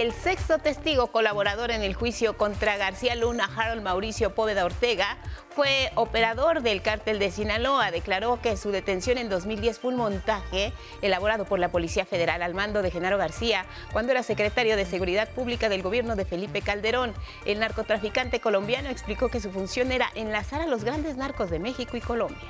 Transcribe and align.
El 0.00 0.14
sexto 0.14 0.56
testigo 0.56 1.08
colaborador 1.08 1.70
en 1.70 1.82
el 1.82 1.92
juicio 1.92 2.38
contra 2.38 2.78
García 2.78 3.14
Luna, 3.16 3.50
Harold 3.54 3.82
Mauricio 3.82 4.34
Póveda 4.34 4.64
Ortega, 4.64 5.18
fue 5.50 5.92
operador 5.94 6.62
del 6.62 6.80
cártel 6.80 7.18
de 7.18 7.30
Sinaloa. 7.30 7.90
Declaró 7.90 8.40
que 8.40 8.56
su 8.56 8.70
detención 8.70 9.18
en 9.18 9.28
2010 9.28 9.78
fue 9.78 9.90
un 9.90 9.98
montaje 9.98 10.72
elaborado 11.02 11.44
por 11.44 11.58
la 11.58 11.68
Policía 11.68 12.06
Federal 12.06 12.40
al 12.40 12.54
mando 12.54 12.80
de 12.80 12.90
Genaro 12.90 13.18
García 13.18 13.66
cuando 13.92 14.12
era 14.12 14.22
secretario 14.22 14.74
de 14.74 14.86
Seguridad 14.86 15.28
Pública 15.34 15.68
del 15.68 15.82
gobierno 15.82 16.16
de 16.16 16.24
Felipe 16.24 16.62
Calderón. 16.62 17.12
El 17.44 17.58
narcotraficante 17.58 18.40
colombiano 18.40 18.88
explicó 18.88 19.28
que 19.28 19.40
su 19.40 19.50
función 19.50 19.92
era 19.92 20.08
enlazar 20.14 20.62
a 20.62 20.66
los 20.66 20.82
grandes 20.82 21.18
narcos 21.18 21.50
de 21.50 21.58
México 21.58 21.98
y 21.98 22.00
Colombia. 22.00 22.48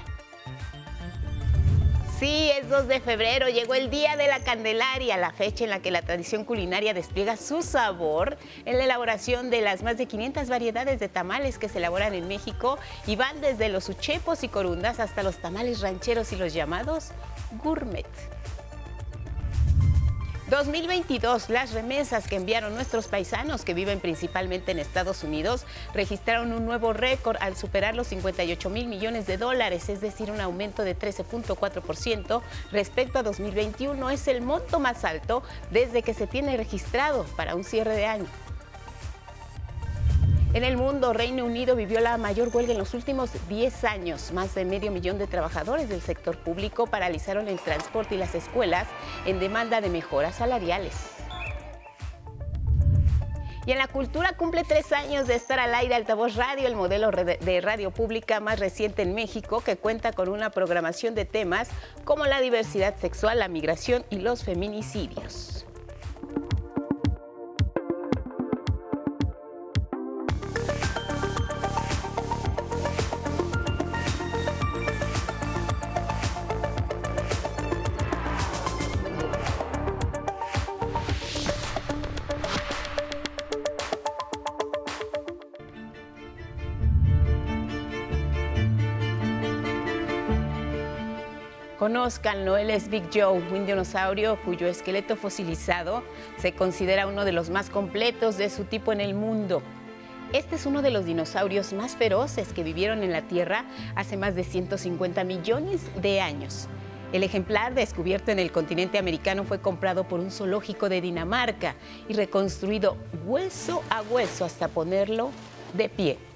Sí, 2.20 2.50
es 2.50 2.68
2 2.68 2.86
de 2.86 3.00
febrero, 3.00 3.48
llegó 3.48 3.72
el 3.72 3.88
Día 3.88 4.14
de 4.14 4.28
la 4.28 4.40
Candelaria, 4.40 5.16
la 5.16 5.32
fecha 5.32 5.64
en 5.64 5.70
la 5.70 5.80
que 5.80 5.90
la 5.90 6.02
tradición 6.02 6.44
culinaria 6.44 6.92
despliega 6.92 7.38
su 7.38 7.62
sabor 7.62 8.36
en 8.66 8.76
la 8.76 8.84
elaboración 8.84 9.48
de 9.48 9.62
las 9.62 9.82
más 9.82 9.96
de 9.96 10.04
500 10.04 10.50
variedades 10.50 11.00
de 11.00 11.08
tamales 11.08 11.56
que 11.56 11.70
se 11.70 11.78
elaboran 11.78 12.12
en 12.12 12.28
México 12.28 12.78
y 13.06 13.16
van 13.16 13.40
desde 13.40 13.70
los 13.70 13.88
uchepos 13.88 14.44
y 14.44 14.48
corundas 14.48 15.00
hasta 15.00 15.22
los 15.22 15.38
tamales 15.38 15.80
rancheros 15.80 16.30
y 16.32 16.36
los 16.36 16.52
llamados 16.52 17.12
gourmet. 17.52 18.04
2022, 20.50 21.48
las 21.48 21.72
remesas 21.72 22.26
que 22.26 22.34
enviaron 22.34 22.74
nuestros 22.74 23.06
paisanos 23.06 23.64
que 23.64 23.72
viven 23.72 24.00
principalmente 24.00 24.72
en 24.72 24.80
Estados 24.80 25.22
Unidos 25.22 25.64
registraron 25.94 26.52
un 26.52 26.66
nuevo 26.66 26.92
récord 26.92 27.36
al 27.40 27.56
superar 27.56 27.94
los 27.94 28.08
58 28.08 28.68
mil 28.68 28.88
millones 28.88 29.28
de 29.28 29.38
dólares, 29.38 29.88
es 29.88 30.00
decir, 30.00 30.28
un 30.28 30.40
aumento 30.40 30.82
de 30.82 30.98
13.4% 30.98 32.42
respecto 32.72 33.20
a 33.20 33.22
2021. 33.22 34.10
Es 34.10 34.26
el 34.26 34.42
monto 34.42 34.80
más 34.80 35.04
alto 35.04 35.44
desde 35.70 36.02
que 36.02 36.14
se 36.14 36.26
tiene 36.26 36.56
registrado 36.56 37.24
para 37.36 37.54
un 37.54 37.62
cierre 37.62 37.94
de 37.94 38.06
año. 38.06 38.49
En 40.52 40.64
el 40.64 40.76
mundo, 40.76 41.12
Reino 41.12 41.44
Unido 41.44 41.76
vivió 41.76 42.00
la 42.00 42.18
mayor 42.18 42.50
huelga 42.52 42.72
en 42.72 42.78
los 42.78 42.92
últimos 42.92 43.30
10 43.48 43.84
años. 43.84 44.32
Más 44.32 44.52
de 44.56 44.64
medio 44.64 44.90
millón 44.90 45.16
de 45.16 45.28
trabajadores 45.28 45.88
del 45.88 46.00
sector 46.00 46.36
público 46.38 46.88
paralizaron 46.88 47.46
el 47.46 47.60
transporte 47.60 48.16
y 48.16 48.18
las 48.18 48.34
escuelas 48.34 48.88
en 49.26 49.38
demanda 49.38 49.80
de 49.80 49.90
mejoras 49.90 50.34
salariales. 50.34 50.94
Y 53.64 53.70
en 53.70 53.78
la 53.78 53.86
cultura 53.86 54.32
cumple 54.36 54.64
tres 54.64 54.90
años 54.90 55.28
de 55.28 55.36
estar 55.36 55.60
al 55.60 55.72
aire 55.72 55.94
Altavoz 55.94 56.34
Radio, 56.34 56.66
el 56.66 56.74
modelo 56.74 57.12
de 57.12 57.60
radio 57.60 57.92
pública 57.92 58.40
más 58.40 58.58
reciente 58.58 59.02
en 59.02 59.14
México, 59.14 59.60
que 59.60 59.76
cuenta 59.76 60.12
con 60.12 60.28
una 60.28 60.50
programación 60.50 61.14
de 61.14 61.26
temas 61.26 61.68
como 62.04 62.26
la 62.26 62.40
diversidad 62.40 62.96
sexual, 62.96 63.38
la 63.38 63.46
migración 63.46 64.04
y 64.10 64.18
los 64.18 64.42
feminicidios. 64.42 65.64
Conozcanlo, 91.80 92.58
él 92.58 92.68
es 92.68 92.90
Big 92.90 93.04
Joe, 93.10 93.40
un 93.40 93.64
dinosaurio 93.64 94.38
cuyo 94.44 94.66
esqueleto 94.66 95.16
fosilizado 95.16 96.04
se 96.36 96.52
considera 96.52 97.06
uno 97.06 97.24
de 97.24 97.32
los 97.32 97.48
más 97.48 97.70
completos 97.70 98.36
de 98.36 98.50
su 98.50 98.64
tipo 98.64 98.92
en 98.92 99.00
el 99.00 99.14
mundo. 99.14 99.62
Este 100.34 100.56
es 100.56 100.66
uno 100.66 100.82
de 100.82 100.90
los 100.90 101.06
dinosaurios 101.06 101.72
más 101.72 101.96
feroces 101.96 102.52
que 102.52 102.64
vivieron 102.64 103.02
en 103.02 103.12
la 103.12 103.22
Tierra 103.22 103.64
hace 103.94 104.18
más 104.18 104.34
de 104.34 104.44
150 104.44 105.24
millones 105.24 105.80
de 106.02 106.20
años. 106.20 106.68
El 107.14 107.22
ejemplar 107.22 107.72
descubierto 107.72 108.30
en 108.30 108.40
el 108.40 108.52
continente 108.52 108.98
americano 108.98 109.44
fue 109.44 109.62
comprado 109.62 110.04
por 110.04 110.20
un 110.20 110.30
zoológico 110.30 110.90
de 110.90 111.00
Dinamarca 111.00 111.76
y 112.10 112.12
reconstruido 112.12 112.98
hueso 113.24 113.82
a 113.88 114.02
hueso 114.02 114.44
hasta 114.44 114.68
ponerlo 114.68 115.30
de 115.72 115.88
pie. 115.88 116.29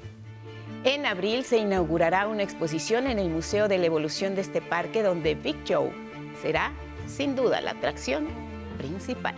En 0.85 1.07
abril 1.07 1.47
se 1.47 1.57
inaugurará 1.57 2.27
una 2.27 2.43
exposición 2.43 3.07
en 3.07 3.19
el 3.19 3.31
Museo 3.31 3.69
de 3.69 3.79
la 3.79 3.87
Evolución 3.87 4.35
de 4.35 4.43
este 4.43 4.61
parque 4.61 5.03
donde 5.03 5.35
Big 5.35 5.57
Joe 5.67 5.91
será 6.43 6.75
sin 7.07 7.35
duda 7.35 7.63
la 7.63 7.71
atracción 7.71 8.29
principal. 8.77 9.35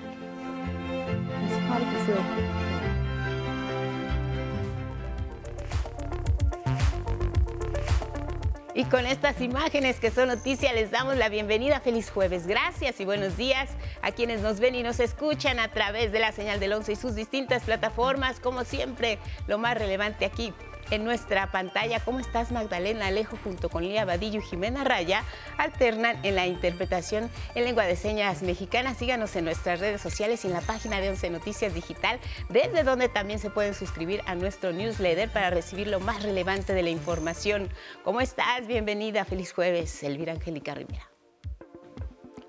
Y 8.74 8.84
con 8.86 9.06
estas 9.06 9.40
imágenes 9.40 10.00
que 10.00 10.10
son 10.10 10.26
noticia 10.26 10.72
les 10.72 10.90
damos 10.90 11.16
la 11.16 11.28
bienvenida. 11.28 11.78
Feliz 11.78 12.10
jueves. 12.10 12.48
Gracias 12.48 13.00
y 13.00 13.04
buenos 13.04 13.36
días 13.36 13.70
a 14.02 14.10
quienes 14.10 14.40
nos 14.40 14.58
ven 14.58 14.74
y 14.74 14.82
nos 14.82 14.98
escuchan 14.98 15.60
a 15.60 15.68
través 15.68 16.10
de 16.10 16.18
la 16.18 16.32
señal 16.32 16.58
del 16.58 16.72
11 16.72 16.92
y 16.92 16.96
sus 16.96 17.14
distintas 17.14 17.62
plataformas. 17.62 18.40
Como 18.40 18.64
siempre, 18.64 19.18
lo 19.46 19.58
más 19.58 19.78
relevante 19.78 20.26
aquí 20.26 20.52
en 20.90 21.04
nuestra 21.04 21.50
pantalla. 21.50 22.00
¿Cómo 22.00 22.20
estás, 22.20 22.52
Magdalena 22.52 23.06
Alejo, 23.06 23.38
junto 23.42 23.68
con 23.68 23.82
Lía 23.82 24.04
Badillo 24.04 24.40
y 24.40 24.42
Jimena 24.42 24.84
Raya? 24.84 25.24
Alternan 25.58 26.18
en 26.24 26.34
la 26.34 26.46
interpretación 26.46 27.30
en 27.54 27.64
lengua 27.64 27.84
de 27.84 27.96
señas 27.96 28.42
mexicana. 28.42 28.94
Síganos 28.94 29.34
en 29.36 29.44
nuestras 29.44 29.80
redes 29.80 30.00
sociales 30.00 30.44
y 30.44 30.48
en 30.48 30.54
la 30.54 30.60
página 30.60 31.00
de 31.00 31.10
Once 31.10 31.28
Noticias 31.30 31.74
Digital, 31.74 32.18
desde 32.48 32.82
donde 32.82 33.08
también 33.08 33.38
se 33.38 33.50
pueden 33.50 33.74
suscribir 33.74 34.22
a 34.26 34.34
nuestro 34.34 34.72
newsletter 34.72 35.30
para 35.30 35.50
recibir 35.50 35.88
lo 35.88 36.00
más 36.00 36.22
relevante 36.22 36.74
de 36.74 36.82
la 36.82 36.90
información. 36.90 37.68
¿Cómo 38.04 38.20
estás? 38.20 38.66
Bienvenida. 38.66 39.24
Feliz 39.24 39.52
jueves, 39.52 40.02
Elvira 40.02 40.32
Angélica 40.32 40.74
Rivera. 40.74 41.15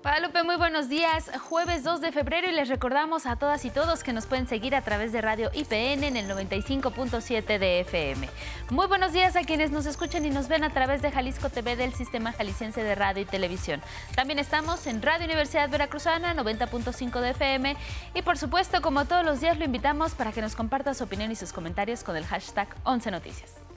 Guadalupe, 0.00 0.44
muy 0.44 0.54
buenos 0.54 0.88
días. 0.88 1.28
Jueves 1.48 1.82
2 1.82 2.00
de 2.00 2.12
febrero 2.12 2.48
y 2.48 2.52
les 2.52 2.68
recordamos 2.68 3.26
a 3.26 3.34
todas 3.34 3.64
y 3.64 3.70
todos 3.70 4.04
que 4.04 4.12
nos 4.12 4.26
pueden 4.26 4.46
seguir 4.46 4.76
a 4.76 4.82
través 4.82 5.10
de 5.10 5.20
Radio 5.20 5.50
IPN 5.52 6.04
en 6.04 6.16
el 6.16 6.28
95.7 6.30 7.58
de 7.58 7.80
FM. 7.80 8.28
Muy 8.70 8.86
buenos 8.86 9.12
días 9.12 9.34
a 9.34 9.42
quienes 9.42 9.72
nos 9.72 9.86
escuchan 9.86 10.24
y 10.24 10.30
nos 10.30 10.46
ven 10.46 10.62
a 10.62 10.70
través 10.70 11.02
de 11.02 11.10
Jalisco 11.10 11.50
TV 11.50 11.74
del 11.74 11.92
Sistema 11.94 12.32
Jalisciense 12.32 12.84
de 12.84 12.94
Radio 12.94 13.24
y 13.24 13.26
Televisión. 13.26 13.82
También 14.14 14.38
estamos 14.38 14.86
en 14.86 15.02
Radio 15.02 15.24
Universidad 15.24 15.68
Veracruzana 15.68 16.32
90.5 16.32 17.20
de 17.20 17.30
FM 17.30 17.76
y 18.14 18.22
por 18.22 18.38
supuesto, 18.38 18.80
como 18.80 19.04
todos 19.04 19.24
los 19.24 19.40
días, 19.40 19.58
lo 19.58 19.64
invitamos 19.64 20.14
para 20.14 20.30
que 20.30 20.40
nos 20.40 20.54
comparta 20.54 20.94
su 20.94 21.04
opinión 21.04 21.32
y 21.32 21.34
sus 21.34 21.52
comentarios 21.52 22.04
con 22.04 22.16
el 22.16 22.24
hashtag 22.24 22.68
11 22.84 23.10
Noticias. 23.10 23.67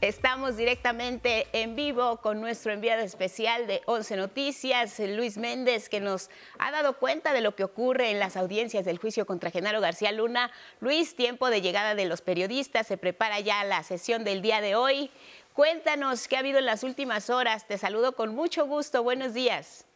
Estamos 0.00 0.56
directamente 0.56 1.46
en 1.52 1.76
vivo 1.76 2.18
con 2.18 2.40
nuestro 2.40 2.72
enviado 2.72 3.02
especial 3.02 3.66
de 3.66 3.80
11 3.86 4.16
Noticias, 4.16 4.98
Luis 4.98 5.38
Méndez, 5.38 5.88
que 5.88 6.00
nos 6.00 6.28
ha 6.58 6.70
dado 6.70 6.98
cuenta 6.98 7.32
de 7.32 7.40
lo 7.40 7.54
que 7.54 7.64
ocurre 7.64 8.10
en 8.10 8.18
las 8.18 8.36
audiencias 8.36 8.84
del 8.84 8.98
juicio 8.98 9.24
contra 9.24 9.50
Genaro 9.50 9.80
García 9.80 10.12
Luna. 10.12 10.50
Luis, 10.80 11.16
tiempo 11.16 11.48
de 11.48 11.62
llegada 11.62 11.94
de 11.94 12.04
los 12.04 12.20
periodistas, 12.20 12.86
se 12.86 12.98
prepara 12.98 13.40
ya 13.40 13.64
la 13.64 13.82
sesión 13.82 14.24
del 14.24 14.42
día 14.42 14.60
de 14.60 14.74
hoy. 14.74 15.10
Cuéntanos 15.54 16.28
qué 16.28 16.36
ha 16.36 16.40
habido 16.40 16.58
en 16.58 16.66
las 16.66 16.82
últimas 16.82 17.30
horas. 17.30 17.66
Te 17.66 17.78
saludo 17.78 18.12
con 18.12 18.34
mucho 18.34 18.66
gusto. 18.66 19.02
Buenos 19.02 19.32
días. 19.32 19.86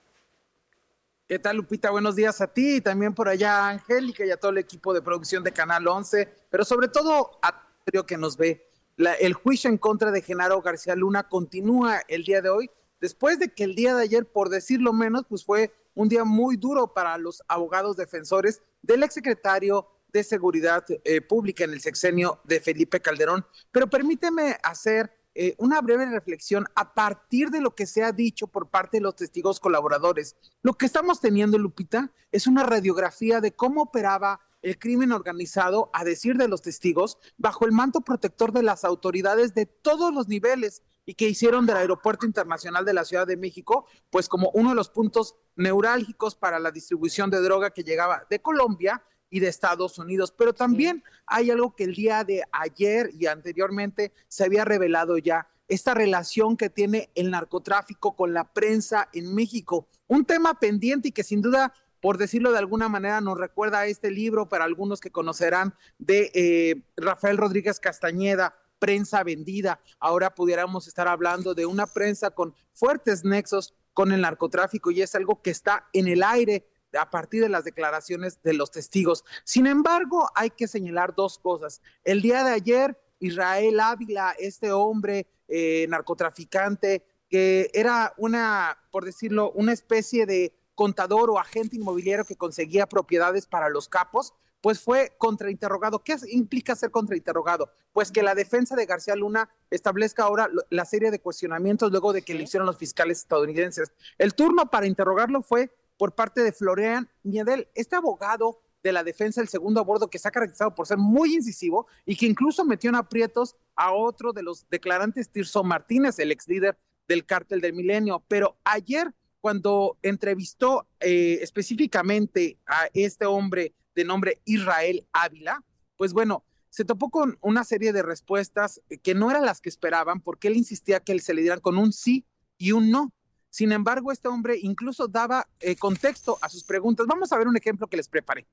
¿Qué 1.27 1.39
tal, 1.39 1.57
Lupita? 1.57 1.91
Buenos 1.91 2.17
días 2.17 2.41
a 2.41 2.47
ti 2.47 2.77
y 2.77 2.81
también 2.81 3.15
por 3.15 3.29
allá 3.29 3.69
Angélica 3.69 4.25
y 4.25 4.31
a 4.31 4.39
todo 4.39 4.53
el 4.53 4.59
equipo 4.59 4.95
de 4.95 5.03
producción 5.03 5.45
de 5.45 5.53
Canal 5.53 5.87
11, 5.87 6.27
pero 6.49 6.65
sobre 6.65 6.89
todo 6.89 7.39
a 7.43 7.65
que 8.07 8.17
nos 8.17 8.37
ve 8.37 8.68
el 8.99 9.33
juicio 9.35 9.71
en 9.71 9.79
contra 9.79 10.11
de 10.11 10.23
Genaro 10.23 10.61
García 10.61 10.97
Luna 10.97 11.29
continúa 11.29 12.01
el 12.09 12.25
día 12.25 12.43
de 12.43 12.49
hoy, 12.49 12.71
después 13.01 13.39
de 13.39 13.49
que 13.53 13.65
el 13.65 13.75
día 13.75 13.95
de 13.95 14.03
ayer, 14.03 14.27
por 14.27 14.49
decirlo 14.49 14.93
menos, 14.93 15.25
pues 15.29 15.45
fue 15.45 15.73
un 15.95 16.09
día 16.09 16.25
muy 16.25 16.57
duro 16.57 16.93
para 16.95 17.19
los 17.19 17.43
abogados 17.49 17.97
defensores 17.97 18.63
del 18.83 19.03
exsecretario 19.03 19.89
de 20.13 20.25
Seguridad 20.25 20.85
eh, 21.05 21.21
Pública 21.21 21.65
en 21.65 21.73
el 21.73 21.81
sexenio 21.81 22.41
de 22.45 22.61
Felipe 22.61 23.01
Calderón. 23.01 23.45
Pero 23.73 23.89
permíteme 23.89 24.57
hacer 24.63 25.13
eh, 25.35 25.55
una 25.59 25.81
breve 25.81 26.07
reflexión 26.07 26.67
a 26.75 26.95
partir 26.95 27.51
de 27.51 27.61
lo 27.61 27.75
que 27.75 27.87
se 27.87 28.03
ha 28.03 28.13
dicho 28.13 28.47
por 28.47 28.71
parte 28.71 28.97
de 28.97 29.03
los 29.03 29.17
testigos 29.17 29.61
colaboradores. 29.61 30.37
Lo 30.63 30.75
que 30.75 30.87
estamos 30.87 31.21
teniendo, 31.21 31.59
Lupita, 31.59 32.13
es 32.33 32.47
una 32.47 32.65
radiografía 32.65 33.41
de 33.41 33.55
cómo 33.55 33.83
operaba 33.83 34.41
el 34.63 34.79
crimen 34.79 35.13
organizado, 35.13 35.91
a 35.93 36.05
decir 36.05 36.37
de 36.37 36.49
los 36.49 36.63
testigos, 36.63 37.19
bajo 37.37 37.65
el 37.65 37.73
manto 37.73 38.01
protector 38.01 38.53
de 38.53 38.63
las 38.63 38.85
autoridades 38.85 39.55
de 39.55 39.67
todos 39.67 40.13
los 40.13 40.29
niveles 40.29 40.83
y 41.05 41.15
que 41.15 41.29
hicieron 41.29 41.65
del 41.65 41.79
Aeropuerto 41.79 42.27
Internacional 42.27 42.85
de 42.85 42.93
la 42.93 43.05
Ciudad 43.05 43.27
de 43.27 43.37
México, 43.37 43.87
pues 44.11 44.29
como 44.29 44.51
uno 44.51 44.71
de 44.71 44.75
los 44.75 44.91
puntos 44.91 45.37
neurálgicos 45.57 46.35
para 46.35 46.59
la 46.59 46.71
distribución 46.71 47.31
de 47.31 47.41
droga 47.41 47.71
que 47.71 47.83
llegaba 47.83 48.27
de 48.29 48.41
Colombia 48.41 49.03
y 49.31 49.41
de 49.41 49.49
Estados 49.49 49.99
Unidos. 49.99 50.33
Pero 50.37 50.53
también 50.53 51.03
hay 51.27 51.51
algo 51.51 51.75
que 51.75 51.85
el 51.85 51.95
día 51.95 52.25
de 52.25 52.43
ayer 52.53 53.11
y 53.19 53.27
anteriormente 53.27 54.13
se 54.29 54.45
había 54.45 54.65
revelado 54.65 55.17
ya, 55.19 55.49
esta 55.69 55.95
relación 55.95 56.57
que 56.57 56.71
tiene 56.71 57.11
el 57.15 57.31
narcotráfico 57.31 58.17
con 58.17 58.33
la 58.33 58.53
prensa 58.53 59.09
en 59.13 59.35
México. 59.35 59.89
Un 60.07 60.25
tema 60.25 60.59
pendiente 60.59 61.09
y 61.09 61.13
que 61.13 61.23
sin 61.23 61.43
duda 61.43 61.73
por 62.01 62.19
decirlo 62.19 62.53
de 62.53 62.59
alguna 62.59 62.89
manera, 62.89 63.21
nos 63.21 63.39
recuerda 63.39 63.81
a 63.81 63.87
este 63.87 64.11
libro 64.11 64.49
para 64.49 64.65
algunos 64.65 65.01
que 65.01 65.11
conocerán 65.11 65.75
de 65.99 66.31
eh, 66.35 66.83
Rafael 66.97 67.37
Rodríguez 67.37 67.81
Castañeda, 67.81 68.55
Prensa 68.79 69.25
Vendida. 69.25 69.81
Ahora 69.99 70.35
pudiéramos 70.35 70.87
estar 70.87 71.09
hablando 71.09 71.55
de 71.55 71.67
una 71.67 71.87
prensa 71.87 72.31
con 72.31 72.55
fuertes 72.73 73.25
nexos 73.25 73.75
con 73.93 74.13
el 74.13 74.21
narcotráfico 74.21 74.91
y 74.91 75.03
es 75.03 75.15
algo 75.15 75.43
que 75.43 75.51
está 75.51 75.89
en 75.93 76.07
el 76.07 76.23
aire 76.23 76.69
a 76.99 77.11
partir 77.11 77.43
de 77.43 77.49
las 77.49 77.65
declaraciones 77.65 78.41
de 78.43 78.55
los 78.55 78.71
testigos. 78.71 79.25
Sin 79.45 79.67
embargo, 79.67 80.29
hay 80.35 80.51
que 80.51 80.69
señalar 80.69 81.15
dos 81.15 81.39
cosas. 81.39 81.83
El 82.05 82.23
día 82.23 82.45
de 82.45 82.53
ayer, 82.53 82.99
Israel 83.19 83.81
Ávila, 83.81 84.35
este 84.39 84.73
hombre 84.73 85.27
eh, 85.49 85.87
narcotraficante, 85.89 87.05
que 87.29 87.71
era 87.75 88.15
una, 88.17 88.79
por 88.91 89.05
decirlo, 89.05 89.51
una 89.53 89.73
especie 89.73 90.25
de 90.25 90.55
contador 90.79 91.29
o 91.29 91.41
agente 91.41 91.75
inmobiliario 91.75 92.25
que 92.25 92.37
conseguía 92.37 92.87
propiedades 92.87 93.49
para 93.49 93.69
los 93.69 93.89
capos, 93.89 94.33
pues 94.61 94.79
fue 94.79 95.13
contrainterrogado. 95.19 96.05
¿Qué 96.05 96.15
implica 96.29 96.77
ser 96.77 96.93
contrainterrogado? 96.93 97.73
Pues 97.93 98.13
que 98.13 98.23
la 98.23 98.37
defensa 98.37 98.77
de 98.77 98.87
García 98.87 99.17
Luna 99.17 99.51
establezca 99.71 100.23
ahora 100.23 100.49
la 100.71 100.85
serie 100.85 101.11
de 101.11 101.21
cuestionamientos 101.21 101.91
luego 101.91 102.13
de 102.13 102.23
que 102.23 102.33
le 102.33 102.45
hicieron 102.45 102.65
los 102.65 102.77
fiscales 102.77 103.19
estadounidenses. 103.19 103.91
El 104.19 104.35
turno 104.35 104.71
para 104.71 104.87
interrogarlo 104.87 105.43
fue 105.43 105.75
por 105.97 106.15
parte 106.15 106.45
de 106.45 106.53
Florian 106.53 107.11
Miedel, 107.25 107.67
este 107.75 107.97
abogado 107.97 108.61
de 108.85 108.93
la 108.93 109.03
defensa 109.03 109.41
del 109.41 109.49
segundo 109.49 109.81
a 109.81 109.83
bordo 109.83 110.09
que 110.09 110.21
se 110.21 110.29
ha 110.29 110.31
caracterizado 110.31 110.77
por 110.77 110.87
ser 110.87 110.99
muy 110.99 111.35
incisivo 111.35 111.89
y 112.07 112.15
que 112.15 112.27
incluso 112.27 112.65
metió 112.65 112.89
en 112.91 112.95
aprietos 112.95 113.57
a 113.75 113.93
otro 113.93 114.33
de 114.33 114.45
los 114.45 114.71
declarantes, 114.71 115.29
Tirso 115.29 115.65
Martínez, 115.65 116.21
el 116.21 116.31
ex 116.31 116.47
líder 116.47 116.79
del 117.09 117.27
cártel 117.27 117.61
del 117.61 117.73
milenio. 117.73 118.23
Pero 118.29 118.57
ayer, 118.63 119.13
cuando 119.41 119.97
entrevistó 120.03 120.87
eh, 121.01 121.39
específicamente 121.43 122.59
a 122.67 122.89
este 122.95 123.27
hombre 123.27 123.75
de 123.95 124.05
nombre 124.05 124.41
Israel 124.45 125.07
Ávila, 125.13 125.65
pues 125.97 126.13
bueno, 126.13 126.45
se 126.71 126.85
topó 126.85 127.11
con 127.11 127.39
una 127.41 127.65
serie 127.65 127.93
de 127.93 128.03
respuestas 128.03 128.81
que 129.03 129.15
no 129.15 129.31
eran 129.31 129.45
las 129.45 129.61
que 129.61 129.69
esperaban, 129.69 130.21
porque 130.21 130.49
él 130.49 130.57
insistía 130.57 131.01
que 131.01 131.19
se 131.19 131.35
le 131.35 131.43
dieran 131.43 131.61
con 131.61 131.79
un 131.79 131.93
sí 131.93 132.25
y 132.57 132.73
un 132.73 132.91
no. 132.91 133.13
Sin 133.51 133.73
embargo, 133.73 134.13
este 134.13 134.29
hombre 134.29 134.59
incluso 134.61 135.09
daba 135.09 135.49
eh, 135.61 135.77
contexto 135.77 136.39
a 136.43 136.49
sus 136.49 136.65
preguntas. 136.65 137.07
Vamos 137.07 137.33
a 137.33 137.39
ver 137.39 137.49
un 137.49 137.57
ejemplo 137.57 137.87
que 137.87 137.97
les 137.97 138.09
preparé. 138.09 138.47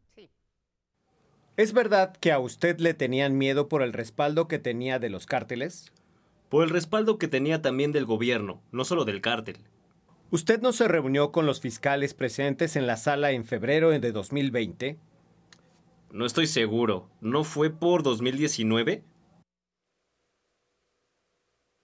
¿Es 1.57 1.73
verdad 1.73 2.15
que 2.17 2.31
a 2.31 2.39
usted 2.39 2.79
le 2.79 2.93
tenían 2.93 3.37
miedo 3.37 3.67
por 3.67 3.81
el 3.81 3.93
respaldo 3.93 4.47
que 4.47 4.59
tenía 4.59 4.99
de 4.99 5.09
los 5.09 5.25
cárteles? 5.25 5.91
Por 6.49 6.63
el 6.63 6.69
respaldo 6.69 7.17
que 7.17 7.27
tenía 7.27 7.61
también 7.61 7.91
del 7.91 8.05
gobierno, 8.05 8.61
no 8.71 8.85
solo 8.85 9.05
del 9.05 9.21
cártel. 9.21 9.57
¿Usted 10.35 10.59
no 10.59 10.73
se 10.73 10.89
reunió 10.89 11.31
con 11.31 11.45
los 11.45 11.61
fiscales 11.61 12.13
presentes 12.13 12.75
en 12.75 12.87
la 12.87 12.97
sala 12.97 13.31
en 13.31 13.45
febrero 13.45 13.91
de 13.91 14.11
2020? 14.11 14.99
No 16.11 16.25
estoy 16.25 16.45
seguro. 16.47 17.09
¿No 17.21 17.45
fue 17.45 17.69
por 17.69 18.03
2019? 18.03 19.01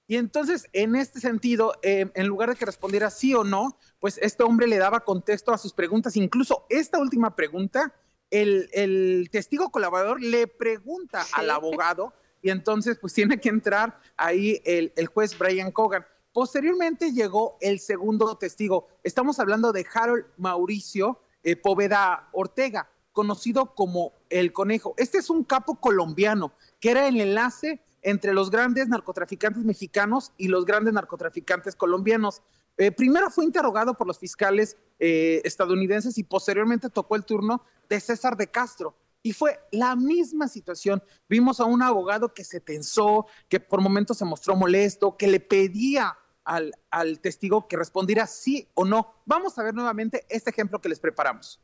Y 0.05 0.17
entonces, 0.17 0.67
en 0.73 0.97
este 0.97 1.21
sentido, 1.21 1.75
eh, 1.81 2.11
en 2.13 2.27
lugar 2.27 2.49
de 2.49 2.57
que 2.57 2.65
respondiera 2.65 3.09
sí 3.09 3.33
o 3.33 3.45
no, 3.45 3.77
pues 4.01 4.19
este 4.21 4.43
hombre 4.43 4.67
le 4.67 4.79
daba 4.79 5.05
contexto 5.05 5.53
a 5.53 5.57
sus 5.57 5.71
preguntas. 5.71 6.17
Incluso 6.17 6.65
esta 6.67 6.99
última 6.99 7.37
pregunta, 7.37 7.95
el, 8.31 9.29
testigo 9.31 9.71
colaborador 9.71 10.21
le 10.21 10.47
pregunta 10.47 11.25
al 11.35 11.49
abogado 11.51 12.13
y 12.41 12.49
entonces 12.49 12.97
pues 12.99 13.13
tiene 13.13 13.39
que 13.39 13.47
entrar 13.47 13.97
ahí 14.17 14.61
el, 14.65 15.07
juez 15.07 15.37
Brian 15.37 15.71
Cogan. 15.71 16.05
Posteriormente 16.33 17.11
llegó 17.11 17.57
el 17.59 17.79
segundo 17.79 18.37
testigo. 18.37 18.87
Estamos 19.03 19.39
hablando 19.39 19.73
de 19.73 19.85
Harold 19.93 20.25
Mauricio 20.37 21.19
eh, 21.43 21.57
Poveda 21.57 22.29
Ortega, 22.31 22.89
conocido 23.11 23.75
como 23.75 24.13
el 24.29 24.53
Conejo. 24.53 24.93
Este 24.95 25.17
es 25.17 25.29
un 25.29 25.43
capo 25.43 25.75
colombiano 25.75 26.53
que 26.79 26.91
era 26.91 27.07
el 27.07 27.19
enlace 27.19 27.81
entre 28.01 28.33
los 28.33 28.49
grandes 28.49 28.87
narcotraficantes 28.87 29.65
mexicanos 29.65 30.31
y 30.37 30.47
los 30.47 30.65
grandes 30.65 30.93
narcotraficantes 30.93 31.75
colombianos. 31.75 32.41
Eh, 32.77 32.91
primero 32.91 33.29
fue 33.29 33.43
interrogado 33.43 33.95
por 33.95 34.07
los 34.07 34.17
fiscales 34.17 34.77
eh, 34.99 35.41
estadounidenses 35.43 36.17
y 36.17 36.23
posteriormente 36.23 36.89
tocó 36.89 37.17
el 37.17 37.25
turno 37.25 37.61
de 37.89 37.99
César 37.99 38.37
de 38.37 38.47
Castro. 38.47 38.95
Y 39.23 39.33
fue 39.33 39.59
la 39.71 39.95
misma 39.95 40.47
situación. 40.47 41.03
Vimos 41.27 41.59
a 41.59 41.65
un 41.65 41.83
abogado 41.83 42.33
que 42.33 42.43
se 42.43 42.59
tensó, 42.59 43.27
que 43.49 43.59
por 43.59 43.81
momentos 43.81 44.17
se 44.17 44.25
mostró 44.25 44.55
molesto, 44.55 45.15
que 45.15 45.27
le 45.27 45.39
pedía 45.39 46.17
al, 46.43 46.73
al 46.89 47.19
testigo 47.19 47.67
que 47.67 47.77
respondiera 47.77 48.27
sí 48.27 48.67
o 48.73 48.85
no. 48.85 49.13
Vamos 49.25 49.57
a 49.57 49.63
ver 49.63 49.73
nuevamente 49.73 50.25
este 50.29 50.49
ejemplo 50.49 50.81
que 50.81 50.89
les 50.89 50.99
preparamos. 50.99 51.61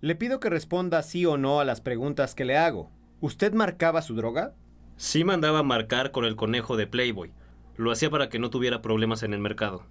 Le 0.00 0.14
pido 0.14 0.40
que 0.40 0.50
responda 0.50 1.02
sí 1.02 1.24
o 1.26 1.36
no 1.38 1.60
a 1.60 1.64
las 1.64 1.80
preguntas 1.80 2.34
que 2.34 2.44
le 2.44 2.56
hago. 2.56 2.90
¿Usted 3.20 3.52
marcaba 3.54 4.02
su 4.02 4.14
droga? 4.14 4.54
Sí 4.96 5.24
mandaba 5.24 5.62
marcar 5.62 6.10
con 6.10 6.24
el 6.24 6.36
conejo 6.36 6.76
de 6.76 6.86
Playboy. 6.86 7.32
Lo 7.76 7.90
hacía 7.90 8.10
para 8.10 8.28
que 8.28 8.38
no 8.38 8.50
tuviera 8.50 8.82
problemas 8.82 9.22
en 9.22 9.34
el 9.34 9.40
mercado. 9.40 9.86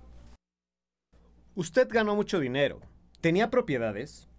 Usted 1.56 1.88
ganó 1.90 2.16
mucho 2.16 2.40
dinero. 2.40 2.82
¿Tenía 3.22 3.50
propiedades? 3.50 4.30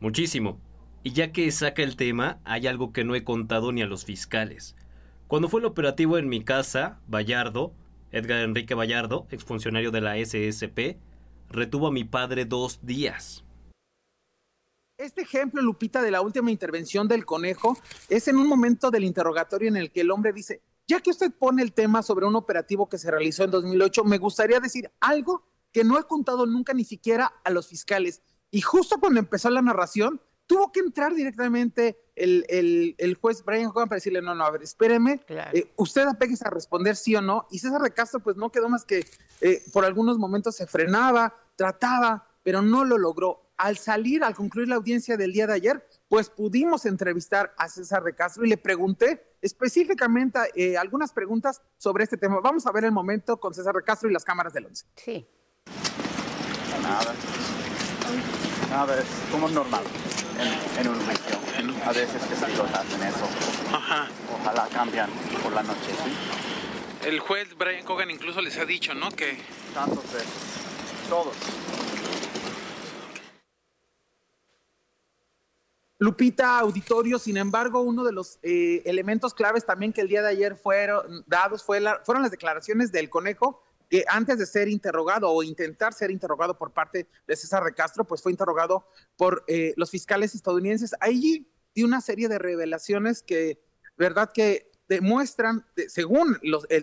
Muchísimo. 0.00 0.60
Y 1.02 1.12
ya 1.12 1.32
que 1.32 1.50
saca 1.52 1.82
el 1.82 1.96
tema, 1.96 2.40
hay 2.44 2.66
algo 2.66 2.92
que 2.92 3.04
no 3.04 3.14
he 3.14 3.24
contado 3.24 3.72
ni 3.72 3.82
a 3.82 3.86
los 3.86 4.04
fiscales. 4.04 4.76
Cuando 5.28 5.48
fue 5.48 5.60
el 5.60 5.66
operativo 5.66 6.18
en 6.18 6.28
mi 6.28 6.42
casa, 6.42 7.00
Vallardo, 7.06 7.72
Edgar 8.16 8.40
Enrique 8.40 8.74
Vallardo, 8.74 9.26
exfuncionario 9.30 9.90
de 9.90 10.00
la 10.00 10.16
SSP, 10.16 10.96
retuvo 11.50 11.88
a 11.88 11.92
mi 11.92 12.04
padre 12.04 12.46
dos 12.46 12.80
días. 12.82 13.44
Este 14.96 15.20
ejemplo, 15.20 15.60
Lupita, 15.60 16.00
de 16.00 16.10
la 16.10 16.22
última 16.22 16.50
intervención 16.50 17.06
del 17.08 17.26
conejo, 17.26 17.76
es 18.08 18.26
en 18.28 18.36
un 18.36 18.48
momento 18.48 18.90
del 18.90 19.04
interrogatorio 19.04 19.68
en 19.68 19.76
el 19.76 19.92
que 19.92 20.00
el 20.00 20.10
hombre 20.10 20.32
dice, 20.32 20.62
ya 20.88 21.00
que 21.00 21.10
usted 21.10 21.30
pone 21.30 21.62
el 21.62 21.74
tema 21.74 22.02
sobre 22.02 22.24
un 22.24 22.36
operativo 22.36 22.88
que 22.88 22.96
se 22.96 23.10
realizó 23.10 23.44
en 23.44 23.50
2008, 23.50 24.04
me 24.04 24.16
gustaría 24.16 24.60
decir 24.60 24.90
algo 25.00 25.44
que 25.70 25.84
no 25.84 25.98
he 25.98 26.04
contado 26.04 26.46
nunca 26.46 26.72
ni 26.72 26.84
siquiera 26.84 27.34
a 27.44 27.50
los 27.50 27.68
fiscales. 27.68 28.22
Y 28.50 28.62
justo 28.62 28.98
cuando 28.98 29.20
empezó 29.20 29.50
la 29.50 29.60
narración, 29.60 30.22
tuvo 30.46 30.72
que 30.72 30.80
entrar 30.80 31.14
directamente 31.14 31.98
el, 32.14 33.18
juez 33.20 33.44
Brian 33.44 33.66
Hogan 33.66 33.88
para 33.88 33.96
decirle, 33.96 34.22
no, 34.22 34.34
no, 34.34 34.44
a 34.44 34.50
ver, 34.50 34.62
espéreme, 34.62 35.20
eh, 35.28 35.70
usted 35.76 36.06
apéguese 36.06 36.46
a 36.46 36.50
responder 36.50 36.96
sí 36.96 37.14
o 37.14 37.20
no. 37.20 37.46
Y 37.50 37.58
César 37.58 37.82
de 37.82 37.90
Castro, 37.90 38.20
pues 38.20 38.36
no 38.36 38.50
quedó 38.50 38.68
más 38.68 38.84
que 38.84 39.06
eh, 39.40 39.62
por 39.72 39.84
algunos 39.84 40.18
momentos 40.18 40.56
se 40.56 40.66
frenaba, 40.66 41.34
trataba, 41.56 42.26
pero 42.42 42.62
no 42.62 42.84
lo 42.84 42.96
logró 42.96 43.42
al 43.58 43.78
salir, 43.78 44.22
al 44.22 44.34
concluir 44.34 44.68
la 44.68 44.76
audiencia 44.76 45.16
del 45.16 45.32
día 45.32 45.46
de 45.46 45.54
ayer, 45.54 45.86
pues 46.08 46.28
pudimos 46.28 46.84
entrevistar 46.86 47.54
a 47.58 47.68
César 47.68 48.02
de 48.04 48.14
Castro 48.14 48.44
y 48.44 48.48
le 48.48 48.58
pregunté 48.58 49.34
específicamente 49.40 50.38
eh, 50.54 50.76
algunas 50.76 51.12
preguntas 51.12 51.62
sobre 51.78 52.04
este 52.04 52.16
tema. 52.16 52.40
Vamos 52.40 52.66
a 52.66 52.72
ver 52.72 52.84
el 52.84 52.92
momento 52.92 53.38
con 53.38 53.54
César 53.54 53.74
de 53.74 53.82
Castro 53.82 54.08
y 54.08 54.12
las 54.12 54.24
cámaras 54.24 54.52
del 54.52 54.66
11. 54.66 54.86
Sí. 54.96 55.26
Nada. 56.82 57.14
Nada, 58.70 59.00
es 59.00 59.06
como 59.30 59.48
normal 59.48 59.84
en, 60.78 60.88
un 60.88 61.00
juicio. 61.00 61.38
A 61.84 61.92
veces 61.92 62.22
que 62.22 62.36
sí 62.36 62.44
hacen 62.44 63.02
eso. 63.02 63.28
Ajá. 63.72 64.08
Ojalá 64.40 64.68
cambian 64.72 65.10
por 65.42 65.52
la 65.52 65.62
noche, 65.62 65.92
¿sí? 66.04 67.06
El 67.06 67.20
juez 67.20 67.56
Brian 67.56 67.84
Cogan 67.84 68.10
incluso 68.10 68.40
les 68.40 68.58
ha 68.58 68.64
dicho, 68.64 68.94
¿no? 68.94 69.10
Que... 69.10 69.38
Tantos 69.72 70.04
veces. 70.12 70.28
Todos. 71.08 71.36
Lupita, 75.98 76.58
auditorio, 76.58 77.18
sin 77.18 77.38
embargo, 77.38 77.80
uno 77.80 78.04
de 78.04 78.12
los 78.12 78.38
eh, 78.42 78.82
elementos 78.84 79.32
claves 79.32 79.64
también 79.64 79.92
que 79.94 80.02
el 80.02 80.08
día 80.08 80.20
de 80.20 80.28
ayer 80.28 80.56
fueron 80.56 81.24
dados 81.26 81.64
fue 81.64 81.80
fueron 82.04 82.22
las 82.22 82.30
declaraciones 82.30 82.92
del 82.92 83.08
conejo, 83.08 83.62
que 83.88 84.04
antes 84.08 84.38
de 84.38 84.46
ser 84.46 84.68
interrogado 84.68 85.30
o 85.30 85.42
intentar 85.42 85.92
ser 85.92 86.10
interrogado 86.10 86.58
por 86.58 86.72
parte 86.72 87.08
de 87.26 87.36
César 87.36 87.64
de 87.64 87.74
Castro, 87.74 88.04
pues 88.04 88.22
fue 88.22 88.32
interrogado 88.32 88.86
por 89.16 89.44
eh, 89.46 89.74
los 89.76 89.90
fiscales 89.90 90.34
estadounidenses. 90.34 90.94
Ahí 91.00 91.48
dio 91.74 91.86
una 91.86 92.00
serie 92.00 92.28
de 92.28 92.38
revelaciones 92.38 93.22
que, 93.22 93.60
verdad, 93.96 94.30
que 94.32 94.72
demuestran, 94.88 95.66
según 95.88 96.38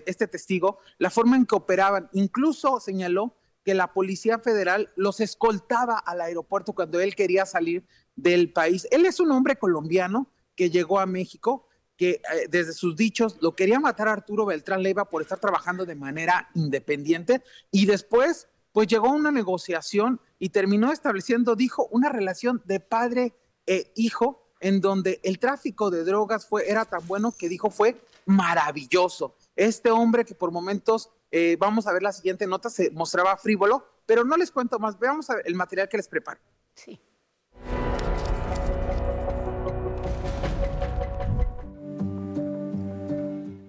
este 0.06 0.28
testigo, 0.28 0.80
la 0.98 1.10
forma 1.10 1.36
en 1.36 1.46
que 1.46 1.56
operaban. 1.56 2.10
Incluso 2.14 2.80
señaló 2.80 3.38
que 3.64 3.74
la 3.74 3.94
Policía 3.94 4.40
Federal 4.40 4.92
los 4.96 5.20
escoltaba 5.20 5.98
al 5.98 6.22
aeropuerto 6.22 6.74
cuando 6.74 7.00
él 7.00 7.16
quería 7.16 7.46
salir 7.46 7.86
del 8.16 8.52
país. 8.52 8.88
Él 8.92 9.06
es 9.06 9.20
un 9.20 9.32
hombre 9.32 9.56
colombiano 9.56 10.32
que 10.56 10.70
llegó 10.70 11.00
a 11.00 11.06
México, 11.06 11.68
eh, 12.12 12.22
desde 12.50 12.74
sus 12.74 12.96
dichos 12.96 13.38
lo 13.42 13.56
quería 13.56 13.80
matar 13.80 14.08
a 14.08 14.14
Arturo 14.14 14.46
Beltrán 14.46 14.84
Leiva 14.84 15.10
por 15.10 15.22
estar 15.22 15.40
trabajando 15.40 15.86
de 15.86 15.96
manera 15.96 16.50
independiente 16.56 17.44
y 17.72 17.86
después 17.86 18.48
pues 18.72 18.88
llegó 18.88 19.08
a 19.08 19.14
una 19.14 19.32
negociación 19.32 20.20
y 20.40 20.50
terminó 20.50 20.92
estableciendo, 20.92 21.56
dijo, 21.56 21.88
una 21.92 22.10
relación 22.10 22.62
de 22.66 22.80
padre 22.80 23.34
e 23.68 23.92
hijo 23.96 24.50
en 24.60 24.82
donde 24.82 25.20
el 25.24 25.40
tráfico 25.40 25.92
de 25.92 26.04
drogas 26.04 26.48
fue, 26.48 26.70
era 26.70 26.86
tan 26.86 27.06
bueno 27.06 27.34
que 27.38 27.50
dijo 27.50 27.70
fue 27.70 28.02
maravilloso. 28.26 29.36
Este 29.56 29.92
hombre 29.92 30.26
que 30.26 30.34
por 30.34 30.52
momentos, 30.52 31.12
eh, 31.32 31.56
vamos 31.60 31.86
a 31.86 31.94
ver 31.94 32.02
la 32.02 32.12
siguiente 32.12 32.48
nota, 32.48 32.70
se 32.70 32.90
mostraba 32.92 33.38
frívolo, 33.38 33.88
Pero 34.06 34.26
no 34.26 34.36
les 34.36 34.52
cuento 34.52 34.80
más, 34.80 35.00
veamos 35.00 35.28
el 35.46 35.56
material 35.56 35.88
que 35.88 35.98
les 35.98 36.08
preparo. 36.08 36.42
Sí. 36.76 37.00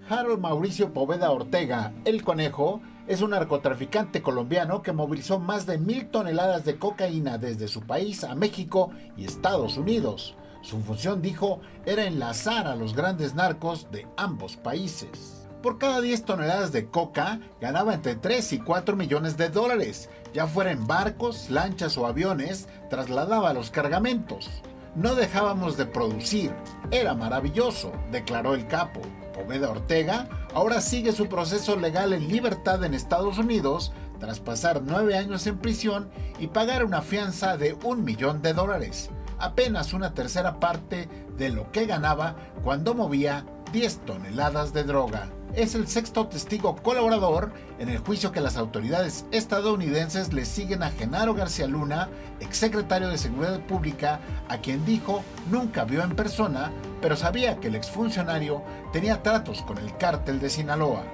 Harold 0.09 0.41
Mauricio 0.41 0.93
Poveda 0.93 1.31
Ortega, 1.31 1.93
el 2.05 2.23
conejo, 2.23 2.83
es 3.07 3.23
un 3.23 3.31
narcotraficante 3.31 4.21
colombiano 4.21 4.83
que 4.83 4.93
movilizó 4.93 5.39
más 5.39 5.65
de 5.65 5.79
mil 5.79 6.09
toneladas 6.09 6.65
de 6.65 6.79
cocaína 6.79 7.39
desde 7.39 7.69
su 7.69 7.81
país 7.81 8.23
a 8.23 8.35
México 8.35 8.91
y 9.17 9.25
Estados 9.25 9.79
Unidos. 9.79 10.37
Su 10.61 10.81
función, 10.81 11.23
dijo, 11.23 11.61
era 11.87 12.05
enlazar 12.05 12.67
a 12.67 12.77
los 12.77 12.95
grandes 12.95 13.35
narcos 13.35 13.91
de 13.91 14.07
ambos 14.17 14.57
países. 14.57 15.49
Por 15.63 15.79
cada 15.79 16.03
10 16.03 16.27
toneladas 16.27 16.73
de 16.73 16.91
coca 16.91 17.41
ganaba 17.59 17.95
entre 17.95 18.15
3 18.15 18.53
y 18.53 18.59
4 18.59 18.97
millones 18.97 19.39
de 19.39 19.49
dólares, 19.49 20.11
ya 20.35 20.47
fuera 20.47 20.71
en 20.71 20.87
barcos, 20.87 21.49
lanchas 21.49 21.97
o 21.97 22.07
aviones, 22.07 22.69
trasladaba 22.91 23.55
los 23.55 23.71
cargamentos. 23.71 24.51
No 24.95 25.15
dejábamos 25.15 25.79
de 25.79 25.87
producir, 25.87 26.55
era 26.91 27.15
maravilloso, 27.15 27.93
declaró 28.13 28.55
el 28.55 28.67
capo. 28.67 29.01
Poveda 29.35 29.71
Ortega 29.71 30.29
ahora 30.55 30.81
sigue 30.81 31.13
su 31.13 31.29
proceso 31.29 31.77
legal 31.77 32.13
en 32.13 32.29
libertad 32.29 32.83
en 32.85 32.95
Estados 32.95 33.39
Unidos 33.39 33.93
tras 34.21 34.41
pasar 34.41 34.83
nueve 34.83 35.17
años 35.17 35.47
en 35.47 35.59
prisión 35.59 36.11
y 36.39 36.47
pagar 36.47 36.85
una 36.85 37.03
fianza 37.03 37.57
de 37.57 37.77
un 37.83 38.05
millón 38.05 38.41
de 38.41 38.55
dólares, 38.55 39.11
apenas 39.39 39.93
una 39.93 40.15
tercera 40.15 40.61
parte 40.61 41.09
de 41.37 41.51
lo 41.51 41.71
que 41.73 41.87
ganaba 41.87 42.37
cuando 42.63 42.95
movía 42.95 43.45
10 43.73 43.99
toneladas 44.07 44.73
de 44.73 44.85
droga 44.85 45.31
es 45.57 45.75
el 45.75 45.87
sexto 45.87 46.27
testigo 46.27 46.77
colaborador 46.77 47.53
en 47.79 47.89
el 47.89 47.99
juicio 47.99 48.33
que 48.33 48.41
las 48.41 48.57
autoridades 48.57 49.25
estadounidenses 49.31 50.33
le 50.33 50.45
siguen 50.45 50.83
a 50.83 50.91
Genaro 50.91 51.35
García 51.35 51.67
Luna, 51.67 52.09
exsecretario 52.41 53.09
de 53.09 53.19
Seguridad 53.19 53.61
Pública, 53.61 54.21
a 54.49 54.59
quien 54.59 54.85
dijo 54.85 55.23
nunca 55.51 55.85
vio 55.85 56.03
en 56.03 56.17
persona, 56.17 56.73
pero 57.01 57.17
sabía 57.17 57.61
que 57.61 57.69
el 57.69 57.77
exfuncionario 57.77 58.63
tenía 58.93 59.23
tratos 59.23 59.63
con 59.63 59.79
el 59.79 59.97
cártel 59.97 60.41
de 60.41 60.51
Sinaloa. 60.51 61.05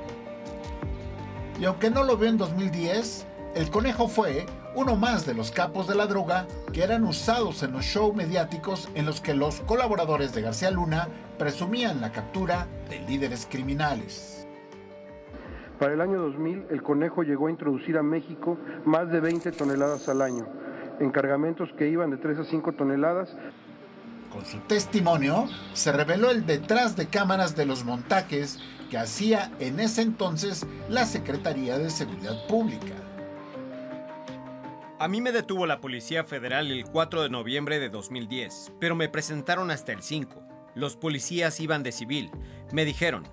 Y 1.60 1.66
aunque 1.66 1.90
no 1.90 2.04
lo 2.04 2.16
vio 2.16 2.28
en 2.28 2.38
2010, 2.38 3.26
el 3.54 3.70
conejo 3.70 4.08
fue 4.08 4.46
uno 4.74 4.96
más 4.96 5.26
de 5.26 5.34
los 5.34 5.50
capos 5.50 5.88
de 5.88 5.94
la 5.94 6.06
droga 6.06 6.46
que 6.72 6.82
eran 6.82 7.04
usados 7.04 7.62
en 7.62 7.72
los 7.72 7.84
shows 7.84 8.14
mediáticos 8.14 8.88
en 8.94 9.06
los 9.06 9.20
que 9.20 9.34
los 9.34 9.60
colaboradores 9.60 10.32
de 10.32 10.42
García 10.42 10.70
Luna 10.70 11.08
presumían 11.38 12.00
la 12.00 12.12
captura 12.12 12.66
de 12.88 13.00
líderes 13.00 13.46
criminales. 13.50 14.46
Para 15.78 15.94
el 15.94 16.00
año 16.00 16.20
2000, 16.20 16.66
el 16.70 16.82
conejo 16.82 17.22
llegó 17.22 17.46
a 17.46 17.50
introducir 17.50 17.96
a 17.96 18.02
México 18.02 18.58
más 18.84 19.10
de 19.10 19.20
20 19.20 19.50
toneladas 19.52 20.08
al 20.08 20.20
año, 20.20 20.46
en 21.00 21.10
cargamentos 21.10 21.70
que 21.76 21.88
iban 21.88 22.10
de 22.10 22.18
3 22.18 22.40
a 22.40 22.44
5 22.44 22.72
toneladas. 22.72 23.34
Con 24.30 24.44
su 24.44 24.58
testimonio, 24.58 25.46
se 25.72 25.90
reveló 25.90 26.30
el 26.30 26.44
detrás 26.44 26.96
de 26.96 27.06
cámaras 27.06 27.56
de 27.56 27.64
los 27.64 27.84
montajes 27.84 28.58
que 28.90 28.98
hacía 28.98 29.50
en 29.58 29.80
ese 29.80 30.02
entonces 30.02 30.66
la 30.90 31.06
Secretaría 31.06 31.78
de 31.78 31.88
Seguridad 31.88 32.46
Pública. 32.46 32.99
A 35.00 35.08
mí 35.08 35.22
me 35.22 35.32
detuvo 35.32 35.64
la 35.64 35.80
Policía 35.80 36.24
Federal 36.24 36.70
el 36.70 36.84
4 36.84 37.22
de 37.22 37.30
noviembre 37.30 37.78
de 37.78 37.88
2010, 37.88 38.72
pero 38.78 38.94
me 38.94 39.08
presentaron 39.08 39.70
hasta 39.70 39.92
el 39.92 40.02
5. 40.02 40.42
Los 40.74 40.96
policías 40.96 41.58
iban 41.58 41.82
de 41.82 41.90
civil. 41.90 42.30
Me 42.70 42.84
dijeron, 42.84 43.26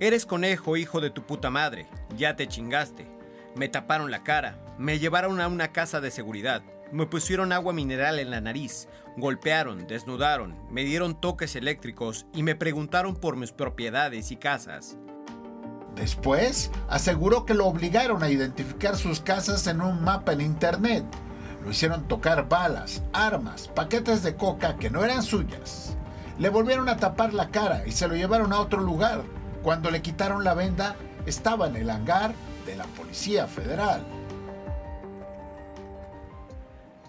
eres 0.00 0.24
conejo, 0.24 0.78
hijo 0.78 1.02
de 1.02 1.10
tu 1.10 1.26
puta 1.26 1.50
madre, 1.50 1.86
ya 2.16 2.34
te 2.34 2.48
chingaste. 2.48 3.06
Me 3.54 3.68
taparon 3.68 4.10
la 4.10 4.24
cara, 4.24 4.64
me 4.78 4.98
llevaron 4.98 5.42
a 5.42 5.48
una 5.48 5.70
casa 5.70 6.00
de 6.00 6.10
seguridad, 6.10 6.62
me 6.92 7.04
pusieron 7.04 7.52
agua 7.52 7.74
mineral 7.74 8.18
en 8.18 8.30
la 8.30 8.40
nariz, 8.40 8.88
golpearon, 9.18 9.86
desnudaron, 9.86 10.56
me 10.70 10.82
dieron 10.82 11.20
toques 11.20 11.56
eléctricos 11.56 12.24
y 12.32 12.42
me 12.42 12.54
preguntaron 12.54 13.16
por 13.16 13.36
mis 13.36 13.52
propiedades 13.52 14.30
y 14.30 14.36
casas. 14.36 14.96
Después, 15.96 16.70
aseguró 16.88 17.44
que 17.44 17.54
lo 17.54 17.66
obligaron 17.66 18.22
a 18.22 18.30
identificar 18.30 18.96
sus 18.96 19.20
casas 19.20 19.66
en 19.66 19.80
un 19.80 20.02
mapa 20.02 20.32
en 20.32 20.40
internet. 20.40 21.04
Lo 21.62 21.70
hicieron 21.70 22.08
tocar 22.08 22.48
balas, 22.48 23.02
armas, 23.12 23.68
paquetes 23.68 24.22
de 24.22 24.34
coca 24.34 24.76
que 24.76 24.90
no 24.90 25.04
eran 25.04 25.22
suyas. 25.22 25.96
Le 26.38 26.48
volvieron 26.48 26.88
a 26.88 26.96
tapar 26.96 27.34
la 27.34 27.50
cara 27.50 27.82
y 27.86 27.92
se 27.92 28.08
lo 28.08 28.14
llevaron 28.14 28.52
a 28.52 28.60
otro 28.60 28.80
lugar. 28.80 29.22
Cuando 29.62 29.90
le 29.90 30.02
quitaron 30.02 30.44
la 30.44 30.54
venda, 30.54 30.96
estaba 31.26 31.68
en 31.68 31.76
el 31.76 31.90
hangar 31.90 32.34
de 32.66 32.74
la 32.74 32.84
Policía 32.84 33.46
Federal. 33.46 34.02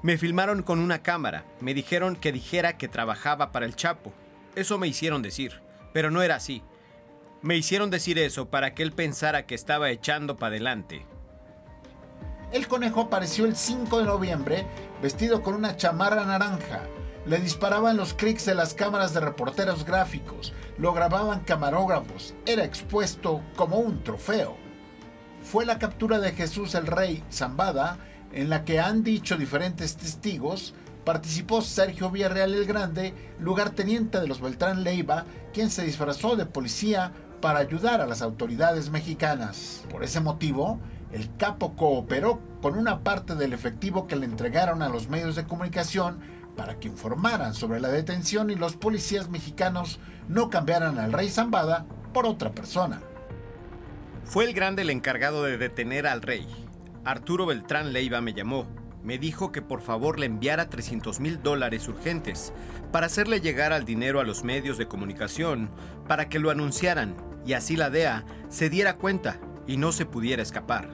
Me 0.03 0.17
filmaron 0.17 0.61
con 0.63 0.79
una 0.79 1.01
cámara. 1.01 1.45
Me 1.61 1.73
dijeron 1.73 2.17
que 2.17 2.33
dijera 2.33 2.77
que 2.77 2.89
trabajaba 2.89 3.51
para 3.53 3.65
el 3.65 3.75
Chapo. 3.75 4.11
Eso 4.53 4.77
me 4.77 4.87
hicieron 4.87 5.21
decir, 5.21 5.61
pero 5.93 6.11
no 6.11 6.21
era 6.21 6.35
así. 6.35 6.61
Me 7.43 7.57
hicieron 7.57 7.89
decir 7.89 8.17
eso 8.19 8.49
para 8.49 8.73
que 8.73 8.83
él 8.83 8.93
pensara 8.93 9.45
que 9.45 9.53
estaba 9.53 9.89
echando 9.89 10.37
para 10.37 10.55
adelante. 10.55 11.05
El 12.53 12.69
conejo 12.69 13.01
apareció 13.01 13.45
el 13.45 13.57
5 13.57 13.99
de 13.99 14.05
noviembre 14.05 14.65
vestido 15.01 15.41
con 15.41 15.53
una 15.53 15.75
chamarra 15.75 16.23
naranja. 16.23 16.83
Le 17.25 17.39
disparaban 17.39 17.97
los 17.97 18.13
clics 18.13 18.45
de 18.45 18.55
las 18.55 18.73
cámaras 18.73 19.13
de 19.13 19.19
reporteros 19.19 19.83
gráficos, 19.83 20.53
lo 20.77 20.93
grababan 20.93 21.41
camarógrafos, 21.41 22.33
era 22.45 22.63
expuesto 22.63 23.41
como 23.57 23.77
un 23.77 24.03
trofeo. 24.03 24.55
Fue 25.41 25.65
la 25.65 25.79
captura 25.79 26.19
de 26.19 26.31
Jesús 26.31 26.75
el 26.75 26.87
Rey 26.87 27.25
Zambada, 27.29 27.97
en 28.31 28.49
la 28.49 28.63
que 28.63 28.79
han 28.79 29.03
dicho 29.03 29.35
diferentes 29.35 29.97
testigos, 29.97 30.73
participó 31.03 31.61
Sergio 31.61 32.09
Villarreal 32.09 32.53
el 32.53 32.65
Grande, 32.65 33.13
lugarteniente 33.39 34.19
de 34.19 34.27
los 34.27 34.39
Beltrán 34.39 34.83
Leiva, 34.83 35.25
quien 35.53 35.69
se 35.69 35.83
disfrazó 35.83 36.35
de 36.35 36.45
policía 36.45 37.11
para 37.43 37.59
ayudar 37.59 37.99
a 37.99 38.07
las 38.07 38.21
autoridades 38.21 38.89
mexicanas. 38.89 39.83
Por 39.91 40.05
ese 40.05 40.21
motivo, 40.21 40.79
el 41.11 41.35
capo 41.35 41.75
cooperó 41.75 42.39
con 42.61 42.77
una 42.77 43.03
parte 43.03 43.35
del 43.35 43.51
efectivo 43.51 44.07
que 44.07 44.15
le 44.15 44.25
entregaron 44.25 44.81
a 44.81 44.87
los 44.87 45.09
medios 45.09 45.35
de 45.35 45.43
comunicación 45.43 46.21
para 46.55 46.79
que 46.79 46.87
informaran 46.87 47.53
sobre 47.53 47.81
la 47.81 47.89
detención 47.89 48.49
y 48.49 48.55
los 48.55 48.77
policías 48.77 49.27
mexicanos 49.27 49.99
no 50.29 50.49
cambiaran 50.49 50.97
al 50.97 51.11
rey 51.11 51.27
Zambada 51.27 51.85
por 52.13 52.25
otra 52.25 52.53
persona. 52.53 53.01
Fue 54.23 54.45
el 54.45 54.53
grande 54.53 54.83
el 54.83 54.89
encargado 54.89 55.43
de 55.43 55.57
detener 55.57 56.07
al 56.07 56.21
rey. 56.21 56.47
Arturo 57.03 57.45
Beltrán 57.45 57.91
Leiva 57.91 58.21
me 58.21 58.33
llamó. 58.33 58.67
Me 59.03 59.17
dijo 59.17 59.51
que 59.51 59.61
por 59.61 59.81
favor 59.81 60.17
le 60.17 60.27
enviara 60.27 60.69
300 60.69 61.19
mil 61.19 61.43
dólares 61.43 61.89
urgentes 61.89 62.53
para 62.93 63.07
hacerle 63.07 63.41
llegar 63.41 63.73
al 63.73 63.83
dinero 63.83 64.21
a 64.21 64.23
los 64.23 64.45
medios 64.45 64.77
de 64.77 64.87
comunicación 64.87 65.69
para 66.07 66.29
que 66.29 66.39
lo 66.39 66.49
anunciaran 66.49 67.32
y 67.45 67.53
así 67.53 67.75
la 67.75 67.89
DEA 67.89 68.25
se 68.49 68.69
diera 68.69 68.97
cuenta 68.97 69.37
y 69.67 69.77
no 69.77 69.91
se 69.91 70.05
pudiera 70.05 70.41
escapar. 70.41 70.89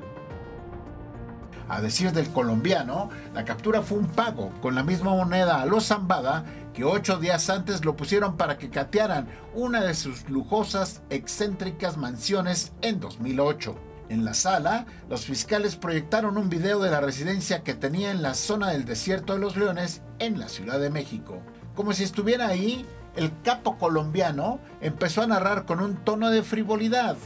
A 1.70 1.82
decir 1.82 2.12
del 2.12 2.30
colombiano, 2.32 3.12
la 3.36 3.46
captura 3.46 3.84
fue 3.84 4.00
un 4.00 4.08
pago 4.08 4.52
con 4.60 4.74
la 4.74 4.84
misma 4.84 5.12
moneda 5.12 5.62
a 5.62 5.68
los 5.68 5.86
Zambada 5.86 6.44
que 6.74 6.84
ocho 6.84 7.18
días 7.18 7.50
antes 7.52 7.86
lo 7.86 7.96
pusieron 7.96 8.38
para 8.38 8.58
que 8.58 8.72
catearan 8.72 9.28
una 9.54 9.82
de 9.82 9.94
sus 9.94 10.28
lujosas, 10.30 11.02
excéntricas 11.12 11.98
mansiones 11.98 12.72
en 12.82 13.00
2008. 13.00 13.76
En 14.10 14.26
la 14.26 14.34
sala, 14.34 14.88
los 15.08 15.26
fiscales 15.26 15.76
proyectaron 15.76 16.40
un 16.40 16.50
video 16.50 16.80
de 16.80 16.90
la 16.90 17.02
residencia 17.02 17.64
que 17.64 17.76
tenía 17.76 18.10
en 18.10 18.24
la 18.24 18.34
zona 18.34 18.72
del 18.72 18.86
Desierto 18.86 19.34
de 19.34 19.40
los 19.40 19.56
Leones 19.56 20.02
en 20.18 20.40
la 20.40 20.50
Ciudad 20.50 20.80
de 20.80 20.90
México. 20.90 21.44
Como 21.76 21.94
si 21.94 22.04
estuviera 22.04 22.48
ahí, 22.48 22.88
el 23.20 23.42
capo 23.42 23.78
colombiano 23.78 24.62
empezó 24.80 25.22
a 25.22 25.28
narrar 25.28 25.66
con 25.66 25.82
un 25.82 25.98
tono 26.06 26.30
de 26.30 26.42
frivolidad. 26.42 27.18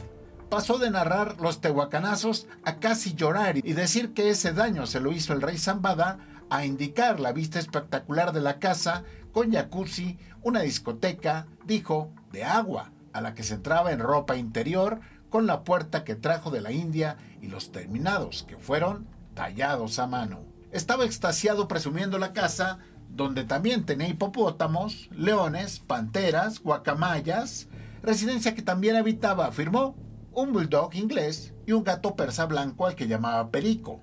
Pasó 0.50 0.78
de 0.78 0.90
narrar 0.90 1.40
los 1.40 1.60
tehuacanazos 1.60 2.48
a 2.64 2.80
casi 2.80 3.14
llorar 3.14 3.58
y 3.58 3.74
decir 3.74 4.12
que 4.12 4.28
ese 4.28 4.52
daño 4.52 4.88
se 4.88 4.98
lo 4.98 5.12
hizo 5.12 5.32
el 5.32 5.40
rey 5.40 5.56
Zambada 5.56 6.18
a 6.50 6.64
indicar 6.64 7.20
la 7.20 7.30
vista 7.30 7.60
espectacular 7.60 8.32
de 8.32 8.40
la 8.40 8.58
casa 8.58 9.04
con 9.30 9.52
jacuzzi, 9.52 10.18
una 10.42 10.62
discoteca, 10.62 11.46
dijo, 11.64 12.10
de 12.32 12.42
agua, 12.42 12.90
a 13.12 13.20
la 13.20 13.36
que 13.36 13.44
se 13.44 13.54
entraba 13.54 13.92
en 13.92 14.00
ropa 14.00 14.34
interior 14.34 14.98
con 15.30 15.46
la 15.46 15.62
puerta 15.62 16.02
que 16.02 16.16
trajo 16.16 16.50
de 16.50 16.60
la 16.60 16.72
India 16.72 17.18
y 17.40 17.46
los 17.46 17.70
terminados 17.70 18.42
que 18.48 18.56
fueron 18.56 19.06
tallados 19.34 20.00
a 20.00 20.08
mano. 20.08 20.40
Estaba 20.72 21.04
extasiado 21.04 21.68
presumiendo 21.68 22.18
la 22.18 22.32
casa 22.32 22.80
donde 23.14 23.44
también 23.44 23.86
tenía 23.86 24.08
hipopótamos, 24.08 25.08
leones, 25.12 25.78
panteras, 25.78 26.60
guacamayas, 26.60 27.68
residencia 28.02 28.54
que 28.54 28.62
también 28.62 28.96
habitaba, 28.96 29.46
afirmó, 29.46 29.96
un 30.32 30.52
bulldog 30.52 30.94
inglés 30.94 31.54
y 31.66 31.72
un 31.72 31.84
gato 31.84 32.16
persa 32.16 32.46
blanco 32.46 32.86
al 32.86 32.96
que 32.96 33.06
llamaba 33.06 33.50
Perico. 33.50 34.00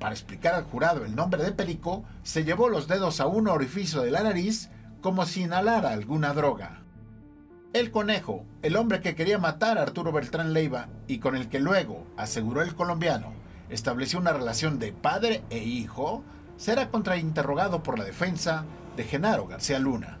Para 0.00 0.12
explicar 0.12 0.54
al 0.54 0.64
jurado 0.64 1.04
el 1.04 1.14
nombre 1.14 1.42
de 1.42 1.52
Perico, 1.52 2.04
se 2.24 2.44
llevó 2.44 2.68
los 2.68 2.88
dedos 2.88 3.20
a 3.20 3.26
un 3.26 3.48
orificio 3.48 4.02
de 4.02 4.10
la 4.10 4.22
nariz 4.22 4.70
como 5.00 5.24
si 5.26 5.42
inhalara 5.42 5.90
alguna 5.90 6.34
droga. 6.34 6.82
El 7.72 7.90
conejo, 7.90 8.44
el 8.62 8.76
hombre 8.76 9.00
que 9.00 9.14
quería 9.14 9.38
matar 9.38 9.78
a 9.78 9.82
Arturo 9.82 10.12
Beltrán 10.12 10.52
Leiva 10.52 10.88
y 11.06 11.18
con 11.18 11.36
el 11.36 11.48
que 11.48 11.60
luego, 11.60 12.06
aseguró 12.16 12.62
el 12.62 12.74
colombiano, 12.74 13.32
estableció 13.68 14.18
una 14.18 14.32
relación 14.32 14.78
de 14.78 14.92
padre 14.92 15.42
e 15.50 15.58
hijo, 15.58 16.24
será 16.56 16.90
contrainterrogado 16.90 17.82
por 17.82 17.98
la 17.98 18.04
defensa 18.04 18.64
de 18.96 19.04
Genaro 19.04 19.46
García 19.46 19.78
Luna. 19.78 20.18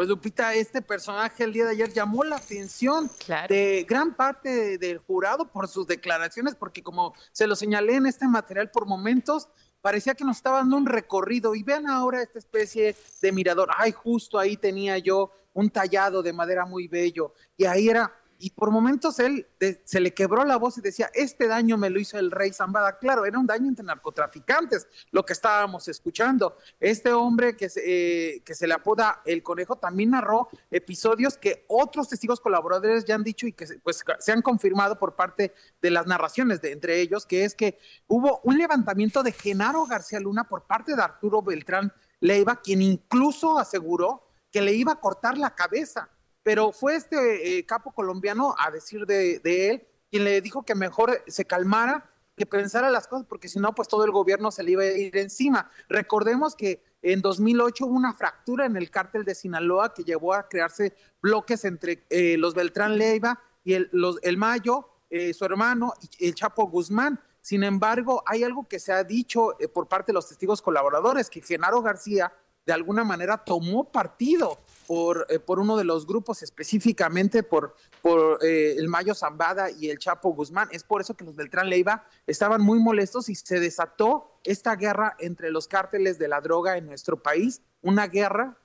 Pues 0.00 0.08
Lupita, 0.08 0.54
este 0.54 0.80
personaje 0.80 1.44
el 1.44 1.52
día 1.52 1.66
de 1.66 1.72
ayer 1.72 1.92
llamó 1.92 2.24
la 2.24 2.36
atención 2.36 3.10
de 3.50 3.84
gran 3.86 4.14
parte 4.14 4.78
del 4.78 4.96
jurado 4.96 5.44
por 5.44 5.68
sus 5.68 5.86
declaraciones, 5.86 6.54
porque 6.54 6.82
como 6.82 7.14
se 7.32 7.46
lo 7.46 7.54
señalé 7.54 7.96
en 7.96 8.06
este 8.06 8.26
material 8.26 8.70
por 8.70 8.86
momentos, 8.86 9.48
parecía 9.82 10.14
que 10.14 10.24
nos 10.24 10.38
estaba 10.38 10.60
dando 10.60 10.78
un 10.78 10.86
recorrido. 10.86 11.54
Y 11.54 11.62
vean 11.62 11.86
ahora 11.86 12.22
esta 12.22 12.38
especie 12.38 12.96
de 13.20 13.32
mirador. 13.32 13.68
Ay, 13.76 13.92
justo 13.92 14.38
ahí 14.38 14.56
tenía 14.56 14.96
yo 14.96 15.32
un 15.52 15.68
tallado 15.68 16.22
de 16.22 16.32
madera 16.32 16.64
muy 16.64 16.88
bello. 16.88 17.34
Y 17.58 17.66
ahí 17.66 17.90
era 17.90 18.10
y 18.40 18.50
por 18.50 18.70
momentos 18.70 19.18
él 19.18 19.46
se 19.84 20.00
le 20.00 20.14
quebró 20.14 20.44
la 20.44 20.56
voz 20.56 20.78
y 20.78 20.80
decía, 20.80 21.10
este 21.12 21.46
daño 21.46 21.76
me 21.76 21.90
lo 21.90 22.00
hizo 22.00 22.18
el 22.18 22.30
rey 22.30 22.52
Zambada. 22.52 22.98
Claro, 22.98 23.26
era 23.26 23.38
un 23.38 23.46
daño 23.46 23.68
entre 23.68 23.84
narcotraficantes, 23.84 24.88
lo 25.10 25.24
que 25.24 25.34
estábamos 25.34 25.86
escuchando. 25.88 26.56
Este 26.80 27.12
hombre 27.12 27.54
que 27.54 27.68
se, 27.68 27.82
eh, 27.84 28.42
que 28.42 28.54
se 28.54 28.66
le 28.66 28.72
apoda 28.72 29.20
el 29.26 29.42
conejo 29.42 29.76
también 29.76 30.10
narró 30.10 30.48
episodios 30.70 31.36
que 31.36 31.66
otros 31.68 32.08
testigos 32.08 32.40
colaboradores 32.40 33.04
ya 33.04 33.14
han 33.14 33.24
dicho 33.24 33.46
y 33.46 33.52
que 33.52 33.66
pues, 33.82 34.02
se 34.18 34.32
han 34.32 34.40
confirmado 34.40 34.98
por 34.98 35.14
parte 35.14 35.52
de 35.82 35.90
las 35.90 36.06
narraciones 36.06 36.62
de 36.62 36.72
entre 36.72 37.00
ellos, 37.00 37.26
que 37.26 37.44
es 37.44 37.54
que 37.54 37.78
hubo 38.08 38.40
un 38.44 38.56
levantamiento 38.56 39.22
de 39.22 39.32
Genaro 39.32 39.84
García 39.84 40.18
Luna 40.18 40.44
por 40.44 40.62
parte 40.62 40.96
de 40.96 41.02
Arturo 41.02 41.42
Beltrán 41.42 41.92
Leiva, 42.20 42.56
quien 42.56 42.80
incluso 42.80 43.58
aseguró 43.58 44.26
que 44.50 44.62
le 44.62 44.72
iba 44.72 44.92
a 44.92 45.00
cortar 45.00 45.36
la 45.36 45.54
cabeza 45.54 46.08
pero 46.42 46.72
fue 46.72 46.96
este 46.96 47.58
eh, 47.58 47.66
capo 47.66 47.92
colombiano, 47.92 48.54
a 48.58 48.70
decir 48.70 49.06
de, 49.06 49.40
él, 49.44 49.86
quien 50.10 50.24
le 50.24 50.40
dijo 50.40 50.64
que 50.64 50.74
mejor 50.74 51.22
se 51.26 51.44
calmara, 51.44 52.10
que 52.36 52.46
pensara 52.46 52.90
las 52.90 53.06
cosas, 53.06 53.26
porque 53.28 53.48
si 53.48 53.58
no, 53.58 53.74
pues 53.74 53.88
todo 53.88 54.04
el 54.04 54.10
gobierno 54.10 54.50
se 54.50 54.62
le 54.62 54.72
iba 54.72 54.82
a 54.82 54.86
ir 54.86 55.16
encima. 55.18 55.70
Recordemos 55.88 56.56
que 56.56 56.82
en 57.02 57.20
2008 57.20 57.86
hubo 57.86 57.94
una 57.94 58.14
fractura 58.14 58.64
en 58.64 58.76
el 58.76 58.90
cártel 58.90 59.24
de 59.24 59.34
Sinaloa 59.34 59.92
que 59.92 60.04
llevó 60.04 60.32
a 60.32 60.48
crearse 60.48 60.94
bloques 61.20 61.64
entre 61.64 62.06
eh, 62.08 62.36
los 62.38 62.54
Beltrán 62.54 62.96
Leiva 62.96 63.40
y 63.62 63.74
el, 63.74 63.90
el 64.22 64.36
Mayo, 64.38 64.88
eh, 65.10 65.34
su 65.34 65.44
hermano, 65.44 65.92
y 66.18 66.28
el 66.28 66.34
Chapo 66.34 66.66
Guzmán. 66.66 67.20
Sin 67.42 67.62
embargo, 67.62 68.22
hay 68.26 68.44
algo 68.44 68.66
que 68.68 68.78
se 68.78 68.92
ha 68.92 69.04
dicho 69.04 69.56
por 69.72 69.88
parte 69.88 70.12
de 70.12 70.14
los 70.14 70.28
testigos 70.28 70.62
colaboradores, 70.62 71.28
que 71.28 71.42
Genaro 71.42 71.82
García 71.82 72.32
de 72.66 72.72
alguna 72.72 73.04
manera 73.04 73.38
tomó 73.38 73.90
partido 73.90 74.58
por, 74.86 75.26
eh, 75.28 75.38
por 75.38 75.58
uno 75.58 75.76
de 75.76 75.84
los 75.84 76.06
grupos, 76.06 76.42
específicamente 76.42 77.42
por, 77.42 77.74
por 78.02 78.44
eh, 78.44 78.74
el 78.76 78.88
Mayo 78.88 79.14
Zambada 79.14 79.70
y 79.70 79.88
el 79.90 79.98
Chapo 79.98 80.30
Guzmán. 80.30 80.68
Es 80.72 80.84
por 80.84 81.00
eso 81.00 81.14
que 81.14 81.24
los 81.24 81.36
Beltrán 81.36 81.70
Leiva 81.70 82.04
estaban 82.26 82.60
muy 82.60 82.78
molestos 82.78 83.28
y 83.28 83.34
se 83.34 83.60
desató 83.60 84.38
esta 84.44 84.76
guerra 84.76 85.16
entre 85.18 85.50
los 85.50 85.68
cárteles 85.68 86.18
de 86.18 86.28
la 86.28 86.40
droga 86.40 86.76
en 86.76 86.86
nuestro 86.86 87.22
país, 87.22 87.62
una 87.82 88.06
guerra 88.06 88.59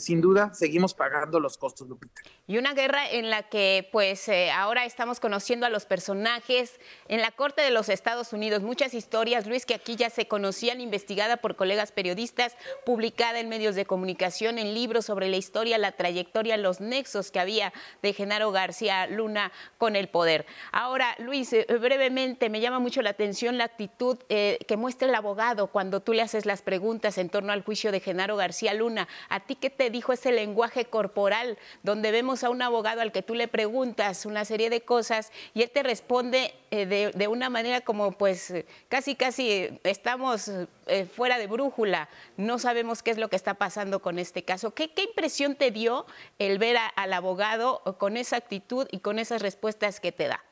sin 0.00 0.20
duda 0.20 0.52
seguimos 0.54 0.94
pagando 0.94 1.40
los 1.40 1.56
costos, 1.56 1.88
Lupita. 1.88 2.22
Y 2.46 2.56
una 2.58 2.72
guerra 2.72 3.08
en 3.10 3.28
la 3.30 3.42
que 3.42 3.88
pues 3.92 4.28
eh, 4.28 4.50
ahora 4.50 4.86
estamos 4.86 5.20
conociendo 5.20 5.66
a 5.66 5.68
los 5.70 5.84
personajes 5.84 6.80
en 7.08 7.20
la 7.20 7.30
Corte 7.30 7.62
de 7.62 7.70
los 7.70 7.88
Estados 7.88 8.32
Unidos. 8.32 8.62
Muchas 8.62 8.94
historias, 8.94 9.46
Luis, 9.46 9.66
que 9.66 9.74
aquí 9.74 9.96
ya 9.96 10.08
se 10.08 10.26
conocían, 10.26 10.80
investigada 10.80 11.36
por 11.36 11.56
colegas 11.56 11.92
periodistas, 11.92 12.56
publicada 12.86 13.38
en 13.38 13.48
medios 13.48 13.74
de 13.74 13.84
comunicación, 13.84 14.58
en 14.58 14.72
libros 14.74 15.04
sobre 15.04 15.28
la 15.28 15.36
historia, 15.36 15.76
la 15.78 15.92
trayectoria, 15.92 16.56
los 16.56 16.80
nexos 16.80 17.30
que 17.30 17.38
había 17.38 17.72
de 18.02 18.14
Genaro 18.14 18.50
García 18.50 19.06
Luna 19.06 19.52
con 19.76 19.94
el 19.94 20.08
poder. 20.08 20.46
Ahora, 20.72 21.14
Luis, 21.18 21.52
eh, 21.52 21.66
brevemente, 21.68 22.48
me 22.48 22.60
llama 22.60 22.78
mucho 22.78 23.02
la 23.02 23.10
atención 23.10 23.58
la 23.58 23.64
actitud 23.64 24.18
eh, 24.28 24.58
que 24.66 24.76
muestra 24.76 25.06
el 25.06 25.14
abogado 25.14 25.66
cuando 25.68 26.00
tú 26.00 26.14
le 26.14 26.22
haces 26.22 26.46
las 26.46 26.62
preguntas 26.62 27.18
en 27.18 27.28
torno 27.28 27.52
al 27.52 27.62
juicio 27.62 27.92
de 27.92 28.00
Genaro 28.00 28.36
García 28.36 28.72
Luna. 28.74 29.06
A 29.28 29.40
ti 29.40 29.54
te 29.70 29.90
dijo 29.90 30.12
ese 30.12 30.32
lenguaje 30.32 30.84
corporal, 30.84 31.58
donde 31.82 32.10
vemos 32.10 32.44
a 32.44 32.50
un 32.50 32.62
abogado 32.62 33.00
al 33.00 33.12
que 33.12 33.22
tú 33.22 33.34
le 33.34 33.48
preguntas 33.48 34.26
una 34.26 34.44
serie 34.44 34.70
de 34.70 34.82
cosas 34.82 35.32
y 35.54 35.62
él 35.62 35.70
te 35.70 35.82
responde 35.82 36.54
eh, 36.70 36.86
de, 37.14 37.28
una 37.28 37.50
manera 37.50 37.80
como 37.80 38.12
pues 38.12 38.52
casi 38.88 39.14
casi 39.14 39.80
estamos 39.84 40.50
eh, 40.86 41.06
fuera 41.06 41.38
de 41.38 41.46
brújula, 41.46 42.08
no 42.36 42.58
sabemos 42.58 43.02
qué 43.02 43.10
es 43.10 43.18
lo 43.18 43.28
que 43.28 43.36
está 43.36 43.54
pasando 43.54 44.00
con 44.00 44.18
este 44.18 44.44
caso. 44.44 44.72
¿Qué, 44.74 44.90
impresión 45.08 45.54
te 45.56 45.70
dio 45.70 46.06
el 46.38 46.58
ver 46.58 46.76
al 46.96 47.12
abogado 47.12 47.82
con 47.98 48.16
esa 48.16 48.36
actitud 48.36 48.86
y 48.90 49.00
con 49.00 49.18
esas 49.18 49.42
respuestas 49.42 50.00
que 50.00 50.12
te 50.12 50.28
da? 50.28 50.42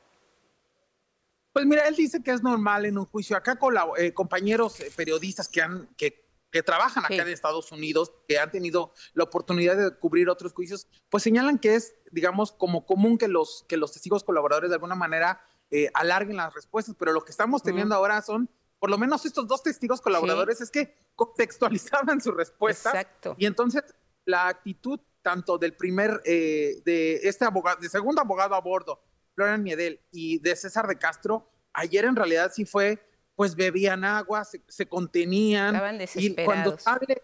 Pues 1.52 1.64
mira, 1.64 1.88
él 1.88 1.94
dice 1.94 2.22
que 2.22 2.32
es 2.32 2.42
normal 2.42 2.84
en 2.84 2.98
un 2.98 3.06
juicio. 3.06 3.36
Acá 3.36 3.56
con 3.56 3.74
eh, 3.96 4.12
compañeros 4.12 4.76
periodistas 4.94 5.48
que 5.48 5.62
han 5.62 5.88
que 5.96 6.25
que 6.50 6.62
trabajan 6.62 7.04
acá 7.04 7.14
en 7.14 7.28
Estados 7.28 7.72
Unidos, 7.72 8.12
que 8.28 8.38
han 8.38 8.50
tenido 8.50 8.92
la 9.14 9.24
oportunidad 9.24 9.76
de 9.76 9.96
cubrir 9.98 10.28
otros 10.28 10.52
juicios, 10.52 10.88
pues 11.08 11.22
señalan 11.22 11.58
que 11.58 11.74
es, 11.74 11.94
digamos, 12.12 12.52
como 12.52 12.86
común 12.86 13.18
que 13.18 13.28
los, 13.28 13.64
que 13.68 13.76
los 13.76 13.92
testigos 13.92 14.24
colaboradores 14.24 14.70
de 14.70 14.76
alguna 14.76 14.94
manera 14.94 15.40
eh, 15.70 15.90
alarguen 15.94 16.36
las 16.36 16.54
respuestas, 16.54 16.94
pero 16.98 17.12
lo 17.12 17.22
que 17.22 17.32
estamos 17.32 17.62
teniendo 17.62 17.94
ahora 17.94 18.22
son, 18.22 18.48
por 18.78 18.90
lo 18.90 18.98
menos 18.98 19.26
estos 19.26 19.46
dos 19.46 19.62
testigos 19.62 20.00
colaboradores, 20.00 20.60
es 20.60 20.70
que 20.70 20.96
contextualizaban 21.14 22.20
su 22.20 22.30
respuesta. 22.32 22.90
Exacto. 22.90 23.34
Y 23.38 23.46
entonces 23.46 23.82
la 24.24 24.48
actitud 24.48 25.00
tanto 25.22 25.58
del 25.58 25.74
primer, 25.74 26.22
eh, 26.24 26.82
de 26.84 27.16
este 27.24 27.44
abogado, 27.44 27.80
de 27.80 27.88
segundo 27.88 28.20
abogado 28.20 28.54
a 28.54 28.60
bordo, 28.60 29.02
Florian 29.34 29.60
Miedel, 29.60 30.00
y 30.12 30.38
de 30.38 30.54
César 30.54 30.86
de 30.86 30.98
Castro, 30.98 31.50
ayer 31.72 32.04
en 32.04 32.14
realidad 32.14 32.52
sí 32.54 32.64
fue 32.64 33.04
pues 33.36 33.54
bebían 33.54 34.04
agua, 34.04 34.44
se, 34.44 34.88
contenían. 34.88 35.74
Estaban 35.74 35.98
desesperados. 35.98 36.40
Y 36.40 36.44
cuando 36.44 36.78
sale, 36.78 37.22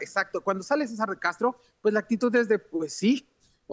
exacto, 0.00 0.42
cuando 0.42 0.62
sale 0.62 0.86
César 0.86 1.08
de 1.10 1.18
Castro, 1.18 1.58
pues 1.80 1.92
la 1.92 2.00
actitud 2.00 2.34
es 2.36 2.46
de, 2.46 2.58
pues 2.58 2.92
sí, 2.92 3.28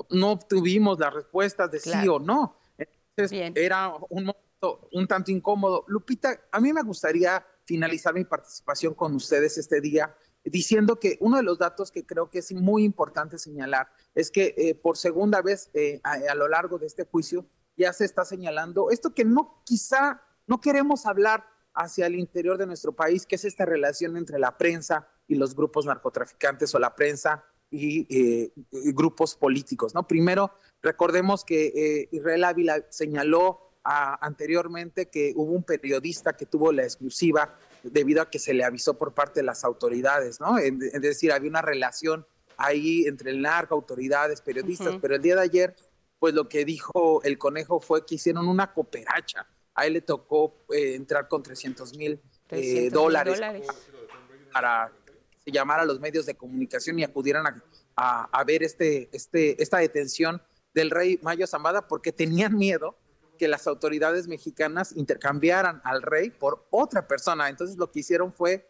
no 0.10 0.32
obtuvimos 0.32 0.98
las 0.98 1.14
respuestas 1.14 1.70
de 1.70 1.80
sí 1.80 2.08
o 2.08 2.20
no. 2.20 2.58
Entonces 2.78 3.52
era 3.56 3.94
un 4.10 4.26
momento 4.26 4.46
un 4.92 5.08
tanto 5.08 5.32
incómodo. 5.32 5.86
Lupita, 5.88 6.40
a 6.52 6.60
mí 6.60 6.74
me 6.74 6.82
gustaría 6.82 7.46
finalizar 7.66 8.14
mi 8.14 8.24
participación 8.24 8.94
con 8.94 9.14
ustedes 9.16 9.58
este 9.58 9.82
día 9.82 10.16
diciendo 10.44 11.00
que 11.00 11.18
uno 11.22 11.38
de 11.38 11.44
los 11.44 11.58
datos 11.58 11.92
que 11.92 12.06
creo 12.06 12.30
que 12.30 12.40
es 12.40 12.54
muy 12.54 12.84
importante 12.84 13.40
señalar 13.40 13.90
es 14.14 14.30
que 14.30 14.54
eh, 14.58 14.76
por 14.76 14.96
segunda 14.96 15.42
vez 15.42 15.72
eh, 15.74 16.00
a, 16.04 16.36
lo 16.36 16.48
largo 16.48 16.78
de 16.78 16.86
este 16.86 17.04
juicio 17.04 17.48
ya 17.76 17.92
se 17.94 18.06
está 18.06 18.24
señalando 18.26 18.92
esto 18.92 19.14
que 19.14 19.26
no 19.26 19.64
quizá 19.66 20.22
no 20.48 20.62
queremos 20.62 21.06
hablar 21.06 21.46
hacia 21.74 22.06
el 22.08 22.16
interior 22.16 22.58
de 22.58 22.66
nuestro 22.66 22.94
país, 22.94 23.26
que 23.26 23.36
es 23.36 23.46
esta 23.46 23.66
relación 23.66 24.18
entre 24.18 24.40
la 24.40 24.58
prensa 24.58 25.08
y 25.28 25.36
los 25.36 25.56
grupos 25.56 25.86
narcotraficantes 25.86 26.74
o 26.74 26.80
la 26.80 26.96
prensa 26.96 27.44
y, 27.70 28.08
eh, 28.10 28.54
grupos 28.94 29.36
políticos. 29.36 29.94
¿no? 29.94 30.08
Primero, 30.08 30.52
recordemos 30.82 31.44
que 31.44 31.66
eh, 31.68 32.10
Israel 32.12 32.46
Ávila 32.46 32.86
señaló 32.90 33.62
anteriormente 33.88 35.10
que 35.10 35.32
hubo 35.36 35.52
un 35.52 35.64
periodista 35.64 36.34
que 36.34 36.48
tuvo 36.48 36.72
la 36.72 36.82
exclusiva 36.82 37.56
debido 37.84 38.20
a 38.20 38.32
que 38.32 38.40
se 38.40 38.52
le 38.56 38.64
avisó 38.64 38.98
por 38.98 39.14
parte 39.14 39.42
de 39.42 39.46
las 39.46 39.64
autoridades, 39.64 40.40
¿no? 40.40 40.58
Es 40.58 41.02
decir, 41.02 41.32
había 41.32 41.52
una 41.52 41.62
relación 41.62 42.26
ahí 42.58 43.06
entre 43.06 43.30
el 43.30 43.44
narco, 43.44 43.76
autoridades, 43.76 44.42
periodistas, 44.42 44.96
pero 45.00 45.14
el 45.14 45.22
día 45.22 45.36
de 45.36 45.42
ayer, 45.42 45.76
pues 46.18 46.34
lo 46.34 46.50
que 46.50 46.66
dijo 46.66 47.22
el 47.22 47.38
conejo 47.38 47.80
fue 47.80 48.08
que 48.08 48.16
hicieron 48.16 48.48
una 48.48 48.74
cooperacha 48.74 49.46
a 49.76 49.86
él 49.86 49.94
le 49.94 50.02
tocó 50.02 50.66
eh, 50.74 50.96
entrar 50.96 51.28
con 51.28 51.44
300 51.44 51.96
mil 51.98 52.20
eh, 52.50 52.90
dólares, 52.90 53.40
para 54.52 54.92
llamar 55.46 55.82
a 55.82 55.86
los 55.86 56.00
medios 56.00 56.26
de 56.26 56.36
comunicación 56.36 56.98
y 56.98 57.04
acudieran 57.04 57.62
a, 57.98 58.44
ver 58.46 58.64
este, 58.64 59.10
este, 59.12 59.62
esta 59.62 59.78
detención 59.78 60.42
del 60.74 60.90
rey 60.90 61.20
Mayo 61.22 61.46
Zambada 61.46 61.88
porque 61.88 62.12
tenían 62.12 62.58
miedo 62.58 62.98
que 63.38 63.48
las 63.48 63.68
autoridades 63.68 64.28
mexicanas 64.28 64.96
intercambiaran 64.96 65.82
al 65.84 66.02
rey 66.02 66.30
por 66.30 66.66
otra 66.70 67.08
persona. 67.08 67.50
Entonces 67.50 67.78
lo 67.78 67.92
que 67.92 68.00
hicieron 68.00 68.34
fue 68.34 68.70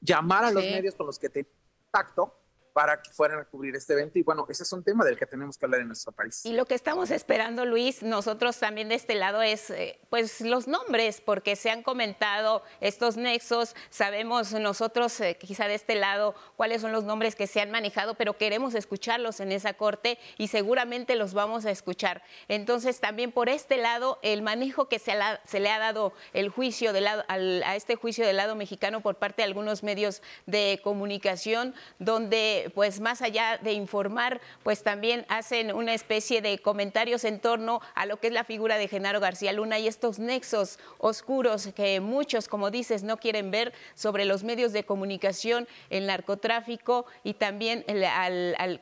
llamar 0.00 0.44
a 0.44 0.50
los 0.50 0.62
medios 0.62 0.94
con 0.94 1.06
los 1.06 1.18
que 1.18 1.28
tenían 1.28 1.52
contacto 1.90 2.34
para 2.74 3.00
que 3.00 3.12
fueran 3.12 3.38
a 3.38 3.44
cubrir 3.44 3.74
este 3.76 3.92
evento. 3.92 4.18
Y 4.18 4.22
bueno, 4.24 4.46
ese 4.50 4.64
es 4.64 4.72
un 4.72 4.82
tema 4.82 5.04
del 5.04 5.16
que 5.16 5.26
tenemos 5.26 5.56
que 5.56 5.64
hablar 5.64 5.80
en 5.80 5.86
nuestro 5.86 6.10
país. 6.10 6.44
Y 6.44 6.52
lo 6.52 6.66
que 6.66 6.74
estamos 6.74 7.12
esperando, 7.12 7.64
Luis, 7.64 8.02
nosotros 8.02 8.58
también 8.58 8.88
de 8.88 8.96
este 8.96 9.14
lado 9.14 9.42
es 9.42 9.70
eh, 9.70 10.00
pues 10.10 10.40
los 10.40 10.66
nombres, 10.66 11.20
porque 11.20 11.54
se 11.54 11.70
han 11.70 11.84
comentado 11.84 12.64
estos 12.80 13.16
nexos, 13.16 13.76
sabemos 13.90 14.52
nosotros 14.54 15.20
eh, 15.20 15.36
quizá 15.38 15.68
de 15.68 15.76
este 15.76 15.94
lado 15.94 16.34
cuáles 16.56 16.82
son 16.82 16.90
los 16.90 17.04
nombres 17.04 17.36
que 17.36 17.46
se 17.46 17.60
han 17.60 17.70
manejado, 17.70 18.14
pero 18.14 18.36
queremos 18.36 18.74
escucharlos 18.74 19.38
en 19.38 19.52
esa 19.52 19.74
corte 19.74 20.18
y 20.36 20.48
seguramente 20.48 21.14
los 21.14 21.32
vamos 21.32 21.66
a 21.66 21.70
escuchar. 21.70 22.24
Entonces 22.48 22.98
también 22.98 23.30
por 23.30 23.48
este 23.48 23.76
lado, 23.76 24.18
el 24.22 24.42
manejo 24.42 24.88
que 24.88 24.98
se, 24.98 25.12
le 25.14 25.70
ha 25.70 25.78
dado 25.78 26.12
el 26.32 26.48
juicio 26.48 26.92
de 26.92 27.02
lado, 27.02 27.24
a 27.28 27.76
este 27.76 27.94
juicio 27.94 28.26
del 28.26 28.38
lado 28.38 28.56
mexicano 28.56 29.00
por 29.00 29.14
parte 29.14 29.42
de 29.42 29.44
algunos 29.44 29.84
medios 29.84 30.22
de 30.46 30.80
comunicación, 30.82 31.72
donde 32.00 32.63
pues 32.74 33.00
más 33.00 33.20
allá 33.20 33.58
de 33.60 33.72
informar, 33.72 34.40
pues 34.62 34.84
también 34.84 35.26
hacen 35.28 35.74
una 35.74 35.92
especie 35.92 36.40
de 36.40 36.58
comentarios 36.60 37.24
en 37.24 37.40
torno 37.40 37.80
a 37.94 38.06
lo 38.06 38.18
que 38.18 38.28
es 38.28 38.32
la 38.32 38.44
figura 38.44 38.78
de 38.78 38.86
Genaro 38.86 39.18
García 39.18 39.52
Luna 39.52 39.78
y 39.78 39.88
esto 39.88 40.04
estos 40.04 40.18
nexos 40.18 40.78
oscuros 40.98 41.68
que 41.74 41.98
muchos, 42.00 42.46
como 42.46 42.70
dices, 42.70 43.04
no 43.04 43.16
quieren 43.16 43.50
ver 43.50 43.72
sobre 43.94 44.26
los 44.26 44.44
medios 44.44 44.74
de 44.74 44.84
comunicación, 44.84 45.66
el 45.88 46.06
narcotráfico 46.06 47.06
y 47.22 47.32
también 47.32 47.86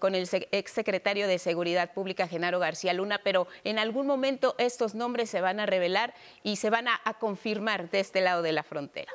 con 0.01 0.17
el 0.17 0.29
exsecretario 0.51 1.29
de 1.29 1.39
Seguridad 1.39 1.93
Pública, 1.95 2.27
Genaro 2.27 2.59
García 2.59 2.93
Luna, 2.93 3.21
pero 3.23 3.47
en 3.63 3.79
algún 3.79 4.09
momento 4.09 4.57
estos 4.59 4.97
nombres 4.97 5.31
se 5.31 5.41
van 5.41 5.61
a 5.61 5.67
revelar 5.67 6.13
y 6.43 6.57
se 6.57 6.71
van 6.71 6.89
a 6.89 7.15
confirmar 7.21 7.89
de 7.91 8.01
este 8.01 8.21
lado 8.21 8.43
de 8.43 8.51
la 8.51 8.65
frontera. 8.65 9.13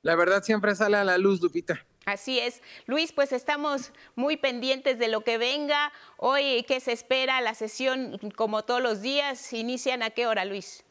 La 0.00 0.16
verdad 0.16 0.42
siempre 0.42 0.74
sale 0.74 0.96
a 0.96 1.04
la 1.04 1.18
luz, 1.18 1.42
Lupita. 1.42 1.84
Así 2.06 2.38
es. 2.38 2.62
Luis, 2.86 3.12
pues 3.12 3.32
estamos 3.32 3.92
muy 4.14 4.36
pendientes 4.36 4.98
de 4.98 5.08
lo 5.08 5.22
que 5.22 5.38
venga. 5.38 5.92
Hoy, 6.16 6.64
¿qué 6.68 6.80
se 6.80 6.92
espera? 6.92 7.40
La 7.40 7.54
sesión, 7.54 8.18
como 8.36 8.64
todos 8.64 8.82
los 8.82 9.00
días, 9.00 9.52
¿inician 9.52 10.02
a 10.02 10.10
qué 10.10 10.26
hora, 10.26 10.44
Luis? 10.44 10.84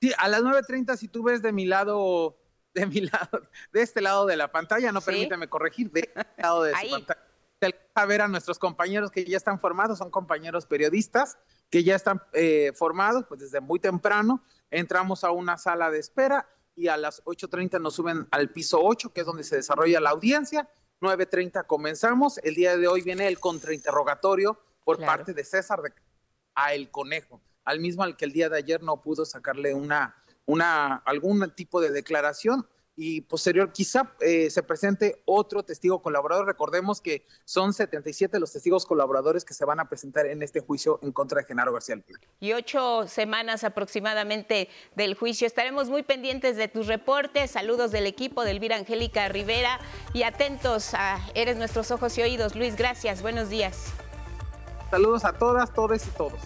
Sí, 0.00 0.12
a 0.16 0.28
las 0.28 0.42
9.30, 0.42 0.96
si 0.96 1.08
tú 1.08 1.24
ves 1.24 1.42
de 1.42 1.52
mi 1.52 1.66
lado, 1.66 2.38
de 2.74 2.86
mi 2.86 3.00
lado, 3.12 3.42
de 3.72 3.82
este 3.82 4.00
lado 4.00 4.26
de 4.26 4.36
la 4.36 4.52
pantalla, 4.52 4.92
no 4.92 5.00
permíteme 5.00 5.48
corregir, 5.48 5.90
de 5.90 6.00
este 6.00 6.42
lado 6.42 6.62
de 6.62 6.74
su 6.80 6.90
pantalla. 6.90 7.24
A 7.94 8.06
ver 8.06 8.22
a 8.22 8.28
nuestros 8.28 8.60
compañeros 8.60 9.10
que 9.10 9.24
ya 9.24 9.36
están 9.36 9.58
formados, 9.58 9.98
son 9.98 10.12
compañeros 10.12 10.66
periodistas 10.66 11.38
que 11.70 11.82
ya 11.82 11.96
están 11.96 12.22
eh, 12.32 12.72
formados, 12.76 13.24
pues 13.26 13.40
desde 13.40 13.60
muy 13.60 13.80
temprano 13.80 14.44
entramos 14.70 15.24
a 15.24 15.32
una 15.32 15.58
sala 15.58 15.90
de 15.90 15.98
espera 15.98 16.48
y 16.78 16.88
a 16.88 16.96
las 16.96 17.24
8.30 17.24 17.80
nos 17.80 17.94
suben 17.94 18.28
al 18.30 18.50
piso 18.50 18.80
8, 18.80 19.12
que 19.12 19.20
es 19.20 19.26
donde 19.26 19.42
se 19.42 19.56
desarrolla 19.56 20.00
la 20.00 20.10
audiencia. 20.10 20.70
9.30 21.00 21.66
comenzamos. 21.66 22.38
El 22.38 22.54
día 22.54 22.76
de 22.76 22.86
hoy 22.86 23.02
viene 23.02 23.26
el 23.26 23.40
contrainterrogatorio 23.40 24.58
por 24.84 24.98
parte 24.98 25.34
de 25.34 25.44
César 25.44 25.80
a 26.54 26.74
El 26.74 26.90
Conejo, 26.90 27.40
al 27.64 27.80
mismo 27.80 28.04
al 28.04 28.16
que 28.16 28.24
el 28.24 28.32
día 28.32 28.48
de 28.48 28.58
ayer 28.58 28.82
no 28.82 29.02
pudo 29.02 29.24
sacarle 29.24 29.74
una, 29.74 30.14
una, 30.46 30.94
algún 31.04 31.52
tipo 31.54 31.80
de 31.80 31.90
declaración 31.90 32.66
y 33.00 33.20
posterior 33.20 33.72
quizá 33.72 34.12
eh, 34.18 34.50
se 34.50 34.60
presente 34.64 35.22
otro 35.24 35.62
testigo 35.62 36.02
colaborador. 36.02 36.46
Recordemos 36.46 37.00
que 37.00 37.24
son 37.44 37.72
77 37.72 38.40
los 38.40 38.52
testigos 38.52 38.86
colaboradores 38.86 39.44
que 39.44 39.54
se 39.54 39.64
van 39.64 39.78
a 39.78 39.88
presentar 39.88 40.26
en 40.26 40.42
este 40.42 40.58
juicio 40.58 40.98
en 41.02 41.12
contra 41.12 41.40
de 41.40 41.46
Genaro 41.46 41.72
García 41.72 41.94
Luna. 41.94 42.18
Y 42.40 42.54
ocho 42.54 43.06
semanas 43.06 43.62
aproximadamente 43.62 44.68
del 44.96 45.14
juicio. 45.14 45.46
Estaremos 45.46 45.88
muy 45.88 46.02
pendientes 46.02 46.56
de 46.56 46.66
tus 46.66 46.88
reportes. 46.88 47.52
Saludos 47.52 47.92
del 47.92 48.04
equipo 48.04 48.42
de 48.42 48.50
Elvira 48.50 48.74
Angélica 48.74 49.28
Rivera 49.28 49.78
y 50.12 50.24
atentos 50.24 50.92
a 50.94 51.20
Eres 51.34 51.56
nuestros 51.56 51.92
ojos 51.92 52.18
y 52.18 52.22
oídos. 52.22 52.56
Luis, 52.56 52.74
gracias. 52.74 53.22
Buenos 53.22 53.48
días. 53.48 53.92
Saludos 54.90 55.24
a 55.24 55.34
todas, 55.34 55.72
todos 55.72 56.04
y 56.04 56.10
todos. 56.10 56.40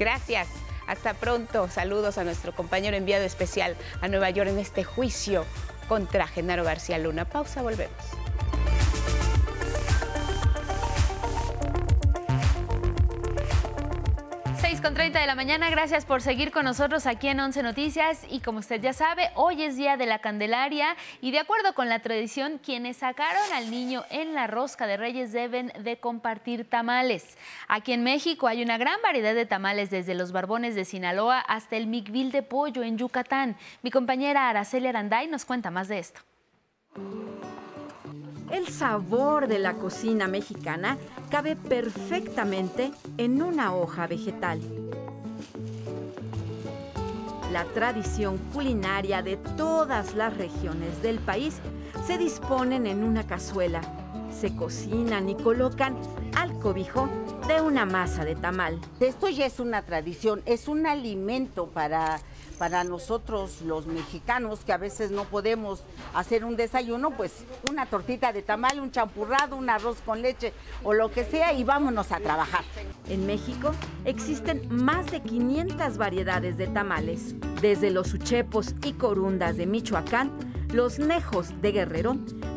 Gracias. 0.00 0.48
Hasta 0.88 1.14
pronto. 1.14 1.68
Saludos 1.68 2.18
a 2.18 2.24
nuestro 2.24 2.52
compañero 2.56 2.96
enviado 2.96 3.24
especial 3.24 3.76
a 4.00 4.08
Nueva 4.08 4.30
York 4.30 4.50
en 4.50 4.58
este 4.58 4.82
juicio 4.82 5.44
contra 5.88 6.26
Genaro 6.26 6.64
García 6.64 6.98
Luna. 6.98 7.24
Pausa, 7.24 7.62
volvemos. 7.62 8.21
6 14.62 14.80
con 14.80 14.94
30 14.94 15.18
de 15.18 15.26
la 15.26 15.34
mañana, 15.34 15.70
gracias 15.70 16.04
por 16.04 16.22
seguir 16.22 16.52
con 16.52 16.64
nosotros 16.64 17.06
aquí 17.06 17.26
en 17.26 17.40
Once 17.40 17.60
Noticias 17.64 18.24
y 18.30 18.38
como 18.38 18.60
usted 18.60 18.80
ya 18.80 18.92
sabe, 18.92 19.30
hoy 19.34 19.64
es 19.64 19.76
Día 19.76 19.96
de 19.96 20.06
la 20.06 20.20
Candelaria 20.20 20.94
y 21.20 21.32
de 21.32 21.40
acuerdo 21.40 21.74
con 21.74 21.88
la 21.88 21.98
tradición, 21.98 22.60
quienes 22.64 22.98
sacaron 22.98 23.42
al 23.54 23.72
niño 23.72 24.04
en 24.08 24.34
la 24.34 24.46
rosca 24.46 24.86
de 24.86 24.96
Reyes 24.96 25.32
deben 25.32 25.72
de 25.80 25.98
compartir 25.98 26.64
tamales. 26.70 27.36
Aquí 27.66 27.92
en 27.92 28.04
México 28.04 28.46
hay 28.46 28.62
una 28.62 28.78
gran 28.78 29.02
variedad 29.02 29.34
de 29.34 29.46
tamales 29.46 29.90
desde 29.90 30.14
los 30.14 30.30
barbones 30.30 30.76
de 30.76 30.84
Sinaloa 30.84 31.40
hasta 31.40 31.76
el 31.76 31.88
migvil 31.88 32.30
de 32.30 32.44
pollo 32.44 32.84
en 32.84 32.98
Yucatán. 32.98 33.56
Mi 33.82 33.90
compañera 33.90 34.48
Araceli 34.48 34.86
Aranday 34.86 35.26
nos 35.26 35.44
cuenta 35.44 35.72
más 35.72 35.88
de 35.88 35.98
esto. 35.98 36.20
El 38.52 38.68
sabor 38.68 39.48
de 39.48 39.58
la 39.58 39.72
cocina 39.76 40.28
mexicana 40.28 40.98
cabe 41.30 41.56
perfectamente 41.56 42.92
en 43.16 43.40
una 43.40 43.74
hoja 43.74 44.06
vegetal. 44.06 44.60
La 47.50 47.64
tradición 47.64 48.36
culinaria 48.52 49.22
de 49.22 49.38
todas 49.38 50.14
las 50.14 50.36
regiones 50.36 51.00
del 51.00 51.18
país 51.18 51.60
se 52.06 52.18
disponen 52.18 52.86
en 52.86 53.04
una 53.04 53.26
cazuela, 53.26 53.80
se 54.38 54.54
cocinan 54.54 55.30
y 55.30 55.34
colocan 55.34 55.96
al 56.36 56.52
cobijo 56.58 57.08
de 57.48 57.62
una 57.62 57.86
masa 57.86 58.26
de 58.26 58.34
tamal. 58.34 58.78
Esto 59.00 59.30
ya 59.30 59.46
es 59.46 59.60
una 59.60 59.80
tradición, 59.80 60.42
es 60.44 60.68
un 60.68 60.86
alimento 60.86 61.68
para, 61.68 62.20
para 62.58 62.84
nosotros 62.84 63.62
los 63.62 63.86
mexicanos 63.86 64.60
que 64.60 64.72
a 64.72 64.78
veces 64.78 65.10
no 65.10 65.24
podemos 65.24 65.82
hacer 66.14 66.44
un 66.44 66.56
desayuno, 66.56 67.10
pues 67.10 67.44
una 67.70 67.86
tortita 67.86 68.32
de 68.32 68.42
tamal, 68.42 68.80
un 68.80 68.90
champurrado, 68.90 69.56
un 69.56 69.70
arroz 69.70 69.98
con 70.04 70.22
leche 70.22 70.52
o 70.84 70.92
lo 70.92 71.10
que 71.10 71.24
sea 71.24 71.52
y 71.52 71.64
vámonos 71.64 72.12
a 72.12 72.20
trabajar. 72.20 72.64
En 73.08 73.26
México 73.26 73.72
existen 74.04 74.66
más 74.70 75.10
de 75.10 75.20
500 75.20 75.98
variedades 75.98 76.56
de 76.56 76.66
tamales, 76.68 77.34
desde 77.60 77.90
los 77.90 78.12
uchepos 78.14 78.74
y 78.84 78.92
corundas 78.92 79.56
de 79.56 79.66
Michoacán, 79.66 80.30
los 80.72 80.98
nejos 80.98 81.60
de 81.60 81.72
Guerrero, 81.72 82.16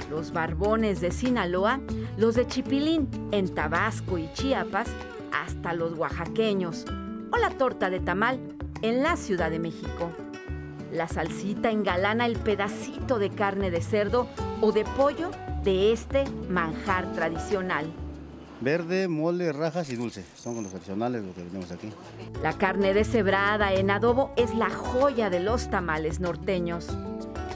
los 0.10 0.32
barbones 0.32 1.02
de 1.02 1.12
Sinaloa, 1.12 1.80
los 2.18 2.36
de 2.36 2.48
Chipilín 2.48 3.10
en 3.32 3.54
Tabasco 3.54 4.18
y 4.18 4.32
Chiapas, 4.34 4.88
hasta 5.34 5.74
los 5.74 5.94
oaxaqueños, 5.98 6.86
o 7.32 7.38
la 7.38 7.50
torta 7.50 7.90
de 7.90 8.00
tamal 8.00 8.55
en 8.82 9.04
la 9.04 9.18
Ciudad 9.18 9.50
de 9.50 9.60
México. 9.60 10.12
La 10.92 11.08
salsita 11.08 11.72
engalana 11.72 12.26
el 12.26 12.38
pedacito 12.38 13.20
de 13.20 13.30
carne 13.30 13.72
de 13.72 13.82
cerdo 13.82 14.28
o 14.62 14.72
de 14.72 14.86
pollo 14.86 15.32
de 15.64 15.92
este 15.92 16.26
manjar 16.50 17.12
tradicional. 17.14 17.92
Verde, 18.62 19.08
mole, 19.08 19.52
rajas 19.52 19.90
y 19.90 19.96
dulce. 19.96 20.24
Son 20.36 20.56
los 20.56 20.72
tradicionales 20.72 21.24
lo 21.24 21.34
que 21.34 21.42
tenemos 21.42 21.72
aquí. 21.72 21.90
La 22.42 22.54
carne 22.54 22.94
deshebrada 22.94 23.74
en 23.74 23.92
adobo 23.92 24.32
es 24.38 24.56
la 24.56 24.70
joya 24.70 25.30
de 25.30 25.42
los 25.42 25.70
tamales 25.70 26.20
norteños 26.20 26.88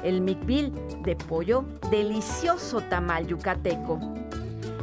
el 0.03 0.21
micbil 0.21 0.73
de 1.03 1.15
pollo, 1.15 1.65
delicioso 1.91 2.81
tamal 2.81 3.27
yucateco, 3.27 3.99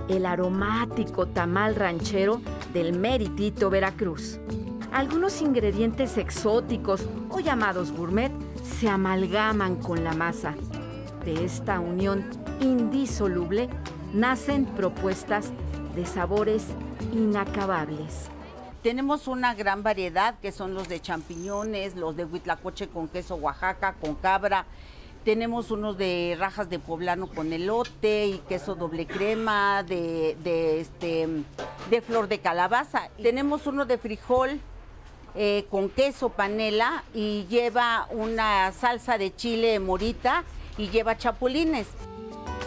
el 0.09 0.27
aromático 0.27 1.27
tamal 1.27 1.75
ranchero 1.75 2.41
del 2.73 2.99
Meritito 2.99 3.71
Veracruz. 3.71 4.39
Algunos 4.97 5.43
ingredientes 5.43 6.17
exóticos 6.17 7.07
o 7.29 7.41
llamados 7.41 7.93
gourmet 7.93 8.33
se 8.65 8.89
amalgaman 8.89 9.77
con 9.77 10.03
la 10.03 10.15
masa. 10.15 10.55
De 11.23 11.45
esta 11.45 11.81
unión 11.81 12.25
indisoluble 12.63 13.69
nacen 14.15 14.65
propuestas 14.65 15.53
de 15.95 16.07
sabores 16.07 16.69
inacabables. 17.13 18.31
Tenemos 18.83 19.29
una 19.29 19.55
gran 19.55 19.83
variedad 19.83 20.39
que 20.41 20.51
son 20.51 20.73
los 20.73 20.89
de 20.89 20.99
champiñones, 20.99 21.95
los 21.95 22.17
de 22.17 22.25
huitlacoche 22.25 22.89
con 22.89 23.09
queso 23.09 23.35
Oaxaca, 23.35 23.97
con 24.01 24.15
cabra, 24.15 24.65
tenemos 25.27 25.71
unos 25.73 25.99
de 25.99 26.37
rajas 26.39 26.71
de 26.71 26.79
poblano 26.79 27.27
con 27.27 27.53
elote 27.53 28.29
y 28.29 28.39
queso 28.49 28.77
doble 28.77 29.07
crema, 29.07 29.83
de, 29.83 30.37
este, 30.81 31.29
de 31.91 32.01
flor 32.01 32.29
de 32.29 32.39
calabaza. 32.39 33.11
Tenemos 33.21 33.67
uno 33.67 33.85
de 33.85 33.99
frijol 33.99 34.61
eh, 35.37 35.67
con 35.71 35.89
queso 35.89 36.31
panela 36.31 37.05
y 37.15 37.47
lleva 37.49 38.09
una 38.11 38.73
salsa 38.73 39.19
de 39.19 39.35
chile 39.35 39.79
morita 39.81 40.45
y 40.79 40.89
lleva 40.89 41.17
chapulines. 41.17 41.87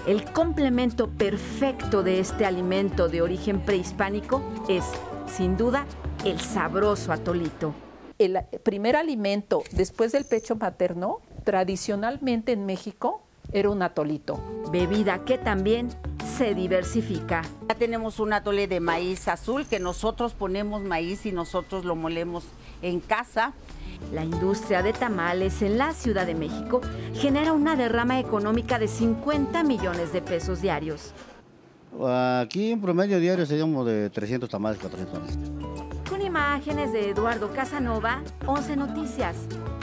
El 0.08 0.23
complemento 0.32 1.10
perfecto 1.10 2.03
de 2.03 2.19
este 2.19 2.45
alimento 2.45 3.10
de 3.10 3.21
origen 3.21 3.60
prehispánico 3.60 4.41
es, 4.67 4.86
sin 5.27 5.58
duda, 5.58 5.86
el 6.25 6.39
sabroso 6.39 7.12
atolito. 7.12 7.73
El 8.17 8.39
primer 8.63 8.95
alimento 8.95 9.63
después 9.71 10.12
del 10.12 10.25
pecho 10.25 10.55
materno 10.55 11.21
tradicionalmente 11.43 12.51
en 12.51 12.65
México 12.65 13.23
era 13.51 13.69
un 13.69 13.81
atolito. 13.81 14.39
Bebida 14.71 15.25
que 15.25 15.38
también 15.38 15.89
se 16.38 16.53
diversifica. 16.53 17.41
Ya 17.67 17.75
tenemos 17.75 18.19
un 18.19 18.33
atole 18.33 18.67
de 18.67 18.79
maíz 18.79 19.27
azul 19.27 19.65
que 19.65 19.79
nosotros 19.79 20.33
ponemos 20.33 20.83
maíz 20.83 21.25
y 21.25 21.31
nosotros 21.31 21.85
lo 21.85 21.95
molemos 21.95 22.45
en 22.81 22.99
casa. 22.99 23.53
La 24.13 24.23
industria 24.23 24.81
de 24.81 24.93
tamales 24.93 25.62
en 25.62 25.77
la 25.77 25.93
Ciudad 25.93 26.25
de 26.25 26.35
México 26.35 26.81
genera 27.13 27.53
una 27.53 27.75
derrama 27.75 28.19
económica 28.19 28.79
de 28.79 28.88
50 28.88 29.63
millones 29.63 30.13
de 30.13 30.21
pesos 30.21 30.62
diarios. 30.62 31.13
Aquí 32.01 32.71
en 32.71 32.81
promedio 32.81 33.19
diario 33.19 33.45
seríamos 33.45 33.85
de 33.85 34.09
300 34.09 34.49
tamales, 34.49 34.79
400 34.79 35.13
tamales. 35.13 35.99
Con 36.09 36.21
imágenes 36.21 36.93
de 36.93 37.09
Eduardo 37.09 37.51
Casanova, 37.53 38.21
11 38.45 38.75
Noticias. 38.77 39.35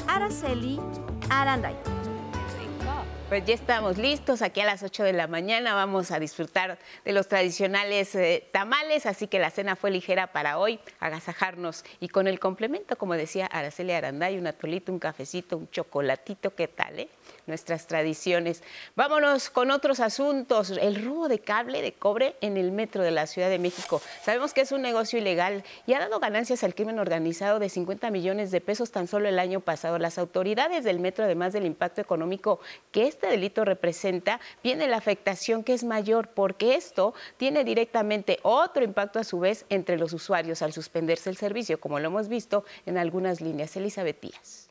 Araceli 0.07 0.81
Aranday. 1.29 1.75
Pues 3.29 3.45
ya 3.45 3.55
estamos 3.55 3.99
listos, 3.99 4.41
aquí 4.41 4.61
a 4.61 4.65
las 4.65 4.85
8 4.85 5.03
de 5.03 5.13
la 5.13 5.27
mañana 5.27 5.75
vamos 5.75 6.13
a 6.13 6.21
disfrutar 6.21 6.79
de 7.05 7.13
los 7.13 7.27
tradicionales 7.27 8.15
eh, 8.15 8.49
tamales, 8.53 9.05
así 9.05 9.27
que 9.27 9.41
la 9.41 9.51
cena 9.51 9.75
fue 9.75 9.91
ligera 9.91 10.29
para 10.29 10.59
hoy, 10.59 10.79
agasajarnos 11.01 11.85
y 11.99 12.07
con 12.07 12.29
el 12.29 12.39
complemento, 12.39 12.97
como 12.97 13.15
decía 13.15 13.47
Araceli 13.47 13.91
Aranday, 13.91 14.39
un 14.39 14.47
atolito, 14.47 14.93
un 14.93 15.01
cafecito, 15.01 15.57
un 15.57 15.69
chocolatito, 15.71 16.55
¿qué 16.55 16.69
tal? 16.69 17.01
Eh? 17.01 17.09
Nuestras 17.49 17.89
tradiciones. 17.89 18.63
Vámonos 18.95 19.51
con 19.51 19.73
otros 19.73 19.99
asuntos, 19.99 20.71
el 20.71 21.05
robo 21.05 21.27
de 21.27 21.41
cable 21.41 21.83
de 21.83 21.95
cobre 21.95 22.37
en 22.41 22.57
el 22.57 22.71
metro 22.71 23.03
de 23.03 23.11
la 23.11 23.27
Ciudad 23.27 23.51
de 23.51 23.59
México. 23.59 24.01
Sabemos 24.23 24.55
que 24.55 24.61
es 24.61 24.71
un 24.71 24.83
negocio 24.83 25.19
ilegal 25.19 25.65
y 25.85 25.95
ha 25.95 25.99
dado 25.99 26.21
ganancias 26.21 26.63
al 26.63 26.77
crimen 26.77 27.01
organizado 27.01 27.59
de 27.59 27.71
50 27.71 28.09
millones 28.13 28.53
de 28.53 28.61
pesos 28.61 28.93
tan 28.93 29.09
solo 29.09 29.29
el 29.29 29.41
año 29.41 29.59
pasado. 29.59 29.99
Las 29.99 30.17
autoridades 30.17 30.85
del 30.85 31.01
metro, 31.01 31.25
además 31.25 31.53
del 31.53 31.67
impacto 31.67 32.01
económico 32.01 32.61
que 32.93 33.16
este 33.17 33.29
delito 33.29 33.65
representa, 33.65 34.41
viene 34.63 34.87
la 34.89 34.99
afectación 34.99 35.65
que 35.65 35.73
es 35.73 35.85
mayor 35.85 36.29
porque 36.35 36.75
esto 36.75 37.15
tiene 37.39 37.65
directamente 37.65 38.39
otro 38.43 38.85
impacto 38.85 39.19
a 39.19 39.25
su 39.25 39.41
vez 39.41 39.65
entre 39.71 39.97
los 39.97 40.13
usuarios 40.13 40.61
al 40.61 40.75
suspenderse 40.75 41.31
el 41.31 41.39
servicio, 41.39 41.81
como 41.81 41.99
lo 41.99 42.09
hemos 42.09 42.29
visto 42.29 42.67
en 42.85 42.99
algunas 42.99 43.41
líneas. 43.41 43.75
Elizabeth 43.75 44.21
Díaz. 44.21 44.69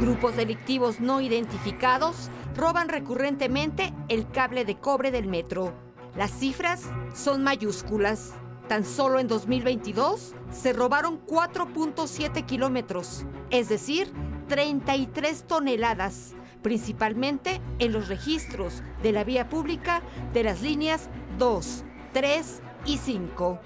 Grupos 0.00 0.34
delictivos 0.34 0.98
no 1.00 1.20
identificados 1.20 2.30
roban 2.56 2.88
recurrentemente 2.88 3.92
el 4.08 4.30
cable 4.30 4.64
de 4.64 4.78
cobre 4.78 5.10
del 5.10 5.26
metro. 5.26 5.74
Las 6.16 6.30
cifras 6.30 6.88
son 7.14 7.44
mayúsculas. 7.44 8.32
Tan 8.70 8.84
solo 8.84 9.18
en 9.18 9.26
2022 9.26 10.36
se 10.52 10.72
robaron 10.72 11.18
4.7 11.26 12.46
kilómetros, 12.46 13.26
es 13.50 13.68
decir, 13.68 14.12
33 14.46 15.44
toneladas, 15.48 16.36
principalmente 16.62 17.60
en 17.80 17.90
los 17.90 18.06
registros 18.06 18.84
de 19.02 19.10
la 19.10 19.24
vía 19.24 19.48
pública 19.48 20.02
de 20.32 20.44
las 20.44 20.62
líneas 20.62 21.10
2, 21.36 21.84
3 22.12 22.62
y 22.86 22.98
5. 22.98 23.60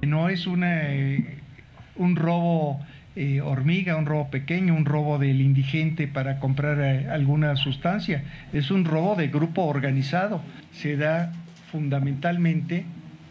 No 0.00 0.30
es 0.30 0.46
una, 0.46 0.90
eh, 0.90 1.38
un 1.96 2.16
robo 2.16 2.80
eh, 3.14 3.42
hormiga, 3.42 3.96
un 3.96 4.06
robo 4.06 4.30
pequeño, 4.30 4.74
un 4.74 4.86
robo 4.86 5.18
del 5.18 5.42
indigente 5.42 6.08
para 6.08 6.40
comprar 6.40 6.80
eh, 6.80 7.10
alguna 7.10 7.56
sustancia. 7.56 8.24
Es 8.54 8.70
un 8.70 8.86
robo 8.86 9.16
de 9.16 9.28
grupo 9.28 9.66
organizado. 9.66 10.40
Se 10.72 10.96
da 10.96 11.30
fundamentalmente 11.70 12.86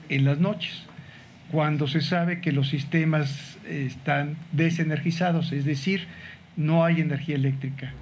en 0.09 0.25
las 0.25 0.37
noches 0.37 0.84
cuando 1.51 1.87
se 1.87 2.01
sabe 2.01 2.41
que 2.41 2.51
los 2.51 2.69
sistemas 2.69 3.57
están 3.67 4.37
desenergizados, 4.51 5.51
es 5.51 5.65
decir, 5.65 6.07
no 6.55 6.83
hay 6.83 7.01
energía 7.01 7.35
eléctrica. 7.35 7.93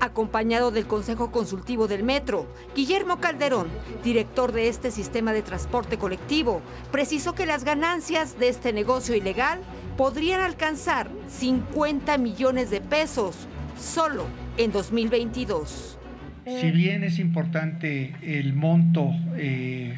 Acompañado 0.00 0.72
del 0.72 0.86
Consejo 0.86 1.30
Consultivo 1.30 1.86
del 1.86 2.02
Metro, 2.02 2.52
Guillermo 2.74 3.18
Calderón, 3.18 3.68
director 4.02 4.50
de 4.50 4.68
este 4.68 4.90
sistema 4.90 5.32
de 5.32 5.42
transporte 5.42 5.96
colectivo, 5.96 6.60
precisó 6.90 7.34
que 7.36 7.46
las 7.46 7.62
ganancias 7.62 8.38
de 8.38 8.48
este 8.48 8.72
negocio 8.72 9.14
ilegal 9.14 9.60
podrían 9.96 10.40
alcanzar 10.40 11.08
50 11.28 12.18
millones 12.18 12.70
de 12.70 12.80
pesos 12.80 13.46
solo 13.78 14.26
en 14.56 14.72
2022. 14.72 15.98
Si 16.44 16.70
bien 16.72 17.04
es 17.04 17.20
importante 17.20 18.12
el 18.22 18.54
monto 18.54 19.12
eh, 19.36 19.96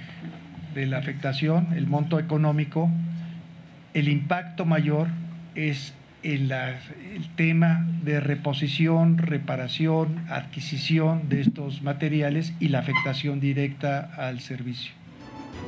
de 0.74 0.86
la 0.86 0.98
afectación, 0.98 1.72
el 1.74 1.86
monto 1.86 2.18
económico, 2.18 2.90
el 3.94 4.08
impacto 4.08 4.64
mayor 4.64 5.08
es 5.54 5.94
el 6.22 6.50
tema 7.36 7.86
de 8.02 8.18
reposición, 8.18 9.18
reparación, 9.18 10.24
adquisición 10.30 11.28
de 11.28 11.42
estos 11.42 11.82
materiales 11.82 12.54
y 12.60 12.68
la 12.68 12.78
afectación 12.78 13.40
directa 13.40 14.10
al 14.16 14.40
servicio. 14.40 14.92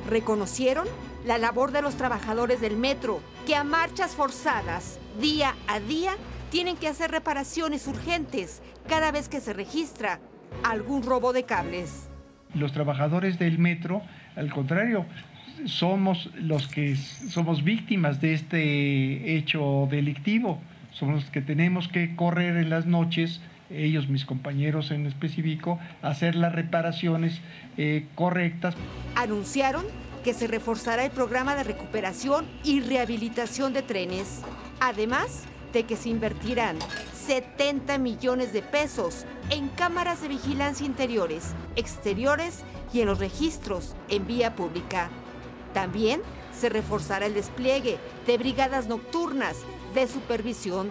Reconocieron 0.09 0.87
la 1.27 1.39
labor 1.39 1.73
de 1.73 1.83
los 1.83 1.97
trabajadores 1.97 2.61
del 2.61 2.77
metro, 2.77 3.21
que 3.47 3.55
a 3.55 3.65
marchas 3.65 4.15
forzadas, 4.15 4.99
día 5.21 5.55
a 5.69 5.79
día, 5.79 6.13
tienen 6.51 6.77
que 6.77 6.89
hacer 6.89 7.11
reparaciones 7.11 7.87
urgentes 7.87 8.63
cada 8.89 9.13
vez 9.13 9.29
que 9.29 9.41
se 9.41 9.53
registra 9.53 10.21
algún 10.65 11.03
robo 11.03 11.33
de 11.33 11.45
cables. 11.45 12.09
Los 12.55 12.73
trabajadores 12.73 13.39
del 13.39 13.59
metro 13.59 14.03
al 14.37 14.53
contrario, 14.53 15.07
somos 15.65 16.31
los 16.35 16.69
que 16.69 16.97
somos 16.97 17.65
víctimas 17.65 18.21
de 18.21 18.35
este 18.35 19.37
hecho 19.37 19.89
delictivo. 19.91 20.61
Somos 20.93 21.23
los 21.23 21.31
que 21.31 21.43
tenemos 21.43 21.89
que 21.89 22.15
correr 22.17 22.57
en 22.57 22.71
las 22.71 22.87
noches, 22.87 23.41
ellos, 23.71 24.09
mis 24.09 24.25
compañeros 24.25 24.91
en 24.91 25.07
específico, 25.07 25.79
hacer 26.03 26.35
las 26.37 26.55
reparaciones 26.55 27.41
eh, 27.77 28.07
correctas. 28.15 28.75
Anunciaron 29.15 29.85
que 30.25 30.35
se 30.35 30.47
reforzará 30.47 31.05
el 31.05 31.11
programa 31.11 31.55
de 31.55 31.65
recuperación 31.65 32.47
y 32.65 32.81
rehabilitación 32.81 33.73
de 33.73 33.83
trenes. 33.83 34.43
Además, 34.81 35.47
que 35.85 35.97
se 35.97 36.09
invertirán 36.09 36.79
70 37.27 37.99
millones 37.99 38.53
de 38.53 38.63
pesos 38.63 39.25
en 39.51 39.69
cámaras 39.69 40.23
de 40.23 40.29
vigilancia 40.29 40.87
interiores, 40.87 41.55
exteriores 41.77 42.61
y 42.93 43.01
en 43.01 43.07
los 43.07 43.19
registros 43.19 43.95
en 44.09 44.27
vía 44.27 44.55
pública. 44.57 45.11
También 45.75 46.23
se 46.59 46.69
reforzará 46.69 47.27
el 47.27 47.35
despliegue 47.35 47.99
de 48.27 48.39
brigadas 48.39 48.89
nocturnas 48.89 49.57
de 49.95 50.07
supervisión. 50.07 50.91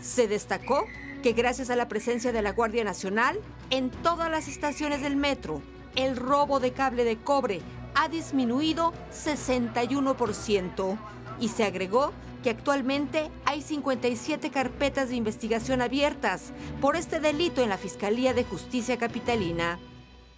Se 0.00 0.26
destacó 0.28 0.86
que 1.22 1.32
gracias 1.32 1.70
a 1.70 1.76
la 1.76 1.88
presencia 1.88 2.32
de 2.32 2.42
la 2.42 2.52
Guardia 2.52 2.84
Nacional 2.84 3.38
en 3.70 3.90
todas 3.90 4.30
las 4.30 4.48
estaciones 4.48 5.02
del 5.02 5.16
metro, 5.16 5.62
el 5.94 6.16
robo 6.16 6.60
de 6.60 6.72
cable 6.72 7.04
de 7.04 7.16
cobre 7.16 7.60
ha 7.94 8.08
disminuido 8.08 8.92
61% 9.12 10.98
y 11.40 11.48
se 11.48 11.64
agregó 11.64 12.12
que 12.46 12.50
actualmente 12.50 13.28
hay 13.44 13.60
57 13.60 14.52
carpetas 14.52 15.08
de 15.08 15.16
investigación 15.16 15.82
abiertas 15.82 16.52
por 16.80 16.94
este 16.94 17.18
delito 17.18 17.60
en 17.60 17.70
la 17.70 17.76
Fiscalía 17.76 18.34
de 18.34 18.44
Justicia 18.44 18.96
Capitalina. 18.98 19.80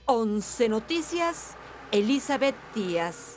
11 0.07 0.71
Noticias, 0.71 1.55
Elizabeth 1.93 2.55
Díaz. 2.75 3.37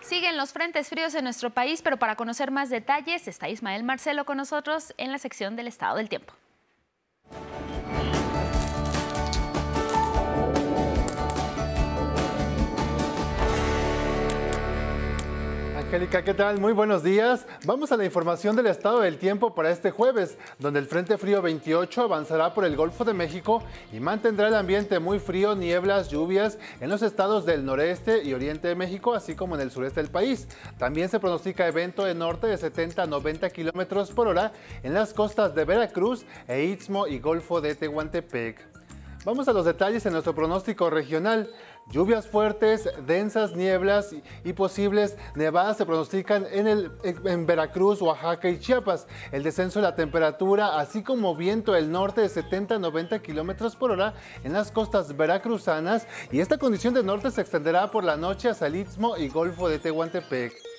Siguen 0.00 0.36
los 0.36 0.52
frentes 0.52 0.88
fríos 0.88 1.16
en 1.16 1.24
nuestro 1.24 1.50
país, 1.50 1.82
pero 1.82 1.96
para 1.96 2.14
conocer 2.14 2.52
más 2.52 2.70
detalles 2.70 3.26
está 3.26 3.48
Ismael 3.48 3.82
Marcelo 3.82 4.24
con 4.24 4.36
nosotros 4.36 4.94
en 4.96 5.10
la 5.10 5.18
sección 5.18 5.56
del 5.56 5.66
estado 5.66 5.96
del 5.96 6.08
tiempo. 6.08 6.32
Angélica, 15.90 16.22
¿qué 16.22 16.34
tal? 16.34 16.60
Muy 16.60 16.72
buenos 16.72 17.02
días. 17.02 17.48
Vamos 17.64 17.90
a 17.90 17.96
la 17.96 18.04
información 18.04 18.54
del 18.54 18.68
estado 18.68 19.00
del 19.00 19.18
tiempo 19.18 19.56
para 19.56 19.72
este 19.72 19.90
jueves, 19.90 20.38
donde 20.60 20.78
el 20.78 20.86
Frente 20.86 21.18
Frío 21.18 21.42
28 21.42 22.02
avanzará 22.02 22.54
por 22.54 22.64
el 22.64 22.76
Golfo 22.76 23.04
de 23.04 23.12
México 23.12 23.60
y 23.92 23.98
mantendrá 23.98 24.46
el 24.46 24.54
ambiente 24.54 25.00
muy 25.00 25.18
frío, 25.18 25.56
nieblas, 25.56 26.08
lluvias 26.08 26.58
en 26.80 26.90
los 26.90 27.02
estados 27.02 27.44
del 27.44 27.64
noreste 27.64 28.22
y 28.22 28.34
oriente 28.34 28.68
de 28.68 28.76
México, 28.76 29.14
así 29.14 29.34
como 29.34 29.56
en 29.56 29.62
el 29.62 29.72
sureste 29.72 30.00
del 30.00 30.12
país. 30.12 30.46
También 30.78 31.08
se 31.08 31.18
pronostica 31.18 31.66
evento 31.66 32.04
de 32.04 32.14
norte 32.14 32.46
de 32.46 32.56
70 32.56 33.02
a 33.02 33.06
90 33.06 33.50
kilómetros 33.50 34.12
por 34.12 34.28
hora 34.28 34.52
en 34.84 34.94
las 34.94 35.12
costas 35.12 35.56
de 35.56 35.64
Veracruz 35.64 36.24
e 36.46 36.62
Istmo 36.62 37.08
y 37.08 37.18
Golfo 37.18 37.60
de 37.60 37.74
Tehuantepec. 37.74 38.80
Vamos 39.22 39.48
a 39.48 39.52
los 39.52 39.66
detalles 39.66 40.06
en 40.06 40.12
nuestro 40.12 40.34
pronóstico 40.34 40.88
regional. 40.88 41.50
Lluvias 41.90 42.28
fuertes, 42.28 42.88
densas 43.04 43.56
nieblas 43.56 44.14
y 44.44 44.52
posibles 44.52 45.16
nevadas 45.34 45.76
se 45.76 45.84
pronostican 45.86 46.46
en, 46.52 46.68
el, 46.68 46.92
en 47.02 47.46
Veracruz, 47.46 48.00
Oaxaca 48.00 48.48
y 48.48 48.60
Chiapas. 48.60 49.08
El 49.32 49.42
descenso 49.42 49.80
de 49.80 49.86
la 49.86 49.96
temperatura, 49.96 50.78
así 50.78 51.02
como 51.02 51.34
viento 51.34 51.72
del 51.72 51.90
norte 51.90 52.20
de 52.20 52.28
70 52.28 52.76
a 52.76 52.78
90 52.78 53.18
kilómetros 53.20 53.74
por 53.74 53.90
hora 53.90 54.14
en 54.44 54.52
las 54.52 54.70
costas 54.70 55.16
veracruzanas. 55.16 56.06
Y 56.30 56.38
esta 56.38 56.58
condición 56.58 56.94
de 56.94 57.02
norte 57.02 57.30
se 57.32 57.40
extenderá 57.40 57.90
por 57.90 58.04
la 58.04 58.16
noche 58.16 58.48
hacia 58.48 58.68
el 58.68 58.76
Istmo 58.76 59.16
y 59.16 59.28
Golfo 59.28 59.68
de 59.68 59.80
Tehuantepec. 59.80 60.69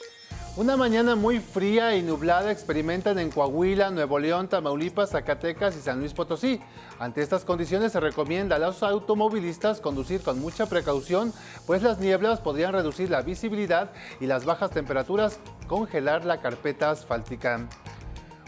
Una 0.57 0.75
mañana 0.75 1.15
muy 1.15 1.39
fría 1.39 1.95
y 1.95 2.01
nublada 2.01 2.51
experimentan 2.51 3.17
en 3.19 3.31
Coahuila, 3.31 3.89
Nuevo 3.89 4.19
León, 4.19 4.49
Tamaulipas, 4.49 5.11
Zacatecas 5.11 5.77
y 5.77 5.79
San 5.79 5.99
Luis 5.99 6.13
Potosí. 6.13 6.59
Ante 6.99 7.21
estas 7.21 7.45
condiciones 7.45 7.93
se 7.93 8.01
recomienda 8.01 8.57
a 8.57 8.59
los 8.59 8.83
automovilistas 8.83 9.79
conducir 9.79 10.19
con 10.19 10.41
mucha 10.41 10.65
precaución, 10.65 11.31
pues 11.65 11.83
las 11.83 11.99
nieblas 11.99 12.41
podrían 12.41 12.73
reducir 12.73 13.09
la 13.09 13.21
visibilidad 13.21 13.91
y 14.19 14.25
las 14.25 14.43
bajas 14.43 14.71
temperaturas 14.71 15.39
congelar 15.67 16.25
la 16.25 16.41
carpeta 16.41 16.91
asfáltica. 16.91 17.69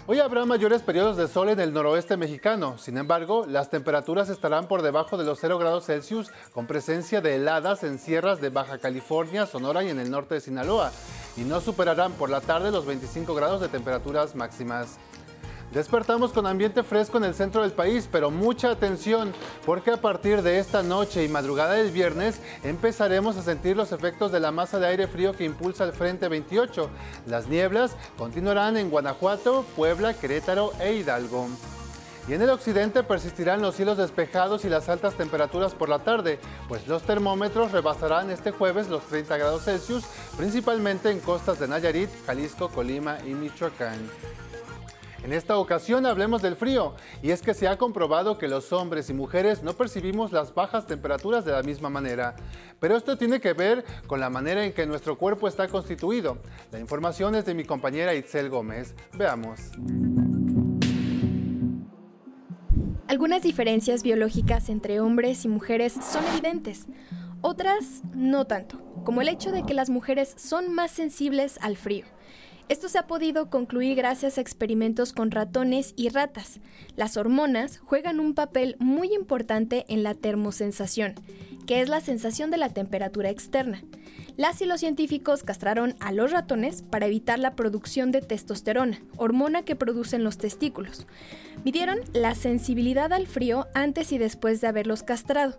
Hoy 0.05 0.19
habrá 0.19 0.43
mayores 0.43 0.81
periodos 0.81 1.15
de 1.15 1.29
sol 1.29 1.47
en 1.47 1.61
el 1.61 1.71
noroeste 1.71 2.17
mexicano, 2.17 2.77
sin 2.77 2.97
embargo, 2.97 3.45
las 3.47 3.69
temperaturas 3.69 4.27
estarán 4.27 4.67
por 4.67 4.81
debajo 4.81 5.15
de 5.17 5.23
los 5.23 5.39
0 5.39 5.57
grados 5.57 5.85
Celsius 5.85 6.29
con 6.51 6.67
presencia 6.67 7.21
de 7.21 7.37
heladas 7.37 7.85
en 7.85 7.97
sierras 7.97 8.41
de 8.41 8.49
Baja 8.49 8.79
California, 8.79 9.45
Sonora 9.45 9.81
y 9.81 9.89
en 9.89 9.99
el 9.99 10.11
norte 10.11 10.35
de 10.35 10.41
Sinaloa, 10.41 10.91
y 11.37 11.43
no 11.43 11.61
superarán 11.61 12.11
por 12.11 12.29
la 12.29 12.41
tarde 12.41 12.69
los 12.69 12.85
25 12.85 13.33
grados 13.33 13.61
de 13.61 13.69
temperaturas 13.69 14.35
máximas. 14.35 14.97
Despertamos 15.73 16.31
con 16.33 16.45
ambiente 16.45 16.83
fresco 16.83 17.17
en 17.17 17.23
el 17.23 17.33
centro 17.33 17.63
del 17.63 17.71
país, 17.71 18.07
pero 18.12 18.29
mucha 18.29 18.69
atención, 18.69 19.33
porque 19.65 19.89
a 19.89 19.97
partir 19.97 20.43
de 20.43 20.59
esta 20.59 20.83
noche 20.83 21.23
y 21.23 21.27
madrugada 21.27 21.73
del 21.73 21.89
viernes 21.89 22.39
empezaremos 22.63 23.38
a 23.38 23.41
sentir 23.41 23.75
los 23.75 23.91
efectos 23.91 24.31
de 24.31 24.39
la 24.39 24.51
masa 24.51 24.77
de 24.77 24.86
aire 24.86 25.07
frío 25.07 25.33
que 25.33 25.45
impulsa 25.45 25.83
el 25.86 25.93
Frente 25.93 26.27
28. 26.27 26.91
Las 27.25 27.47
nieblas 27.47 27.95
continuarán 28.19 28.77
en 28.77 28.91
Guanajuato, 28.91 29.65
Puebla, 29.75 30.13
Querétaro 30.13 30.73
e 30.79 30.93
Hidalgo. 30.93 31.47
Y 32.27 32.33
en 32.33 32.43
el 32.43 32.51
occidente 32.51 33.01
persistirán 33.01 33.63
los 33.63 33.75
cielos 33.75 33.97
despejados 33.97 34.65
y 34.65 34.69
las 34.69 34.89
altas 34.89 35.15
temperaturas 35.15 35.73
por 35.73 35.89
la 35.89 35.99
tarde, 35.99 36.39
pues 36.67 36.88
los 36.88 37.01
termómetros 37.01 37.71
rebasarán 37.71 38.29
este 38.29 38.51
jueves 38.51 38.89
los 38.89 39.03
30 39.05 39.38
grados 39.38 39.63
Celsius, 39.63 40.03
principalmente 40.38 41.09
en 41.09 41.19
costas 41.19 41.59
de 41.59 41.67
Nayarit, 41.67 42.09
Jalisco, 42.27 42.69
Colima 42.69 43.17
y 43.25 43.33
Michoacán. 43.33 43.97
En 45.23 45.31
esta 45.31 45.57
ocasión 45.57 46.05
hablemos 46.05 46.41
del 46.41 46.57
frío, 46.57 46.95
y 47.21 47.31
es 47.31 47.41
que 47.41 47.53
se 47.53 47.69
ha 47.69 47.77
comprobado 47.77 48.38
que 48.38 48.49
los 48.49 48.73
hombres 48.73 49.09
y 49.09 49.13
mujeres 49.13 49.63
no 49.63 49.71
percibimos 49.71 50.33
las 50.33 50.53
bajas 50.53 50.86
temperaturas 50.86 51.45
de 51.45 51.53
la 51.53 51.63
misma 51.63 51.89
manera. 51.89 52.36
Pero 52.81 52.97
esto 52.97 53.17
tiene 53.17 53.39
que 53.39 53.53
ver 53.53 53.86
con 54.05 54.19
la 54.19 54.29
manera 54.29 54.65
en 54.65 54.73
que 54.73 54.86
nuestro 54.86 55.17
cuerpo 55.17 55.47
está 55.47 55.69
constituido. 55.69 56.39
La 56.73 56.79
información 56.79 57.36
es 57.36 57.45
de 57.45 57.53
mi 57.53 57.63
compañera 57.63 58.13
Itzel 58.13 58.49
Gómez. 58.49 58.95
Veamos. 59.13 59.62
Algunas 63.07 63.43
diferencias 63.43 64.03
biológicas 64.03 64.67
entre 64.67 64.99
hombres 64.99 65.45
y 65.45 65.47
mujeres 65.47 65.93
son 65.93 66.25
evidentes, 66.33 66.88
otras 67.39 68.01
no 68.13 68.45
tanto, 68.45 68.81
como 69.05 69.21
el 69.21 69.29
hecho 69.29 69.53
de 69.53 69.63
que 69.63 69.73
las 69.73 69.89
mujeres 69.89 70.33
son 70.38 70.73
más 70.73 70.91
sensibles 70.91 71.59
al 71.62 71.77
frío. 71.77 72.05
Esto 72.69 72.88
se 72.88 72.97
ha 72.97 73.08
podido 73.08 73.49
concluir 73.49 73.95
gracias 73.95 74.38
a 74.38 74.41
experimentos 74.41 75.12
con 75.12 75.32
ratones 75.32 75.93
y 75.97 76.10
ratas. 76.10 76.60
Las 76.95 77.17
hormonas 77.17 77.78
juegan 77.80 78.19
un 78.19 78.34
papel 78.34 78.78
muy 78.80 79.13
importante 79.13 79.86
en 79.89 80.02
la 80.02 80.13
termosensación, 80.13 81.15
que 81.67 81.82
es 81.82 81.89
la 81.89 81.99
sensación 81.99 82.52
de 82.52 82.58
la 82.58 82.69
temperatura 82.69 83.30
externa. 83.30 83.84
Las 84.38 84.62
y 84.62 84.65
los 84.65 84.80
científicos 84.80 85.43
castraron 85.43 85.95
a 85.99 86.12
los 86.12 86.32
ratones 86.32 86.82
para 86.82 87.06
evitar 87.06 87.38
la 87.38 87.56
producción 87.56 88.12
de 88.12 88.21
testosterona, 88.21 88.99
hormona 89.17 89.63
que 89.63 89.76
producen 89.76 90.23
los 90.23 90.38
testículos. 90.38 91.06
Midieron 91.63 91.99
la 92.13 92.34
sensibilidad 92.34 93.13
al 93.13 93.28
frío 93.28 93.67
antes 93.76 94.12
y 94.12 94.17
después 94.17 94.62
de 94.62 94.67
haberlos 94.67 95.04
castrado. 95.04 95.58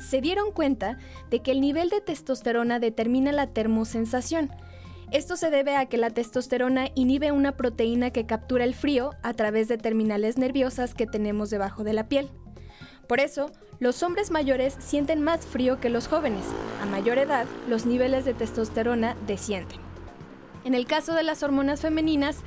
Se 0.00 0.20
dieron 0.20 0.52
cuenta 0.52 0.98
de 1.30 1.40
que 1.40 1.52
el 1.52 1.60
nivel 1.60 1.88
de 1.88 2.02
testosterona 2.02 2.78
determina 2.78 3.32
la 3.32 3.46
termosensación, 3.46 4.50
esto 5.10 5.36
se 5.36 5.50
debe 5.50 5.76
a 5.76 5.86
que 5.86 5.96
la 5.96 6.10
testosterona 6.10 6.88
inhibe 6.94 7.32
una 7.32 7.56
proteína 7.56 8.10
que 8.10 8.26
captura 8.26 8.64
el 8.64 8.74
frío 8.74 9.10
a 9.22 9.34
través 9.34 9.68
de 9.68 9.78
terminales 9.78 10.38
nerviosas 10.38 10.94
que 10.94 11.06
tenemos 11.06 11.50
debajo 11.50 11.84
de 11.84 11.92
la 11.92 12.08
piel. 12.08 12.30
Por 13.06 13.20
eso, 13.20 13.50
los 13.80 14.02
hombres 14.02 14.30
mayores 14.30 14.76
sienten 14.78 15.22
más 15.22 15.44
frío 15.44 15.80
que 15.80 15.90
los 15.90 16.08
jóvenes. 16.08 16.44
A 16.82 16.86
mayor 16.86 17.18
edad, 17.18 17.46
los 17.68 17.86
niveles 17.86 18.24
de 18.24 18.34
testosterona 18.34 19.16
descienden. 19.26 19.78
En 20.64 20.74
el 20.74 20.86
caso 20.86 21.14
de 21.14 21.22
las 21.22 21.42
hormonas 21.42 21.80
femeninas, 21.80 22.38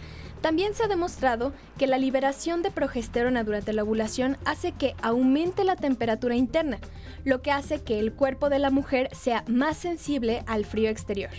también 0.41 0.73
se 0.73 0.83
ha 0.83 0.87
demostrado 0.87 1.53
que 1.77 1.87
la 1.87 1.97
liberación 1.97 2.61
de 2.61 2.71
progesterona 2.71 3.43
durante 3.43 3.73
la 3.73 3.83
ovulación 3.83 4.37
hace 4.45 4.71
que 4.71 4.95
aumente 5.01 5.63
la 5.63 5.75
temperatura 5.75 6.35
interna, 6.35 6.79
lo 7.23 7.41
que 7.41 7.51
hace 7.51 7.83
que 7.83 7.99
el 7.99 8.13
cuerpo 8.13 8.49
de 8.49 8.59
la 8.59 8.69
mujer 8.69 9.09
sea 9.13 9.43
más 9.47 9.77
sensible 9.77 10.43
al 10.47 10.65
frío 10.65 10.89
exterior. 10.89 11.31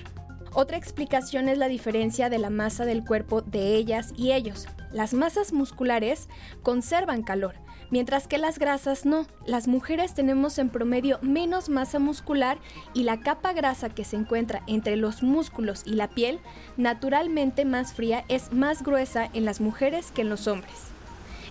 Otra 0.61 0.77
explicación 0.77 1.49
es 1.49 1.57
la 1.57 1.69
diferencia 1.69 2.29
de 2.31 2.39
la 2.39 2.51
masa 2.51 2.85
del 2.85 3.05
cuerpo 3.05 3.43
de 3.43 3.77
ellas 3.77 4.13
y 4.17 4.33
ellos. 4.33 4.67
Las 4.91 5.15
masas 5.15 5.53
musculares 5.53 6.29
conservan 6.65 7.23
calor, 7.23 7.55
mientras 7.93 8.27
que 8.27 8.39
las 8.39 8.59
grasas 8.59 9.07
no. 9.07 9.29
Las 9.47 9.69
mujeres 9.69 10.15
tenemos 10.15 10.59
en 10.59 10.69
promedio 10.69 11.21
menos 11.23 11.69
masa 11.69 12.01
muscular 12.01 12.59
y 12.93 13.05
la 13.05 13.21
capa 13.21 13.53
grasa 13.53 13.91
que 13.91 14.03
se 14.03 14.17
encuentra 14.17 14.65
entre 14.67 14.97
los 14.97 15.23
músculos 15.23 15.85
y 15.87 15.93
la 15.93 16.09
piel, 16.09 16.41
naturalmente 16.77 17.65
más 17.65 17.93
fría, 17.93 18.25
es 18.27 18.53
más 18.53 18.83
gruesa 18.83 19.31
en 19.35 19.45
las 19.45 19.61
mujeres 19.61 20.11
que 20.11 20.23
en 20.23 20.29
los 20.29 20.49
hombres. 20.49 20.75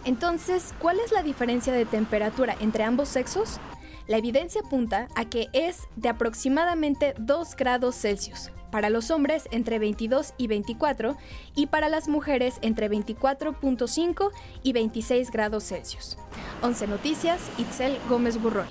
Entonces, 0.03 0.73
¿cuál 0.79 0.99
es 0.99 1.13
la 1.13 1.23
diferencia 1.23 1.71
de 1.71 1.85
temperatura 1.85 2.57
entre 2.59 2.83
ambos 2.83 3.07
sexos? 3.07 3.61
La 4.07 4.17
evidencia 4.17 4.59
apunta 4.65 5.07
a 5.15 5.23
que 5.23 5.47
es 5.53 5.83
de 5.95 6.09
aproximadamente 6.09 7.13
2 7.17 7.55
grados 7.55 7.95
Celsius, 7.95 8.51
para 8.77 8.91
los 8.91 9.09
hombres 9.09 9.47
entre 9.49 9.79
22 9.79 10.35
y 10.37 10.45
24 10.45 11.17
y 11.55 11.65
para 11.65 11.89
las 11.89 12.07
mujeres 12.07 12.59
entre 12.61 12.91
24.5 12.91 14.29
y 14.61 14.71
26 14.71 15.31
grados 15.31 15.63
Celsius. 15.63 16.19
11 16.61 16.85
Noticias, 16.85 17.41
Itzel 17.57 17.97
Gómez 18.07 18.39
Burrola. 18.39 18.69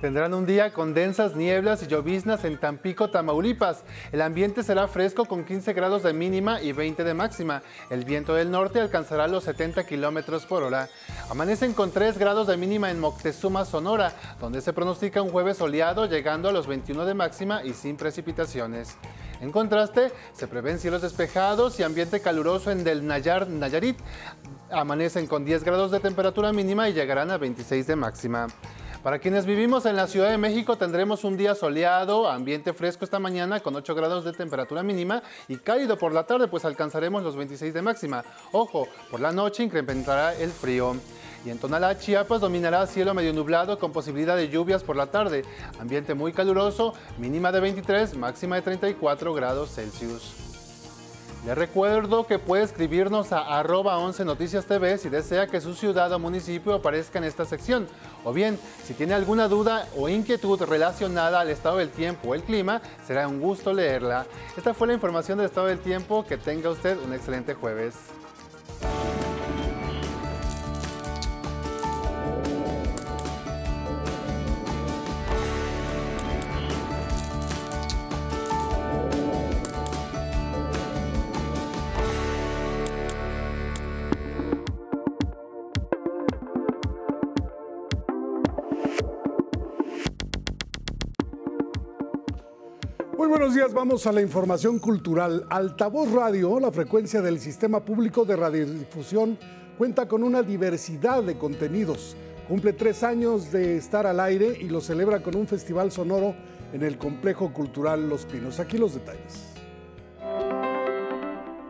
Tendrán 0.00 0.34
un 0.34 0.44
día 0.44 0.72
con 0.72 0.92
densas 0.92 1.34
nieblas 1.34 1.82
y 1.82 1.86
lloviznas 1.86 2.44
en 2.44 2.58
Tampico, 2.58 3.10
Tamaulipas. 3.10 3.84
El 4.12 4.22
ambiente 4.22 4.62
será 4.62 4.88
fresco 4.88 5.24
con 5.24 5.44
15 5.44 5.72
grados 5.72 6.02
de 6.02 6.12
mínima 6.12 6.60
y 6.60 6.72
20 6.72 7.04
de 7.04 7.14
máxima. 7.14 7.62
El 7.90 8.04
viento 8.04 8.34
del 8.34 8.50
norte 8.50 8.80
alcanzará 8.80 9.28
los 9.28 9.44
70 9.44 9.86
kilómetros 9.86 10.46
por 10.46 10.62
hora. 10.62 10.88
Amanecen 11.30 11.72
con 11.72 11.90
3 11.90 12.18
grados 12.18 12.48
de 12.48 12.56
mínima 12.56 12.90
en 12.90 13.00
Moctezuma, 13.00 13.64
Sonora, 13.64 14.12
donde 14.40 14.60
se 14.60 14.72
pronostica 14.72 15.22
un 15.22 15.30
jueves 15.30 15.58
soleado 15.58 16.06
llegando 16.06 16.48
a 16.48 16.52
los 16.52 16.66
21 16.66 17.06
de 17.06 17.14
máxima 17.14 17.64
y 17.64 17.72
sin 17.72 17.96
precipitaciones. 17.96 18.98
En 19.40 19.52
contraste, 19.52 20.10
se 20.32 20.48
prevén 20.48 20.78
cielos 20.78 21.02
despejados 21.02 21.78
y 21.78 21.82
ambiente 21.82 22.20
caluroso 22.20 22.70
en 22.70 22.84
Del 22.84 23.06
Nayar, 23.06 23.48
Nayarit. 23.48 23.98
Amanecen 24.70 25.26
con 25.28 25.44
10 25.44 25.64
grados 25.64 25.92
de 25.92 26.00
temperatura 26.00 26.52
mínima 26.52 26.88
y 26.88 26.94
llegarán 26.94 27.30
a 27.30 27.38
26 27.38 27.86
de 27.86 27.96
máxima. 27.96 28.48
Para 29.04 29.18
quienes 29.18 29.44
vivimos 29.44 29.84
en 29.84 29.96
la 29.96 30.06
Ciudad 30.06 30.30
de 30.30 30.38
México 30.38 30.78
tendremos 30.78 31.24
un 31.24 31.36
día 31.36 31.54
soleado, 31.54 32.26
ambiente 32.26 32.72
fresco 32.72 33.04
esta 33.04 33.18
mañana 33.18 33.60
con 33.60 33.76
8 33.76 33.94
grados 33.94 34.24
de 34.24 34.32
temperatura 34.32 34.82
mínima 34.82 35.22
y 35.46 35.58
cálido 35.58 35.98
por 35.98 36.14
la 36.14 36.24
tarde 36.24 36.48
pues 36.48 36.64
alcanzaremos 36.64 37.22
los 37.22 37.36
26 37.36 37.74
de 37.74 37.82
máxima. 37.82 38.24
Ojo, 38.52 38.88
por 39.10 39.20
la 39.20 39.30
noche 39.30 39.62
incrementará 39.62 40.34
el 40.36 40.50
frío. 40.50 40.96
Y 41.44 41.50
en 41.50 41.58
Tonalá, 41.58 41.98
Chiapas, 41.98 42.40
dominará 42.40 42.86
cielo 42.86 43.12
medio 43.12 43.34
nublado 43.34 43.78
con 43.78 43.92
posibilidad 43.92 44.38
de 44.38 44.48
lluvias 44.48 44.82
por 44.82 44.96
la 44.96 45.08
tarde. 45.08 45.44
Ambiente 45.78 46.14
muy 46.14 46.32
caluroso, 46.32 46.94
mínima 47.18 47.52
de 47.52 47.60
23, 47.60 48.16
máxima 48.16 48.56
de 48.56 48.62
34 48.62 49.34
grados 49.34 49.74
Celsius. 49.74 50.43
Le 51.44 51.54
recuerdo 51.54 52.26
que 52.26 52.38
puede 52.38 52.62
escribirnos 52.62 53.30
a 53.30 53.58
arroba 53.58 53.98
11 53.98 54.24
Noticias 54.24 54.64
TV 54.64 54.96
si 54.96 55.10
desea 55.10 55.46
que 55.46 55.60
su 55.60 55.74
ciudad 55.74 56.10
o 56.12 56.18
municipio 56.18 56.72
aparezca 56.72 57.18
en 57.18 57.24
esta 57.24 57.44
sección. 57.44 57.86
O 58.24 58.32
bien, 58.32 58.58
si 58.82 58.94
tiene 58.94 59.12
alguna 59.12 59.46
duda 59.46 59.86
o 59.94 60.08
inquietud 60.08 60.62
relacionada 60.62 61.40
al 61.40 61.50
estado 61.50 61.76
del 61.76 61.90
tiempo 61.90 62.30
o 62.30 62.34
el 62.34 62.44
clima, 62.44 62.80
será 63.06 63.28
un 63.28 63.40
gusto 63.40 63.74
leerla. 63.74 64.24
Esta 64.56 64.72
fue 64.72 64.86
la 64.86 64.94
información 64.94 65.36
del 65.36 65.48
estado 65.48 65.66
del 65.66 65.80
tiempo. 65.80 66.24
Que 66.24 66.38
tenga 66.38 66.70
usted 66.70 66.96
un 66.98 67.12
excelente 67.12 67.52
jueves. 67.52 67.94
Buenos 93.54 93.70
días, 93.70 93.84
vamos 93.84 94.06
a 94.08 94.12
la 94.12 94.20
información 94.20 94.80
cultural. 94.80 95.46
Altavoz 95.48 96.10
Radio, 96.10 96.58
la 96.58 96.72
frecuencia 96.72 97.22
del 97.22 97.38
sistema 97.38 97.84
público 97.84 98.24
de 98.24 98.34
radiodifusión, 98.34 99.38
cuenta 99.78 100.08
con 100.08 100.24
una 100.24 100.42
diversidad 100.42 101.22
de 101.22 101.38
contenidos. 101.38 102.16
Cumple 102.48 102.72
tres 102.72 103.04
años 103.04 103.52
de 103.52 103.76
estar 103.76 104.08
al 104.08 104.18
aire 104.18 104.58
y 104.60 104.68
lo 104.68 104.80
celebra 104.80 105.22
con 105.22 105.36
un 105.36 105.46
festival 105.46 105.92
sonoro 105.92 106.34
en 106.72 106.82
el 106.82 106.98
complejo 106.98 107.52
cultural 107.52 108.08
Los 108.08 108.24
Pinos. 108.26 108.58
Aquí 108.58 108.76
los 108.76 108.94
detalles. 108.94 109.54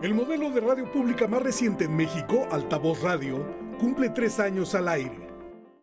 El 0.01 0.15
modelo 0.15 0.51
de 0.53 0.61
radio 0.61 0.91
pública 0.91 1.27
más 1.27 1.43
reciente 1.43 1.85
en 1.85 1.95
México, 1.95 2.47
Altavoz 2.51 3.03
Radio, 3.03 3.45
cumple 3.79 4.09
tres 4.09 4.41
años 4.41 4.75
al 4.75 4.89
aire. 4.89 5.29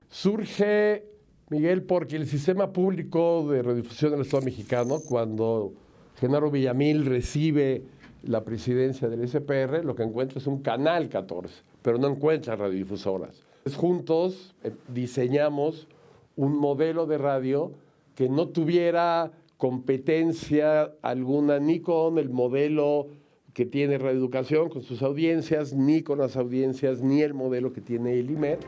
Surge 0.09 1.05
Miguel, 1.51 1.83
porque 1.83 2.15
el 2.15 2.27
sistema 2.27 2.71
público 2.73 3.47
de 3.51 3.61
radiodifusión 3.61 4.11
del 4.11 4.21
Estado 4.21 4.43
mexicano, 4.43 4.99
cuando 5.07 5.73
Genaro 6.21 6.51
Villamil 6.51 7.07
recibe 7.07 7.81
la 8.21 8.43
presidencia 8.43 9.09
del 9.09 9.27
SPR, 9.27 9.83
lo 9.83 9.95
que 9.95 10.03
encuentra 10.03 10.37
es 10.37 10.45
un 10.45 10.61
canal 10.61 11.09
14, 11.09 11.63
pero 11.81 11.97
no 11.97 12.07
encuentra 12.07 12.55
radiodifusoras. 12.55 13.41
Juntos 13.75 14.53
eh, 14.63 14.71
diseñamos 14.87 15.87
un 16.35 16.55
modelo 16.55 17.07
de 17.07 17.17
radio 17.17 17.71
que 18.13 18.29
no 18.29 18.49
tuviera 18.49 19.31
competencia 19.57 20.93
alguna 21.01 21.57
ni 21.57 21.79
con 21.79 22.19
el 22.19 22.29
modelo 22.29 23.07
que 23.55 23.65
tiene 23.65 23.97
reeducación 23.97 24.69
con 24.69 24.83
sus 24.83 25.01
audiencias, 25.01 25.73
ni 25.73 26.03
con 26.03 26.19
las 26.19 26.37
audiencias, 26.37 27.01
ni 27.01 27.23
el 27.23 27.33
modelo 27.33 27.73
que 27.73 27.81
tiene 27.81 28.19
el 28.19 28.29
IMER. 28.29 28.59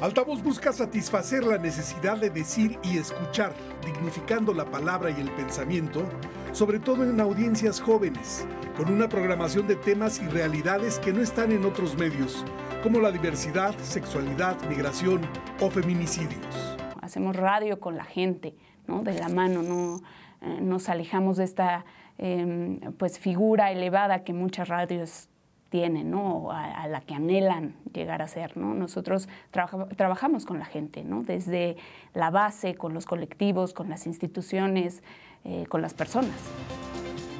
Altavoz 0.00 0.42
busca 0.42 0.72
satisfacer 0.72 1.44
la 1.44 1.58
necesidad 1.58 2.18
de 2.18 2.30
decir 2.30 2.78
y 2.84 2.98
escuchar, 2.98 3.52
dignificando 3.84 4.54
la 4.54 4.70
palabra 4.70 5.10
y 5.10 5.20
el 5.20 5.30
pensamiento, 5.32 6.04
sobre 6.52 6.78
todo 6.78 7.02
en 7.04 7.18
audiencias 7.18 7.80
jóvenes, 7.80 8.46
con 8.76 8.92
una 8.92 9.08
programación 9.08 9.66
de 9.66 9.74
temas 9.74 10.20
y 10.20 10.28
realidades 10.28 10.98
que 10.98 11.12
no 11.12 11.22
están 11.22 11.50
en 11.50 11.64
otros 11.64 11.96
medios, 11.96 12.44
como 12.82 13.00
la 13.00 13.10
diversidad, 13.10 13.74
sexualidad, 13.78 14.56
migración 14.68 15.22
o 15.60 15.70
feminicidios. 15.70 16.76
Hacemos 17.00 17.36
radio 17.36 17.80
con 17.80 17.96
la 17.96 18.04
gente, 18.04 18.54
¿no? 18.86 19.02
de 19.02 19.18
la 19.18 19.30
mano, 19.30 19.62
no 19.62 20.02
eh, 20.42 20.60
nos 20.60 20.90
alejamos 20.90 21.38
de 21.38 21.44
esta 21.44 21.86
em, 22.18 22.80
pues 22.98 23.18
figura 23.18 23.72
elevada 23.72 24.22
que 24.22 24.34
muchas 24.34 24.68
radios 24.68 25.30
tienen, 25.72 26.10
¿no? 26.10 26.50
A, 26.52 26.86
la 26.86 27.00
que 27.00 27.14
anhelan 27.14 27.76
llegar 27.94 28.20
a 28.20 28.28
ser. 28.28 28.58
¿no? 28.58 28.74
Nosotros 28.74 29.26
trabajamos 29.96 30.44
con 30.44 30.58
la 30.58 30.66
gente, 30.66 31.02
¿no? 31.02 31.22
desde 31.22 31.76
la 32.12 32.30
base, 32.30 32.74
con 32.74 32.92
los 32.92 33.06
colectivos, 33.06 33.72
con 33.72 33.88
las 33.88 34.06
instituciones, 34.06 35.02
eh, 35.44 35.66
con 35.68 35.82
las 35.82 35.94
personas. 35.94 36.36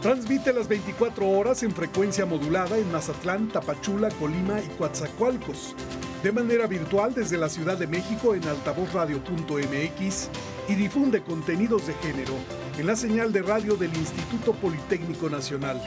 Transmite 0.03 0.53
las 0.53 0.67
24 0.67 1.29
horas 1.29 1.63
en 1.63 1.71
frecuencia 1.71 2.27
modulada 2.27 2.77
en 2.77 2.91
Mazatlán, 2.91 3.49
Tapachula, 3.49 4.09
Colima 4.11 4.59
y 4.61 4.67
Coatzacoalcos. 4.77 5.77
De 6.25 6.33
manera 6.33 6.67
virtual 6.67 7.15
desde 7.15 7.39
la 7.39 7.49
Ciudad 7.49 7.79
de 7.79 7.87
México 7.87 8.35
en 8.35 8.43
altavozradio.mx 8.45 10.29
y 10.69 10.75
difunde 10.75 11.23
contenidos 11.23 11.87
de 11.87 11.95
género 11.95 12.35
en 12.79 12.87
la 12.87 12.97
señal 12.97 13.33
de 13.33 13.43
radio 13.43 13.77
del 13.77 13.95
Instituto 13.95 14.53
Politécnico 14.55 15.31
Nacional. 15.31 15.81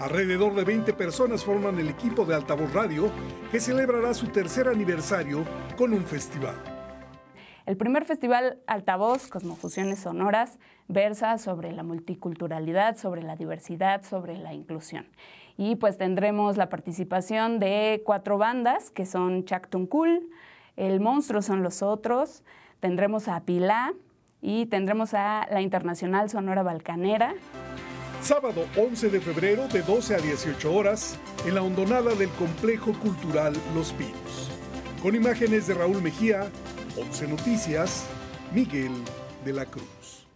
Alrededor 0.00 0.54
de 0.54 0.64
20 0.64 0.92
personas 0.94 1.44
forman 1.44 1.78
el 1.78 1.88
equipo 1.88 2.24
de 2.24 2.34
Altavoz 2.34 2.72
Radio 2.72 3.10
que 3.52 3.60
celebrará 3.60 4.14
su 4.14 4.26
tercer 4.28 4.68
aniversario 4.68 5.44
con 5.76 5.92
un 5.92 6.04
festival. 6.04 6.77
El 7.68 7.76
primer 7.76 8.06
festival 8.06 8.56
Altavoz, 8.66 9.26
Cosmofusiones 9.26 9.98
Sonoras, 9.98 10.58
versa 10.88 11.36
sobre 11.36 11.70
la 11.72 11.82
multiculturalidad, 11.82 12.96
sobre 12.96 13.22
la 13.22 13.36
diversidad, 13.36 14.02
sobre 14.04 14.38
la 14.38 14.54
inclusión. 14.54 15.06
Y 15.58 15.76
pues 15.76 15.98
tendremos 15.98 16.56
la 16.56 16.70
participación 16.70 17.58
de 17.58 18.00
cuatro 18.06 18.38
bandas 18.38 18.90
que 18.90 19.04
son 19.04 19.44
Cool, 19.90 20.30
El 20.76 21.00
Monstruo 21.00 21.42
son 21.42 21.62
los 21.62 21.82
otros, 21.82 22.42
tendremos 22.80 23.28
a 23.28 23.38
Pilá 23.42 23.92
y 24.40 24.64
tendremos 24.64 25.12
a 25.12 25.46
la 25.50 25.60
Internacional 25.60 26.30
Sonora 26.30 26.62
Balcanera. 26.62 27.34
Sábado 28.22 28.64
11 28.78 29.10
de 29.10 29.20
febrero 29.20 29.68
de 29.68 29.82
12 29.82 30.14
a 30.14 30.18
18 30.20 30.74
horas 30.74 31.18
en 31.44 31.54
la 31.54 31.60
hondonada 31.60 32.14
del 32.14 32.30
Complejo 32.30 32.94
Cultural 32.94 33.52
Los 33.74 33.92
Pinos. 33.92 34.50
Con 35.02 35.14
imágenes 35.14 35.66
de 35.66 35.74
Raúl 35.74 36.00
Mejía, 36.00 36.50
11 36.98 37.28
Noticias, 37.28 38.04
Miguel 38.52 38.90
de 39.44 39.52
la 39.52 39.64
Cruz. 39.66 40.26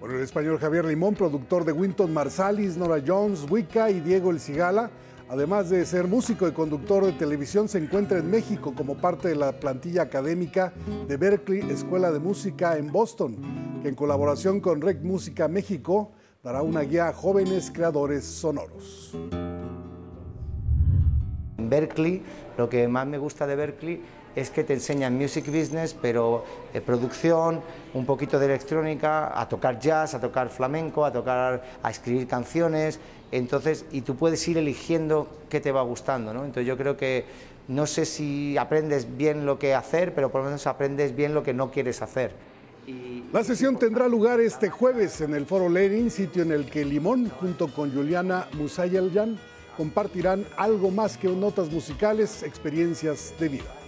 Bueno, 0.00 0.16
el 0.16 0.22
español 0.22 0.58
Javier 0.58 0.84
Limón, 0.84 1.14
productor 1.14 1.64
de 1.64 1.72
Winton 1.72 2.12
Marsalis, 2.12 2.76
Nora 2.76 3.00
Jones, 3.06 3.46
Wicca 3.48 3.90
y 3.90 4.00
Diego 4.00 4.32
El 4.32 4.40
Cigala, 4.40 4.90
además 5.28 5.70
de 5.70 5.86
ser 5.86 6.08
músico 6.08 6.48
y 6.48 6.52
conductor 6.52 7.04
de 7.04 7.12
televisión, 7.12 7.68
se 7.68 7.78
encuentra 7.78 8.18
en 8.18 8.28
México 8.28 8.74
como 8.74 8.96
parte 8.96 9.28
de 9.28 9.36
la 9.36 9.52
plantilla 9.52 10.02
académica 10.02 10.72
de 11.06 11.16
Berkeley 11.16 11.70
Escuela 11.70 12.10
de 12.10 12.18
Música 12.18 12.76
en 12.76 12.90
Boston, 12.90 13.36
que 13.82 13.88
en 13.88 13.94
colaboración 13.94 14.60
con 14.60 14.80
Rec 14.80 15.00
Música 15.00 15.46
México 15.46 16.10
dará 16.42 16.62
una 16.62 16.80
guía 16.80 17.08
a 17.08 17.12
jóvenes 17.12 17.70
creadores 17.70 18.24
sonoros. 18.24 19.12
En 21.58 21.68
Berkeley, 21.68 22.22
lo 22.58 22.68
que 22.68 22.88
más 22.88 23.06
me 23.06 23.18
gusta 23.18 23.46
de 23.46 23.54
Berkeley 23.54 24.02
es 24.36 24.50
que 24.50 24.64
te 24.64 24.74
enseñan 24.74 25.16
music 25.16 25.46
business, 25.46 25.94
pero 26.00 26.44
eh, 26.72 26.80
producción, 26.80 27.60
un 27.94 28.06
poquito 28.06 28.38
de 28.38 28.46
electrónica, 28.46 29.38
a 29.38 29.48
tocar 29.48 29.78
jazz, 29.78 30.14
a 30.14 30.20
tocar 30.20 30.48
flamenco, 30.48 31.04
a 31.04 31.12
tocar, 31.12 31.62
a 31.82 31.90
escribir 31.90 32.26
canciones, 32.26 33.00
entonces, 33.32 33.84
y 33.92 34.02
tú 34.02 34.16
puedes 34.16 34.46
ir 34.48 34.58
eligiendo 34.58 35.28
qué 35.48 35.60
te 35.60 35.72
va 35.72 35.82
gustando, 35.82 36.34
¿no? 36.34 36.44
Entonces 36.44 36.66
yo 36.66 36.76
creo 36.76 36.96
que 36.96 37.24
no 37.68 37.86
sé 37.86 38.04
si 38.04 38.56
aprendes 38.58 39.16
bien 39.16 39.46
lo 39.46 39.58
que 39.58 39.74
hacer, 39.74 40.14
pero 40.14 40.30
por 40.30 40.40
lo 40.40 40.46
menos 40.46 40.66
aprendes 40.66 41.14
bien 41.14 41.34
lo 41.34 41.42
que 41.42 41.54
no 41.54 41.70
quieres 41.70 42.02
hacer. 42.02 42.32
La 43.32 43.44
sesión 43.44 43.78
tendrá 43.78 44.08
lugar 44.08 44.40
este 44.40 44.70
jueves 44.70 45.20
en 45.20 45.34
el 45.34 45.46
Foro 45.46 45.68
Lenin, 45.68 46.10
sitio 46.10 46.42
en 46.42 46.50
el 46.50 46.66
que 46.66 46.84
Limón, 46.84 47.28
junto 47.28 47.68
con 47.68 47.94
Juliana 47.94 48.48
Musayelyan, 48.54 49.38
compartirán 49.76 50.44
algo 50.56 50.90
más 50.90 51.16
que 51.16 51.28
notas 51.28 51.70
musicales, 51.70 52.42
experiencias 52.42 53.32
de 53.38 53.48
vida. 53.48 53.79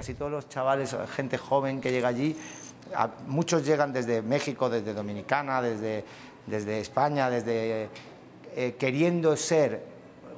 Casi 0.00 0.14
todos 0.14 0.32
los 0.32 0.48
chavales, 0.48 0.96
gente 1.14 1.36
joven 1.36 1.78
que 1.78 1.92
llega 1.92 2.08
allí, 2.08 2.34
muchos 3.26 3.66
llegan 3.66 3.92
desde 3.92 4.22
México, 4.22 4.70
desde 4.70 4.94
Dominicana, 4.94 5.60
desde, 5.60 6.80
España, 6.80 7.28
desde 7.28 7.90
eh, 8.56 8.76
queriendo 8.78 9.36
ser 9.36 9.84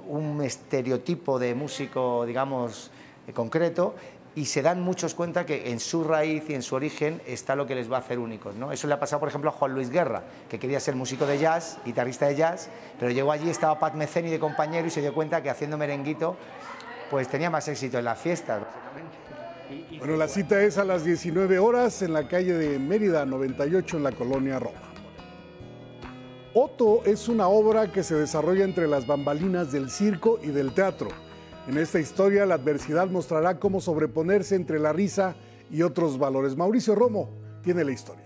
un 0.08 0.42
estereotipo 0.42 1.38
de 1.38 1.54
músico, 1.54 2.26
digamos, 2.26 2.90
concreto 3.32 3.94
y 4.34 4.46
se 4.46 4.62
dan 4.62 4.80
muchos 4.80 5.14
cuenta 5.14 5.46
que 5.46 5.70
en 5.70 5.78
su 5.78 6.02
raíz 6.02 6.42
y 6.50 6.54
en 6.54 6.62
su 6.62 6.74
origen 6.74 7.22
está 7.24 7.54
lo 7.54 7.64
que 7.64 7.76
les 7.76 7.88
va 7.88 7.98
a 7.98 8.00
hacer 8.00 8.18
únicos. 8.18 8.56
Eso 8.72 8.88
le 8.88 8.94
ha 8.94 8.98
pasado, 8.98 9.20
por 9.20 9.28
ejemplo, 9.28 9.50
a 9.50 9.52
Juan 9.52 9.74
Luis 9.74 9.90
Guerra, 9.90 10.24
que 10.50 10.58
quería 10.58 10.80
ser 10.80 10.96
músico 10.96 11.24
de 11.24 11.38
jazz, 11.38 11.78
guitarrista 11.84 12.26
de 12.26 12.34
jazz, 12.34 12.68
pero 12.98 13.12
llegó 13.12 13.30
allí, 13.30 13.48
estaba 13.48 13.78
Pat 13.78 13.94
Meceni 13.94 14.28
de 14.28 14.40
compañero 14.40 14.88
y 14.88 14.90
se 14.90 15.00
dio 15.00 15.14
cuenta 15.14 15.40
que 15.40 15.50
haciendo 15.50 15.78
merenguito 15.78 16.36
pues 17.12 17.28
tenía 17.28 17.50
más 17.50 17.68
éxito 17.68 17.98
en 17.98 18.06
las 18.06 18.18
fiestas. 18.18 18.62
Bueno, 19.98 20.16
la 20.16 20.28
cita 20.28 20.62
es 20.62 20.78
a 20.78 20.84
las 20.84 21.04
19 21.04 21.58
horas 21.58 22.02
en 22.02 22.12
la 22.12 22.28
calle 22.28 22.54
de 22.54 22.78
Mérida 22.78 23.24
98 23.26 23.96
en 23.96 24.02
la 24.02 24.12
colonia 24.12 24.58
Roma. 24.58 24.80
Otto 26.54 27.02
es 27.04 27.28
una 27.28 27.48
obra 27.48 27.92
que 27.92 28.02
se 28.02 28.14
desarrolla 28.14 28.64
entre 28.64 28.86
las 28.86 29.06
bambalinas 29.06 29.72
del 29.72 29.90
circo 29.90 30.38
y 30.42 30.48
del 30.48 30.72
teatro 30.74 31.08
en 31.68 31.78
esta 31.78 32.00
historia, 32.00 32.44
la 32.44 32.56
adversidad 32.56 33.08
mostrará 33.08 33.60
cómo 33.60 33.80
sobreponerse 33.80 34.56
entre 34.56 34.80
la 34.80 34.92
risa 34.92 35.36
y 35.70 35.82
otros 35.82 36.18
valores. 36.18 36.56
Mauricio 36.56 36.96
Romo 36.96 37.30
tiene 37.62 37.84
la 37.84 37.92
historia. 37.92 38.24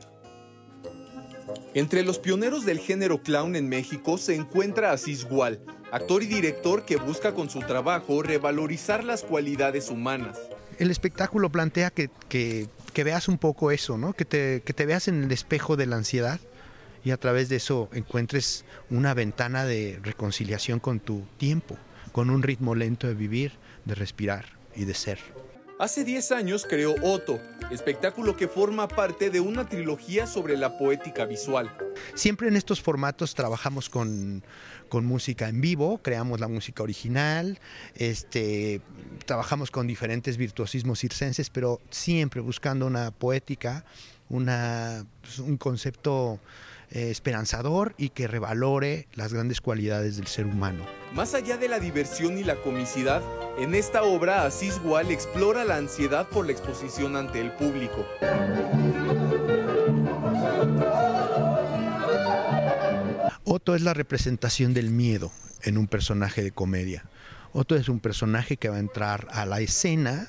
Entre 1.74 2.02
los 2.02 2.18
pioneros 2.18 2.64
del 2.64 2.78
género 2.78 3.22
clown 3.22 3.54
en 3.54 3.68
México 3.68 4.16
se 4.16 4.34
encuentra 4.34 4.92
Asís 4.92 5.28
Gual, 5.28 5.60
actor 5.92 6.22
y 6.22 6.26
director 6.26 6.86
que 6.86 6.96
busca 6.96 7.34
con 7.34 7.50
su 7.50 7.60
trabajo 7.60 8.22
revalorizar 8.22 9.04
las 9.04 9.22
cualidades 9.22 9.90
humanas. 9.90 10.38
El 10.78 10.90
espectáculo 10.90 11.50
plantea 11.50 11.90
que, 11.90 12.68
veas 12.94 13.28
un 13.28 13.38
poco 13.38 13.70
eso, 13.70 13.96
¿no? 13.96 14.12
que, 14.12 14.24
te, 14.24 14.62
que 14.64 14.72
te 14.72 14.86
veas 14.86 15.08
en 15.08 15.24
el 15.24 15.32
espejo 15.32 15.76
de 15.76 15.86
la 15.86 15.96
ansiedad 15.96 16.40
y 17.04 17.12
a 17.12 17.16
través 17.16 17.48
de 17.48 17.56
eso 17.56 17.88
encuentres 17.92 18.64
una 18.90 19.14
ventana 19.14 19.64
de 19.64 20.00
reconciliación 20.02 20.80
con 20.80 21.00
tu 21.00 21.22
tiempo 21.38 21.76
con 22.16 22.30
un 22.30 22.42
ritmo 22.42 22.74
lento 22.74 23.06
de 23.06 23.12
vivir, 23.12 23.52
de 23.84 23.94
respirar 23.94 24.46
y 24.74 24.86
de 24.86 24.94
ser. 24.94 25.18
Hace 25.78 26.02
10 26.02 26.32
años 26.32 26.66
creó 26.66 26.94
Otto, 27.02 27.38
espectáculo 27.70 28.38
que 28.38 28.48
forma 28.48 28.88
parte 28.88 29.28
de 29.28 29.40
una 29.40 29.68
trilogía 29.68 30.26
sobre 30.26 30.56
la 30.56 30.78
poética 30.78 31.26
visual. 31.26 31.70
Siempre 32.14 32.48
en 32.48 32.56
estos 32.56 32.80
formatos 32.80 33.34
trabajamos 33.34 33.90
con, 33.90 34.42
música 34.90 35.48
en 35.48 35.60
vivo, 35.60 35.98
creamos 35.98 36.40
la 36.40 36.48
música 36.48 36.82
original, 36.82 37.58
este, 37.94 38.80
trabajamos 39.24 39.70
con 39.70 39.86
diferentes 39.86 40.36
virtuosismos 40.36 41.00
circenses, 41.00 41.50
pero 41.50 41.80
siempre 41.90 42.40
buscando 42.40 42.86
una 42.86 43.10
poética, 43.10 43.84
una, 44.28 45.06
pues, 45.22 45.38
un 45.38 45.56
concepto 45.56 46.40
eh, 46.90 47.10
esperanzador 47.10 47.94
y 47.98 48.10
que 48.10 48.28
revalore 48.28 49.08
las 49.14 49.32
grandes 49.32 49.60
cualidades 49.60 50.16
del 50.18 50.28
ser 50.28 50.46
humano. 50.46 50.86
Más 51.14 51.34
allá 51.34 51.56
de 51.56 51.68
la 51.68 51.80
diversión 51.80 52.38
y 52.38 52.44
la 52.44 52.54
comicidad, 52.56 53.22
en 53.58 53.74
esta 53.74 54.04
obra 54.04 54.44
Asís 54.44 54.80
Wall 54.84 55.10
explora 55.10 55.64
la 55.64 55.76
ansiedad 55.76 56.28
por 56.28 56.46
la 56.46 56.52
exposición 56.52 57.16
ante 57.16 57.40
el 57.40 57.50
público. 57.52 58.06
Otto 63.46 63.74
es 63.74 63.80
la 63.80 63.94
representación 63.94 64.74
del 64.74 64.90
miedo 64.90 65.32
en 65.62 65.78
un 65.78 65.86
personaje 65.86 66.42
de 66.42 66.50
comedia. 66.50 67.04
Otto 67.52 67.76
es 67.76 67.88
un 67.88 68.00
personaje 68.00 68.58
que 68.58 68.68
va 68.68 68.76
a 68.76 68.80
entrar 68.80 69.26
a 69.30 69.46
la 69.46 69.60
escena 69.60 70.28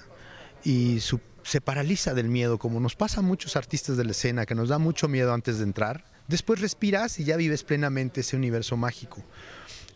y 0.64 1.00
se 1.44 1.60
paraliza 1.60 2.14
del 2.14 2.30
miedo, 2.30 2.58
como 2.58 2.80
nos 2.80 2.96
pasa 2.96 3.20
a 3.20 3.24
muchos 3.24 3.56
artistas 3.56 3.98
de 3.98 4.06
la 4.06 4.12
escena, 4.12 4.46
que 4.46 4.56
nos 4.56 4.70
da 4.70 4.78
mucho 4.78 5.10
miedo 5.10 5.34
antes 5.34 5.58
de 5.58 5.66
entrar 5.66 6.06
Después 6.28 6.60
respiras 6.60 7.20
y 7.20 7.24
ya 7.24 7.38
vives 7.38 7.64
plenamente 7.64 8.20
ese 8.20 8.36
universo 8.36 8.76
mágico. 8.76 9.24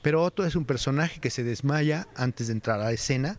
Pero 0.02 0.24
Otto 0.24 0.46
es 0.46 0.56
un 0.56 0.66
personaje 0.66 1.20
que 1.20 1.30
se 1.30 1.44
desmaya 1.44 2.08
antes 2.16 2.48
de 2.48 2.54
entrar 2.54 2.80
a 2.80 2.86
la 2.86 2.92
escena 2.94 3.38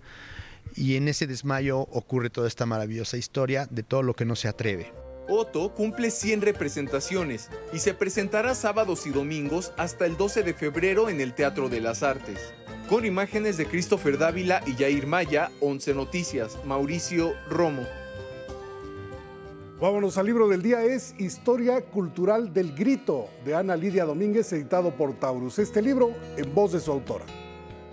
y 0.76 0.96
en 0.96 1.08
ese 1.08 1.26
desmayo 1.26 1.80
ocurre 1.80 2.30
toda 2.30 2.48
esta 2.48 2.66
maravillosa 2.66 3.16
historia 3.16 3.66
de 3.70 3.82
todo 3.82 4.02
lo 4.02 4.14
que 4.14 4.26
no 4.26 4.36
se 4.36 4.48
atreve. 4.48 5.01
Otto 5.28 5.72
cumple 5.74 6.10
100 6.10 6.42
representaciones 6.42 7.48
y 7.72 7.78
se 7.78 7.94
presentará 7.94 8.54
sábados 8.54 9.06
y 9.06 9.10
domingos 9.10 9.72
hasta 9.76 10.06
el 10.06 10.16
12 10.16 10.42
de 10.42 10.54
febrero 10.54 11.08
en 11.08 11.20
el 11.20 11.34
Teatro 11.34 11.68
de 11.68 11.80
las 11.80 12.02
Artes. 12.02 12.52
Con 12.88 13.04
imágenes 13.04 13.56
de 13.56 13.66
Christopher 13.66 14.18
Dávila 14.18 14.60
y 14.66 14.72
Jair 14.72 15.06
Maya, 15.06 15.50
11 15.60 15.94
Noticias, 15.94 16.58
Mauricio 16.64 17.32
Romo. 17.48 17.82
Vámonos 19.80 20.16
al 20.18 20.26
libro 20.26 20.46
del 20.46 20.62
día, 20.62 20.82
es 20.82 21.14
Historia 21.18 21.80
Cultural 21.80 22.52
del 22.52 22.74
Grito, 22.74 23.28
de 23.44 23.54
Ana 23.54 23.74
Lidia 23.74 24.04
Domínguez, 24.04 24.52
editado 24.52 24.94
por 24.94 25.18
Taurus. 25.18 25.58
Este 25.58 25.82
libro 25.82 26.12
en 26.36 26.54
voz 26.54 26.72
de 26.72 26.80
su 26.80 26.92
autora. 26.92 27.24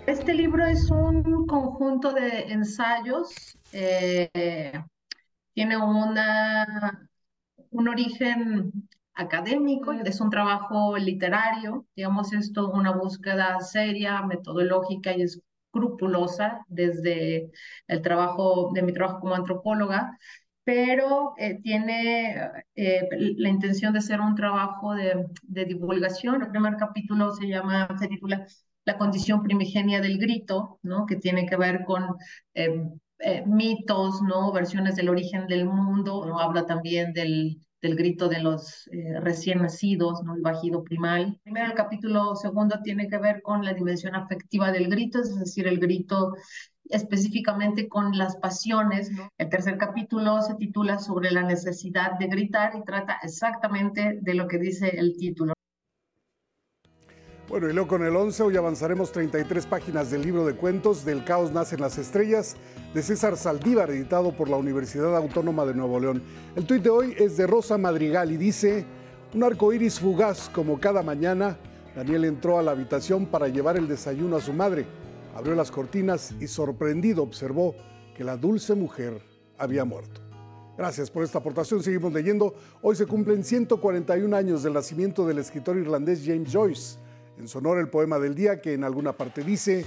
Este 0.06 0.34
libro 0.34 0.64
es 0.66 0.90
un 0.90 1.46
conjunto 1.46 2.12
de 2.12 2.52
ensayos, 2.52 3.58
eh, 3.72 4.72
tiene 5.52 5.76
una, 5.76 7.09
un 7.70 7.88
origen 7.88 8.72
académico, 9.14 9.92
es 9.92 10.20
un 10.20 10.30
trabajo 10.30 10.96
literario, 10.96 11.86
digamos 11.96 12.32
esto, 12.32 12.70
una 12.70 12.92
búsqueda 12.92 13.60
seria, 13.60 14.22
metodológica 14.22 15.16
y 15.16 15.22
escrupulosa 15.22 16.64
desde 16.68 17.50
el 17.86 18.02
trabajo 18.02 18.70
de 18.74 18.82
mi 18.82 18.92
trabajo 18.92 19.20
como 19.20 19.34
antropóloga 19.34 20.18
pero 20.70 21.34
eh, 21.38 21.60
tiene 21.62 22.36
eh, 22.76 23.08
la 23.10 23.48
intención 23.48 23.92
de 23.92 24.00
ser 24.00 24.20
un 24.20 24.34
trabajo 24.36 24.94
de, 24.94 25.26
divulgación. 25.64 26.42
El 26.42 26.50
primer 26.50 26.76
capítulo 26.76 27.32
se 27.32 27.48
llama, 27.48 27.88
se 27.98 28.06
titula 28.08 28.46
La 28.84 28.96
condición 28.96 29.42
primigenia 29.42 30.00
del 30.00 30.18
grito, 30.18 30.78
¿no? 30.82 31.06
que 31.06 31.16
tiene 31.16 31.46
que 31.46 31.56
ver 31.56 31.84
con 31.84 32.16
eh, 32.54 32.88
mitos, 33.46 34.22
¿no? 34.22 34.52
versiones 34.52 34.96
del 34.96 35.08
origen 35.08 35.46
del 35.46 35.66
mundo, 35.66 36.24
¿no? 36.26 36.38
habla 36.40 36.66
también 36.66 37.12
del, 37.12 37.60
del 37.82 37.96
grito 37.96 38.28
de 38.28 38.40
los 38.40 38.88
recién 39.20 39.62
nacidos, 39.62 40.22
¿no? 40.24 40.34
el 40.34 40.42
bajido 40.42 40.82
primal. 40.84 41.38
Primero, 41.42 41.66
el 41.66 41.74
capítulo 41.74 42.34
segundo 42.34 42.80
tiene 42.82 43.08
que 43.08 43.18
ver 43.18 43.42
con 43.42 43.64
la 43.64 43.74
dimensión 43.74 44.14
afectiva 44.14 44.72
del 44.72 44.88
grito, 44.88 45.20
es 45.20 45.38
decir, 45.38 45.66
el 45.66 45.78
grito 45.78 46.32
específicamente 46.90 47.88
con 47.88 48.16
las 48.16 48.36
pasiones. 48.36 49.10
El 49.38 49.48
tercer 49.48 49.78
capítulo 49.78 50.42
se 50.42 50.54
titula 50.56 50.98
sobre 50.98 51.30
la 51.30 51.42
necesidad 51.42 52.18
de 52.18 52.26
gritar 52.26 52.72
y 52.76 52.84
trata 52.84 53.18
exactamente 53.22 54.18
de 54.20 54.34
lo 54.34 54.46
que 54.46 54.58
dice 54.58 54.88
el 54.88 55.16
título. 55.16 55.54
Bueno, 57.50 57.68
y 57.68 57.72
luego 57.72 57.88
con 57.88 58.04
el 58.04 58.14
11 58.14 58.44
hoy 58.44 58.56
avanzaremos 58.56 59.10
33 59.10 59.66
páginas 59.66 60.12
del 60.12 60.22
libro 60.22 60.46
de 60.46 60.54
cuentos 60.54 61.04
Del 61.04 61.24
caos 61.24 61.50
nacen 61.50 61.80
las 61.80 61.98
estrellas 61.98 62.54
de 62.94 63.02
César 63.02 63.36
Saldívar, 63.36 63.90
editado 63.90 64.30
por 64.30 64.48
la 64.48 64.56
Universidad 64.56 65.16
Autónoma 65.16 65.66
de 65.66 65.74
Nuevo 65.74 65.98
León. 65.98 66.22
El 66.54 66.64
tuit 66.64 66.80
de 66.80 66.90
hoy 66.90 67.14
es 67.18 67.36
de 67.36 67.48
Rosa 67.48 67.76
Madrigal 67.76 68.30
y 68.30 68.36
dice, 68.36 68.86
un 69.34 69.42
arco 69.42 69.72
iris 69.72 69.98
fugaz 69.98 70.48
como 70.48 70.78
cada 70.78 71.02
mañana, 71.02 71.58
Daniel 71.96 72.24
entró 72.26 72.56
a 72.56 72.62
la 72.62 72.70
habitación 72.70 73.26
para 73.26 73.48
llevar 73.48 73.76
el 73.76 73.88
desayuno 73.88 74.36
a 74.36 74.40
su 74.40 74.52
madre 74.52 74.86
abrió 75.34 75.56
las 75.56 75.72
cortinas 75.72 76.32
y 76.40 76.46
sorprendido 76.46 77.22
observó 77.22 77.74
que 78.14 78.22
la 78.22 78.36
dulce 78.36 78.76
mujer 78.76 79.20
había 79.58 79.84
muerto. 79.84 80.20
Gracias 80.78 81.10
por 81.10 81.24
esta 81.24 81.38
aportación. 81.38 81.82
Seguimos 81.82 82.12
leyendo. 82.12 82.54
Hoy 82.80 82.96
se 82.96 83.06
cumplen 83.06 83.44
141 83.44 84.34
años 84.36 84.62
del 84.62 84.72
nacimiento 84.72 85.26
del 85.26 85.38
escritor 85.38 85.76
irlandés 85.76 86.22
James 86.24 86.50
Joyce. 86.52 87.09
En 87.40 87.48
sonor 87.48 87.78
el 87.78 87.88
poema 87.88 88.18
del 88.18 88.34
día 88.34 88.60
que 88.60 88.74
en 88.74 88.84
alguna 88.84 89.14
parte 89.14 89.42
dice, 89.42 89.86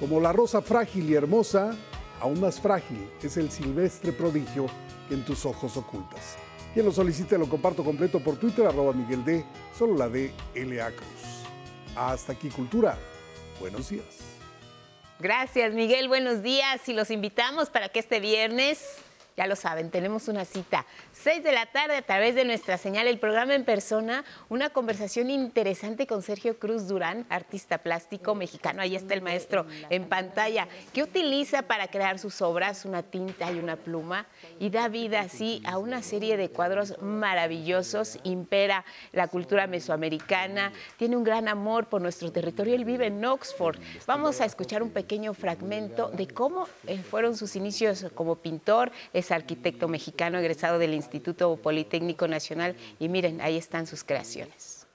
como 0.00 0.18
la 0.18 0.32
rosa 0.32 0.62
frágil 0.62 1.10
y 1.10 1.14
hermosa, 1.14 1.76
aún 2.22 2.40
más 2.40 2.58
frágil 2.58 3.10
es 3.22 3.36
el 3.36 3.50
silvestre 3.50 4.12
prodigio 4.12 4.64
que 5.06 5.12
en 5.12 5.22
tus 5.22 5.44
ojos 5.44 5.76
ocultas. 5.76 6.38
Quien 6.72 6.86
lo 6.86 6.92
solicite 6.92 7.36
lo 7.36 7.50
comparto 7.50 7.84
completo 7.84 8.20
por 8.20 8.36
Twitter, 8.36 8.64
arroba 8.66 8.94
Miguel 8.94 9.26
D, 9.26 9.44
solo 9.78 9.94
la 9.94 10.08
de 10.08 10.32
L.A. 10.54 10.90
Cruz. 10.90 11.44
Hasta 11.94 12.32
aquí, 12.32 12.48
Cultura. 12.48 12.96
Buenos 13.60 13.90
días. 13.90 14.06
Gracias, 15.20 15.74
Miguel. 15.74 16.08
Buenos 16.08 16.42
días 16.42 16.88
y 16.88 16.94
los 16.94 17.10
invitamos 17.10 17.68
para 17.68 17.90
que 17.90 17.98
este 17.98 18.20
viernes 18.20 19.02
ya 19.36 19.46
lo 19.46 19.54
saben, 19.54 19.90
tenemos 19.90 20.28
una 20.28 20.46
cita. 20.46 20.86
6 21.12 21.44
de 21.44 21.52
la 21.52 21.66
tarde 21.66 21.96
a 21.96 22.02
través 22.02 22.34
de 22.34 22.44
nuestra 22.46 22.78
señal, 22.78 23.06
el 23.06 23.18
programa 23.18 23.54
en 23.54 23.64
persona, 23.64 24.24
una 24.48 24.70
conversación 24.70 25.28
interesante 25.28 26.06
con 26.06 26.22
Sergio 26.22 26.58
Cruz 26.58 26.88
Durán, 26.88 27.26
artista 27.28 27.78
plástico 27.78 28.34
mexicano. 28.34 28.80
Ahí 28.80 28.96
está 28.96 29.12
el 29.12 29.20
maestro 29.20 29.66
en 29.90 30.08
pantalla, 30.08 30.68
que 30.94 31.02
utiliza 31.02 31.62
para 31.62 31.88
crear 31.88 32.18
sus 32.18 32.40
obras 32.40 32.86
una 32.86 33.02
tinta 33.02 33.52
y 33.52 33.58
una 33.58 33.76
pluma 33.76 34.26
y 34.58 34.70
da 34.70 34.88
vida 34.88 35.20
así 35.20 35.62
a 35.66 35.76
una 35.76 36.02
serie 36.02 36.38
de 36.38 36.48
cuadros 36.48 37.00
maravillosos. 37.02 38.18
Impera 38.22 38.86
la 39.12 39.28
cultura 39.28 39.66
mesoamericana, 39.66 40.72
tiene 40.96 41.16
un 41.16 41.24
gran 41.24 41.48
amor 41.48 41.88
por 41.88 42.00
nuestro 42.00 42.32
territorio. 42.32 42.74
Él 42.74 42.86
vive 42.86 43.06
en 43.06 43.22
Oxford. 43.22 43.78
Vamos 44.06 44.40
a 44.40 44.46
escuchar 44.46 44.82
un 44.82 44.90
pequeño 44.90 45.34
fragmento 45.34 46.08
de 46.08 46.26
cómo 46.26 46.68
eh, 46.86 47.02
fueron 47.02 47.36
sus 47.36 47.54
inicios 47.54 48.06
como 48.14 48.36
pintor 48.36 48.92
arquitecto 49.34 49.88
mexicano 49.88 50.38
egresado 50.38 50.78
del 50.78 50.94
Instituto 50.94 51.56
Politécnico 51.56 52.28
Nacional 52.28 52.76
y 52.98 53.08
miren, 53.08 53.40
ahí 53.40 53.56
están 53.56 53.86
sus 53.86 54.04
creaciones. 54.04 54.86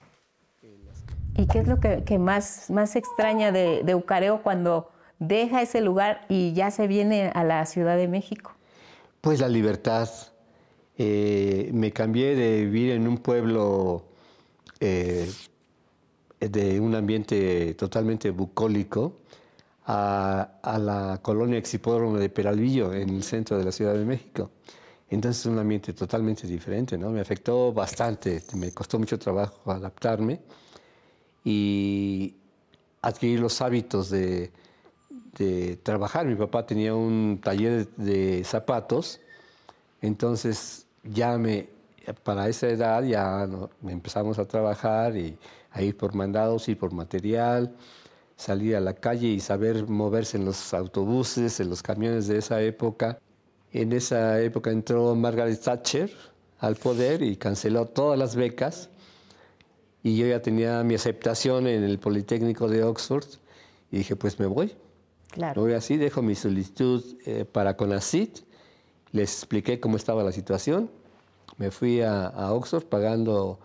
¿Y 1.37 1.47
qué 1.47 1.59
es 1.59 1.67
lo 1.67 1.79
que, 1.79 2.19
más, 2.19 2.69
más 2.69 2.95
extraña 2.95 3.51
de, 3.51 3.83
de 3.83 3.95
Ucareo 3.95 4.43
cuando 4.43 4.91
deja 5.19 5.61
ese 5.61 5.81
lugar 5.81 6.25
y 6.27 6.53
ya 6.53 6.71
se 6.71 6.87
viene 6.87 7.31
a 7.33 7.43
la 7.43 7.65
Ciudad 7.65 7.95
de 7.95 8.07
México? 8.07 8.53
Pues 9.21 9.39
la 9.39 9.47
libertad. 9.47 10.09
Eh, 10.97 11.71
me 11.73 11.91
cambié 11.91 12.35
de 12.35 12.65
vivir 12.65 12.91
en 12.91 13.07
un 13.07 13.17
pueblo 13.17 14.05
eh, 14.79 15.31
de 16.39 16.79
un 16.79 16.93
ambiente 16.95 17.73
totalmente 17.75 18.29
bucólico 18.29 19.20
a, 19.93 20.77
la 20.79 21.19
colonia 21.21 21.57
Exipódromo 21.57 22.17
de 22.17 22.29
Peralvillo, 22.29 22.93
en 22.93 23.09
el 23.09 23.23
centro 23.23 23.57
de 23.57 23.65
la 23.65 23.71
Ciudad 23.71 23.93
de 23.93 24.05
México. 24.05 24.51
Entonces 25.09 25.41
es 25.41 25.45
un 25.47 25.59
ambiente 25.59 25.91
totalmente 25.91 26.47
diferente, 26.47 26.97
¿no? 26.97 27.09
Me 27.09 27.19
afectó 27.19 27.73
bastante, 27.73 28.41
me 28.55 28.71
costó 28.71 28.97
mucho 28.97 29.19
trabajo 29.19 29.69
adaptarme 29.69 30.39
y 31.43 32.33
adquirir 33.01 33.41
los 33.41 33.61
hábitos 33.61 34.09
de, 34.09 34.51
trabajar. 35.83 36.27
Mi 36.27 36.35
papá 36.35 36.65
tenía 36.65 36.93
un 36.93 37.41
taller 37.43 37.87
de 37.97 38.43
zapatos, 38.45 39.19
entonces 40.01 40.85
ya 41.03 41.37
me, 41.37 41.67
para 42.23 42.47
esa 42.47 42.67
edad 42.67 43.03
ya 43.03 43.49
empezamos 43.87 44.37
a 44.37 44.45
trabajar 44.45 45.17
y 45.17 45.35
a 45.71 45.81
ir 45.81 45.97
por 45.97 46.13
mandados, 46.13 46.69
y 46.69 46.75
por 46.75 46.93
material, 46.93 47.75
salir 48.41 48.75
a 48.75 48.79
la 48.79 48.95
calle 48.95 49.27
y 49.27 49.39
saber 49.39 49.87
moverse 49.87 50.35
en 50.35 50.45
los 50.45 50.73
autobuses, 50.73 51.59
en 51.59 51.69
los 51.69 51.83
camiones 51.83 52.27
de 52.27 52.39
esa 52.39 52.59
época. 52.61 53.19
En 53.71 53.93
esa 53.93 54.41
época 54.41 54.71
entró 54.71 55.13
Margaret 55.15 55.61
Thatcher 55.61 56.11
al 56.59 56.75
poder 56.75 57.21
y 57.21 57.35
canceló 57.35 57.85
todas 57.85 58.17
las 58.17 58.35
becas. 58.35 58.89
Y 60.01 60.17
yo 60.17 60.25
ya 60.25 60.41
tenía 60.41 60.83
mi 60.83 60.95
aceptación 60.95 61.67
en 61.67 61.83
el 61.83 61.99
Politécnico 61.99 62.67
de 62.67 62.83
Oxford 62.83 63.25
y 63.91 63.99
dije, 63.99 64.15
pues 64.15 64.39
me 64.39 64.47
voy. 64.47 64.73
Claro. 65.29 65.61
voy 65.61 65.73
así, 65.73 65.95
dejo 65.95 66.21
mi 66.21 66.35
solicitud 66.35 67.03
eh, 67.25 67.45
para 67.45 67.77
CONACIT, 67.77 68.39
les 69.13 69.31
expliqué 69.33 69.79
cómo 69.79 69.95
estaba 69.95 70.25
la 70.25 70.33
situación, 70.33 70.89
me 71.57 71.71
fui 71.71 72.01
a, 72.01 72.25
a 72.27 72.51
Oxford 72.51 72.83
pagando 72.83 73.57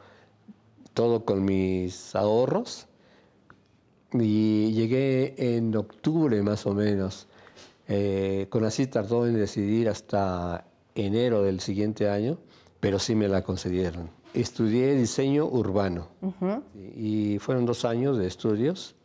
todo 0.94 1.24
con 1.24 1.44
mis 1.44 2.14
ahorros 2.14 2.86
y 4.12 4.72
llegué 4.72 5.34
en 5.56 5.74
octubre 5.76 6.42
más 6.42 6.66
o 6.66 6.74
menos. 6.74 7.26
Eh, 7.88 8.46
con 8.50 8.64
así 8.64 8.86
tardó 8.86 9.26
en 9.26 9.34
decidir 9.34 9.88
hasta 9.88 10.66
enero 10.94 11.42
del 11.42 11.60
siguiente 11.60 12.08
año, 12.08 12.38
pero 12.80 12.98
sí 12.98 13.14
me 13.14 13.28
la 13.28 13.42
concedieron. 13.42 14.10
Estudié 14.34 14.94
diseño 14.94 15.46
urbano 15.46 16.08
y 16.94 17.38
fueron 17.38 17.64
dos 17.64 17.84
años 17.84 18.18
de 18.18 18.26
estudios 18.26 18.96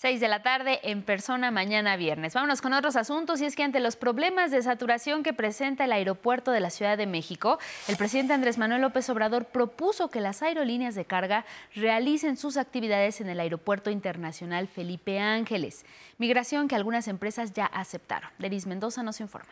6 0.00 0.20
de 0.20 0.28
la 0.28 0.44
tarde 0.44 0.78
en 0.84 1.02
persona 1.02 1.50
mañana 1.50 1.96
viernes. 1.96 2.32
Vámonos 2.32 2.62
con 2.62 2.72
otros 2.72 2.94
asuntos 2.94 3.40
y 3.40 3.46
es 3.46 3.56
que 3.56 3.64
ante 3.64 3.80
los 3.80 3.96
problemas 3.96 4.52
de 4.52 4.62
saturación 4.62 5.24
que 5.24 5.32
presenta 5.32 5.86
el 5.86 5.90
aeropuerto 5.90 6.52
de 6.52 6.60
la 6.60 6.70
Ciudad 6.70 6.96
de 6.96 7.08
México, 7.08 7.58
el 7.88 7.96
presidente 7.96 8.32
Andrés 8.32 8.58
Manuel 8.58 8.82
López 8.82 9.10
Obrador 9.10 9.46
propuso 9.46 10.08
que 10.08 10.20
las 10.20 10.40
aerolíneas 10.40 10.94
de 10.94 11.04
carga 11.04 11.44
realicen 11.74 12.36
sus 12.36 12.58
actividades 12.58 13.20
en 13.20 13.28
el 13.28 13.40
Aeropuerto 13.40 13.90
Internacional 13.90 14.68
Felipe 14.68 15.18
Ángeles, 15.18 15.84
migración 16.16 16.68
que 16.68 16.76
algunas 16.76 17.08
empresas 17.08 17.52
ya 17.52 17.66
aceptaron. 17.66 18.30
Denis 18.38 18.68
Mendoza 18.68 19.02
nos 19.02 19.18
informa. 19.18 19.50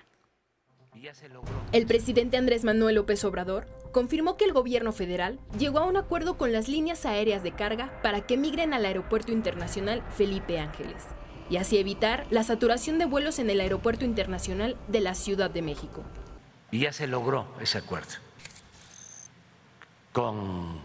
El 1.72 1.86
presidente 1.86 2.36
Andrés 2.36 2.64
Manuel 2.64 2.94
López 2.94 3.22
Obrador 3.24 3.66
confirmó 3.92 4.36
que 4.36 4.44
el 4.44 4.52
gobierno 4.52 4.92
federal 4.92 5.38
llegó 5.58 5.80
a 5.80 5.84
un 5.84 5.96
acuerdo 5.96 6.38
con 6.38 6.52
las 6.52 6.68
líneas 6.68 7.04
aéreas 7.04 7.42
de 7.42 7.52
carga 7.52 8.00
para 8.02 8.22
que 8.22 8.36
migren 8.36 8.72
al 8.72 8.86
Aeropuerto 8.86 9.32
Internacional 9.32 10.02
Felipe 10.16 10.58
Ángeles 10.58 11.04
y 11.50 11.58
así 11.58 11.78
evitar 11.78 12.26
la 12.30 12.42
saturación 12.42 12.98
de 12.98 13.04
vuelos 13.04 13.38
en 13.38 13.50
el 13.50 13.60
Aeropuerto 13.60 14.04
Internacional 14.04 14.76
de 14.88 15.00
la 15.00 15.14
Ciudad 15.14 15.50
de 15.50 15.62
México. 15.62 16.02
Y 16.70 16.80
ya 16.80 16.92
se 16.92 17.06
logró 17.06 17.46
ese 17.60 17.78
acuerdo 17.78 18.14
con 20.12 20.80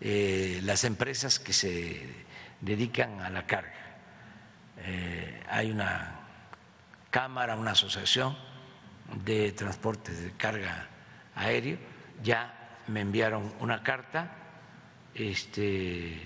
eh, 0.00 0.60
las 0.64 0.84
empresas 0.84 1.38
que 1.38 1.52
se 1.52 2.24
dedican 2.60 3.20
a 3.20 3.28
la 3.28 3.46
carga. 3.46 3.74
Eh, 4.78 5.42
hay 5.48 5.70
una 5.70 6.20
cámara, 7.10 7.54
una 7.56 7.72
asociación 7.72 8.34
de 9.24 9.52
transporte 9.52 10.12
de 10.12 10.32
carga 10.32 10.88
aéreo, 11.34 11.78
ya 12.22 12.80
me 12.88 13.00
enviaron 13.00 13.52
una 13.60 13.82
carta 13.82 14.36
este, 15.14 16.20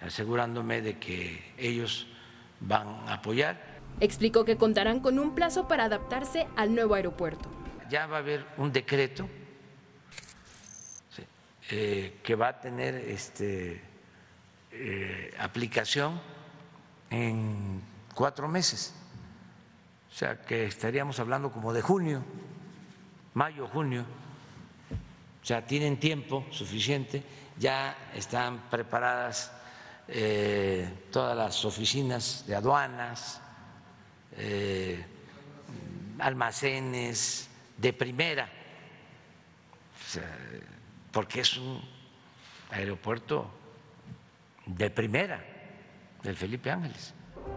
asegurándome 0.00 0.82
de 0.82 0.98
que 0.98 1.54
ellos 1.58 2.06
van 2.60 2.88
a 3.08 3.14
apoyar. 3.14 3.60
Explicó 4.00 4.44
que 4.44 4.56
contarán 4.56 5.00
con 5.00 5.18
un 5.18 5.34
plazo 5.34 5.68
para 5.68 5.84
adaptarse 5.84 6.46
al 6.56 6.74
nuevo 6.74 6.94
aeropuerto. 6.94 7.48
Ya 7.88 8.06
va 8.06 8.16
a 8.16 8.20
haber 8.20 8.44
un 8.56 8.72
decreto 8.72 9.28
eh, 11.70 12.18
que 12.22 12.34
va 12.34 12.48
a 12.48 12.60
tener 12.60 12.94
este, 12.94 13.80
eh, 14.72 15.34
aplicación 15.38 16.20
en 17.10 17.80
cuatro 18.14 18.48
meses. 18.48 18.94
O 20.14 20.16
sea 20.16 20.40
que 20.40 20.66
estaríamos 20.66 21.18
hablando 21.18 21.50
como 21.50 21.72
de 21.72 21.82
junio, 21.82 22.22
mayo, 23.32 23.66
junio. 23.66 24.04
O 25.42 25.44
sea, 25.44 25.66
tienen 25.66 25.98
tiempo 25.98 26.46
suficiente, 26.50 27.20
ya 27.58 27.96
están 28.14 28.70
preparadas 28.70 29.50
eh, 30.06 30.88
todas 31.10 31.36
las 31.36 31.64
oficinas 31.64 32.44
de 32.46 32.54
aduanas, 32.54 33.40
almacenes 36.20 37.50
de 37.76 37.92
primera. 37.92 38.48
Porque 41.10 41.40
es 41.40 41.56
un 41.56 41.82
aeropuerto 42.70 43.50
de 44.64 44.90
primera 44.90 45.44
del 46.22 46.36
Felipe 46.36 46.70
Ángeles. 46.70 47.14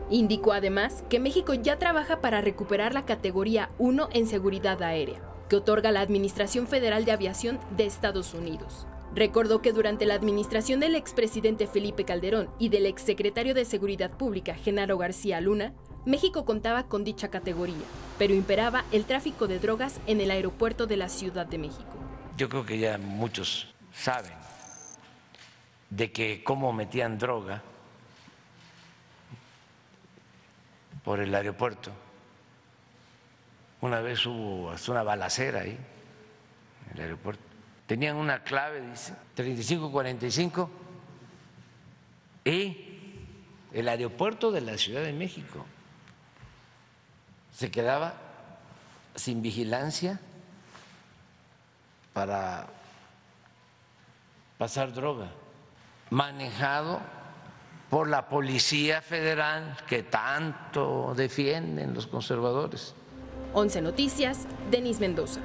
Indicó 0.09 0.53
además 0.53 1.03
que 1.09 1.19
México 1.19 1.53
ya 1.53 1.77
trabaja 1.77 2.21
para 2.21 2.41
recuperar 2.41 2.93
la 2.93 3.05
categoría 3.05 3.69
1 3.77 4.09
en 4.13 4.27
seguridad 4.27 4.81
aérea, 4.81 5.19
que 5.49 5.57
otorga 5.57 5.91
la 5.91 6.01
Administración 6.01 6.67
Federal 6.67 7.05
de 7.05 7.11
Aviación 7.11 7.59
de 7.75 7.85
Estados 7.85 8.33
Unidos. 8.33 8.87
Recordó 9.13 9.61
que 9.61 9.73
durante 9.73 10.05
la 10.05 10.15
administración 10.15 10.79
del 10.79 10.95
expresidente 10.95 11.67
Felipe 11.67 12.05
Calderón 12.05 12.49
y 12.59 12.69
del 12.69 12.85
exsecretario 12.85 13.53
de 13.53 13.65
Seguridad 13.65 14.11
Pública 14.11 14.55
Genaro 14.55 14.97
García 14.97 15.41
Luna, 15.41 15.73
México 16.05 16.45
contaba 16.45 16.87
con 16.87 17.03
dicha 17.03 17.29
categoría, 17.29 17.75
pero 18.17 18.33
imperaba 18.33 18.85
el 18.91 19.05
tráfico 19.05 19.47
de 19.47 19.59
drogas 19.59 19.99
en 20.07 20.21
el 20.21 20.31
aeropuerto 20.31 20.87
de 20.87 20.97
la 20.97 21.09
Ciudad 21.09 21.45
de 21.45 21.57
México 21.57 21.97
yo 22.37 22.47
creo 22.47 22.65
que 22.65 22.77
ya 22.77 22.97
muchos 22.99 23.67
saben 23.91 24.33
de 25.89 26.11
que 26.11 26.43
cómo 26.43 26.71
metían 26.71 27.17
droga 27.17 27.63
por 31.07 31.21
el 31.21 31.33
aeropuerto. 31.33 31.89
Una 33.79 34.01
vez 34.01 34.25
hubo 34.25 34.71
hasta 34.71 34.91
una 34.91 35.03
balacera 35.03 35.61
ahí, 35.61 35.77
en 36.89 36.97
el 36.97 37.01
aeropuerto. 37.03 37.41
Tenían 37.85 38.17
una 38.17 38.43
clave, 38.43 38.81
dice, 38.81 39.13
3545, 39.35 40.69
y 42.43 43.15
el 43.71 43.87
aeropuerto 43.87 44.51
de 44.51 44.59
la 44.59 44.77
Ciudad 44.77 45.01
de 45.01 45.13
México 45.13 45.65
se 47.53 47.71
quedaba 47.71 48.13
sin 49.15 49.41
vigilancia 49.41 50.19
para 52.11 52.67
pasar 54.57 54.91
droga, 54.91 55.29
manejado 56.09 56.99
por 57.89 58.09
la 58.09 58.27
Policía 58.27 59.01
Federal 59.01 59.77
que 59.87 60.03
tanto 60.03 61.13
defienden 61.15 61.93
los 61.93 62.07
conservadores. 62.07 62.95
11 63.53 63.81
Noticias, 63.81 64.47
Denis 64.69 64.99
Mendoza. 64.99 65.41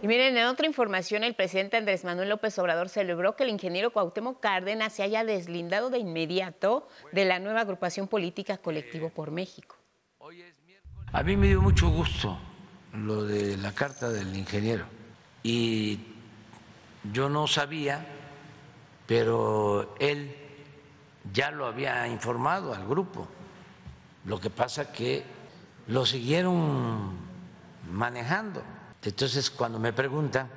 Y 0.00 0.06
miren, 0.06 0.36
en 0.36 0.46
otra 0.46 0.66
información, 0.66 1.24
el 1.24 1.34
presidente 1.34 1.78
Andrés 1.78 2.04
Manuel 2.04 2.28
López 2.28 2.58
Obrador 2.58 2.90
celebró 2.90 3.36
que 3.36 3.44
el 3.44 3.48
ingeniero 3.48 3.90
Cuauhtémoc 3.90 4.38
Cárdenas 4.38 4.92
se 4.92 5.02
haya 5.02 5.24
deslindado 5.24 5.88
de 5.88 5.98
inmediato 5.98 6.88
de 7.12 7.24
la 7.24 7.38
nueva 7.38 7.62
agrupación 7.62 8.06
política 8.06 8.58
Colectivo 8.58 9.08
por 9.08 9.30
México. 9.30 9.76
A 11.10 11.22
mí 11.22 11.36
me 11.36 11.48
dio 11.48 11.62
mucho 11.62 11.88
gusto 11.88 12.38
lo 12.92 13.24
de 13.24 13.56
la 13.56 13.72
carta 13.72 14.10
del 14.10 14.36
ingeniero 14.36 14.84
y 15.42 16.00
yo 17.12 17.28
no 17.28 17.46
sabía, 17.46 18.06
pero 19.06 19.94
él 20.00 20.43
ya 21.32 21.50
lo 21.50 21.66
había 21.66 22.06
informado 22.06 22.74
al 22.74 22.86
grupo. 22.86 23.26
Lo 24.26 24.40
que 24.40 24.50
pasa 24.50 24.90
que 24.90 25.24
lo 25.88 26.06
siguieron 26.06 27.12
manejando. 27.90 28.62
Entonces, 29.02 29.50
cuando 29.50 29.78
me 29.78 29.92
preguntan, 29.92 30.48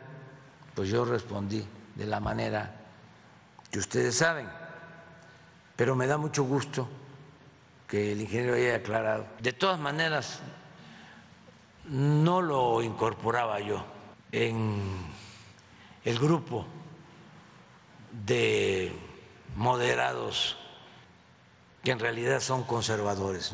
pues 0.74 0.89
yo 0.89 1.03
respondí 1.05 1.65
de 1.95 2.05
la 2.05 2.20
manera 2.20 2.76
que 3.70 3.80
ustedes 3.80 4.15
saben. 4.15 4.47
Pero 5.76 5.95
me 5.95 6.07
da 6.07 6.18
mucho 6.18 6.43
gusto 6.43 6.88
que 7.88 8.13
el 8.13 8.22
ingeniero 8.22 8.55
haya 8.55 8.76
aclarado. 8.76 9.26
De 9.39 9.53
todas 9.53 9.80
maneras, 9.80 10.39
no 11.89 12.41
lo 12.41 12.82
incorporaba 12.82 13.59
yo 13.59 13.84
en 14.32 14.82
el 16.03 16.20
grupo 16.20 16.65
de 18.26 18.93
moderados 19.58 20.55
que 21.84 21.89
en 21.89 21.99
realidad 21.99 22.41
son 22.41 22.64
conservadores. 22.64 23.53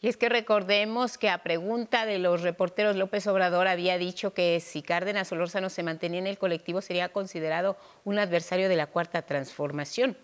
Y 0.00 0.08
es 0.08 0.16
que 0.16 0.28
recordemos 0.28 1.16
que 1.16 1.30
a 1.30 1.44
pregunta 1.44 2.04
de 2.06 2.18
los 2.18 2.42
reporteros 2.42 2.96
López 2.96 3.26
Obrador 3.28 3.68
había 3.68 3.98
dicho 3.98 4.34
que 4.34 4.58
si 4.60 4.82
Cárdenas 4.82 5.28
Solórzano 5.28 5.70
se 5.70 5.84
mantenía 5.84 6.18
en 6.18 6.26
el 6.26 6.38
colectivo 6.38 6.82
sería 6.82 7.10
considerado 7.10 7.76
un 8.02 8.18
adversario 8.18 8.68
de 8.68 8.76
la 8.76 8.88
cuarta 8.88 9.22
transformación. 9.22 10.18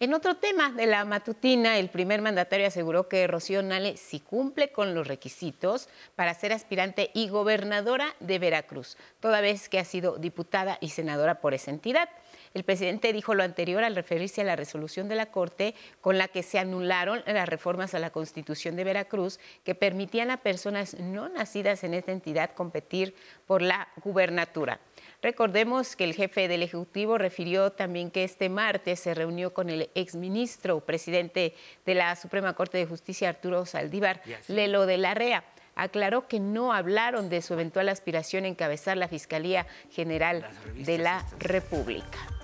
En 0.00 0.14
otro 0.14 0.34
tema 0.34 0.72
de 0.72 0.86
la 0.86 1.04
matutina, 1.04 1.78
el 1.78 1.88
primer 1.88 2.22
mandatario 2.22 2.66
aseguró 2.66 3.08
que 3.08 3.28
Rocío 3.28 3.62
Nale 3.62 3.96
sí 3.96 4.18
cumple 4.18 4.72
con 4.72 4.96
los 4.96 5.06
requisitos 5.06 5.88
para 6.16 6.34
ser 6.34 6.52
aspirante 6.52 7.12
y 7.14 7.28
gobernadora 7.28 8.16
de 8.18 8.40
Veracruz, 8.40 8.96
toda 9.20 9.40
vez 9.40 9.68
que 9.68 9.78
ha 9.78 9.84
sido 9.84 10.18
diputada 10.18 10.76
y 10.80 10.88
senadora 10.88 11.40
por 11.40 11.54
esa 11.54 11.70
entidad. 11.70 12.08
El 12.54 12.64
presidente 12.64 13.12
dijo 13.12 13.34
lo 13.34 13.42
anterior 13.42 13.82
al 13.82 13.94
referirse 13.94 14.42
a 14.42 14.44
la 14.44 14.56
resolución 14.56 15.08
de 15.08 15.16
la 15.16 15.26
Corte 15.26 15.74
con 16.00 16.18
la 16.18 16.28
que 16.28 16.42
se 16.42 16.58
anularon 16.58 17.22
las 17.26 17.48
reformas 17.48 17.94
a 17.94 17.98
la 17.98 18.10
Constitución 18.10 18.76
de 18.76 18.84
Veracruz 18.84 19.40
que 19.64 19.74
permitían 19.74 20.30
a 20.30 20.36
personas 20.38 20.98
no 20.98 21.28
nacidas 21.28 21.82
en 21.84 21.94
esta 21.94 22.12
entidad 22.12 22.54
competir 22.54 23.14
por 23.46 23.62
la 23.62 23.88
gubernatura. 24.04 24.80
Recordemos 25.22 25.96
que 25.96 26.04
el 26.04 26.14
jefe 26.14 26.48
del 26.48 26.62
Ejecutivo 26.62 27.16
refirió 27.16 27.70
también 27.72 28.10
que 28.10 28.24
este 28.24 28.48
martes 28.48 29.00
se 29.00 29.14
reunió 29.14 29.54
con 29.54 29.70
el 29.70 29.88
exministro 29.94 30.80
presidente 30.80 31.54
de 31.86 31.94
la 31.94 32.16
Suprema 32.16 32.54
Corte 32.54 32.78
de 32.78 32.86
Justicia, 32.86 33.28
Arturo 33.28 33.64
Saldívar, 33.64 34.20
Lelo 34.48 34.84
de 34.84 34.98
la 34.98 35.14
REA. 35.14 35.44
Aclaró 35.74 36.28
que 36.28 36.38
no 36.38 36.74
hablaron 36.74 37.30
de 37.30 37.40
su 37.40 37.54
eventual 37.54 37.88
aspiración 37.88 38.44
a 38.44 38.48
encabezar 38.48 38.98
la 38.98 39.08
Fiscalía 39.08 39.66
General 39.90 40.46
de 40.74 40.98
la 40.98 41.24
República. 41.38 42.41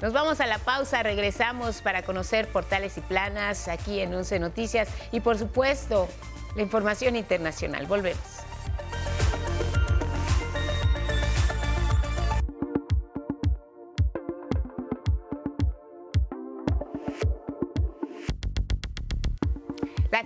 Nos 0.00 0.12
vamos 0.12 0.40
a 0.40 0.46
la 0.46 0.58
pausa, 0.58 1.02
regresamos 1.02 1.80
para 1.80 2.02
conocer 2.02 2.48
portales 2.48 2.98
y 2.98 3.00
planas 3.00 3.66
aquí 3.66 4.00
en 4.00 4.14
Once 4.14 4.38
Noticias 4.38 4.88
y 5.10 5.20
por 5.20 5.38
supuesto 5.38 6.08
la 6.54 6.62
información 6.62 7.16
internacional. 7.16 7.86
Volvemos. 7.86 8.45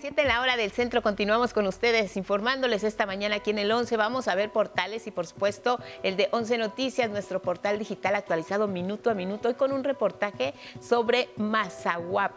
7 0.01 0.22
en 0.22 0.28
la 0.28 0.40
hora 0.40 0.57
del 0.57 0.70
centro 0.70 1.03
continuamos 1.03 1.53
con 1.53 1.66
ustedes 1.66 2.16
informándoles 2.16 2.84
esta 2.84 3.05
mañana 3.05 3.36
aquí 3.36 3.51
en 3.51 3.59
el 3.59 3.70
11. 3.70 3.98
Vamos 3.98 4.28
a 4.28 4.34
ver 4.34 4.51
portales 4.51 5.07
y 5.07 5.11
por 5.11 5.26
supuesto 5.26 5.78
el 6.03 6.16
de 6.16 6.30
11 6.32 6.57
Noticias, 6.57 7.11
nuestro 7.11 7.42
portal 7.42 7.78
digital 7.78 8.14
actualizado 8.14 8.66
minuto 8.66 9.11
a 9.11 9.14
minuto 9.14 9.51
y 9.51 9.55
con 9.55 9.72
un 9.72 9.84
reportaje 9.84 10.55
sobre 10.80 11.28
Mazahuap. 11.36 12.32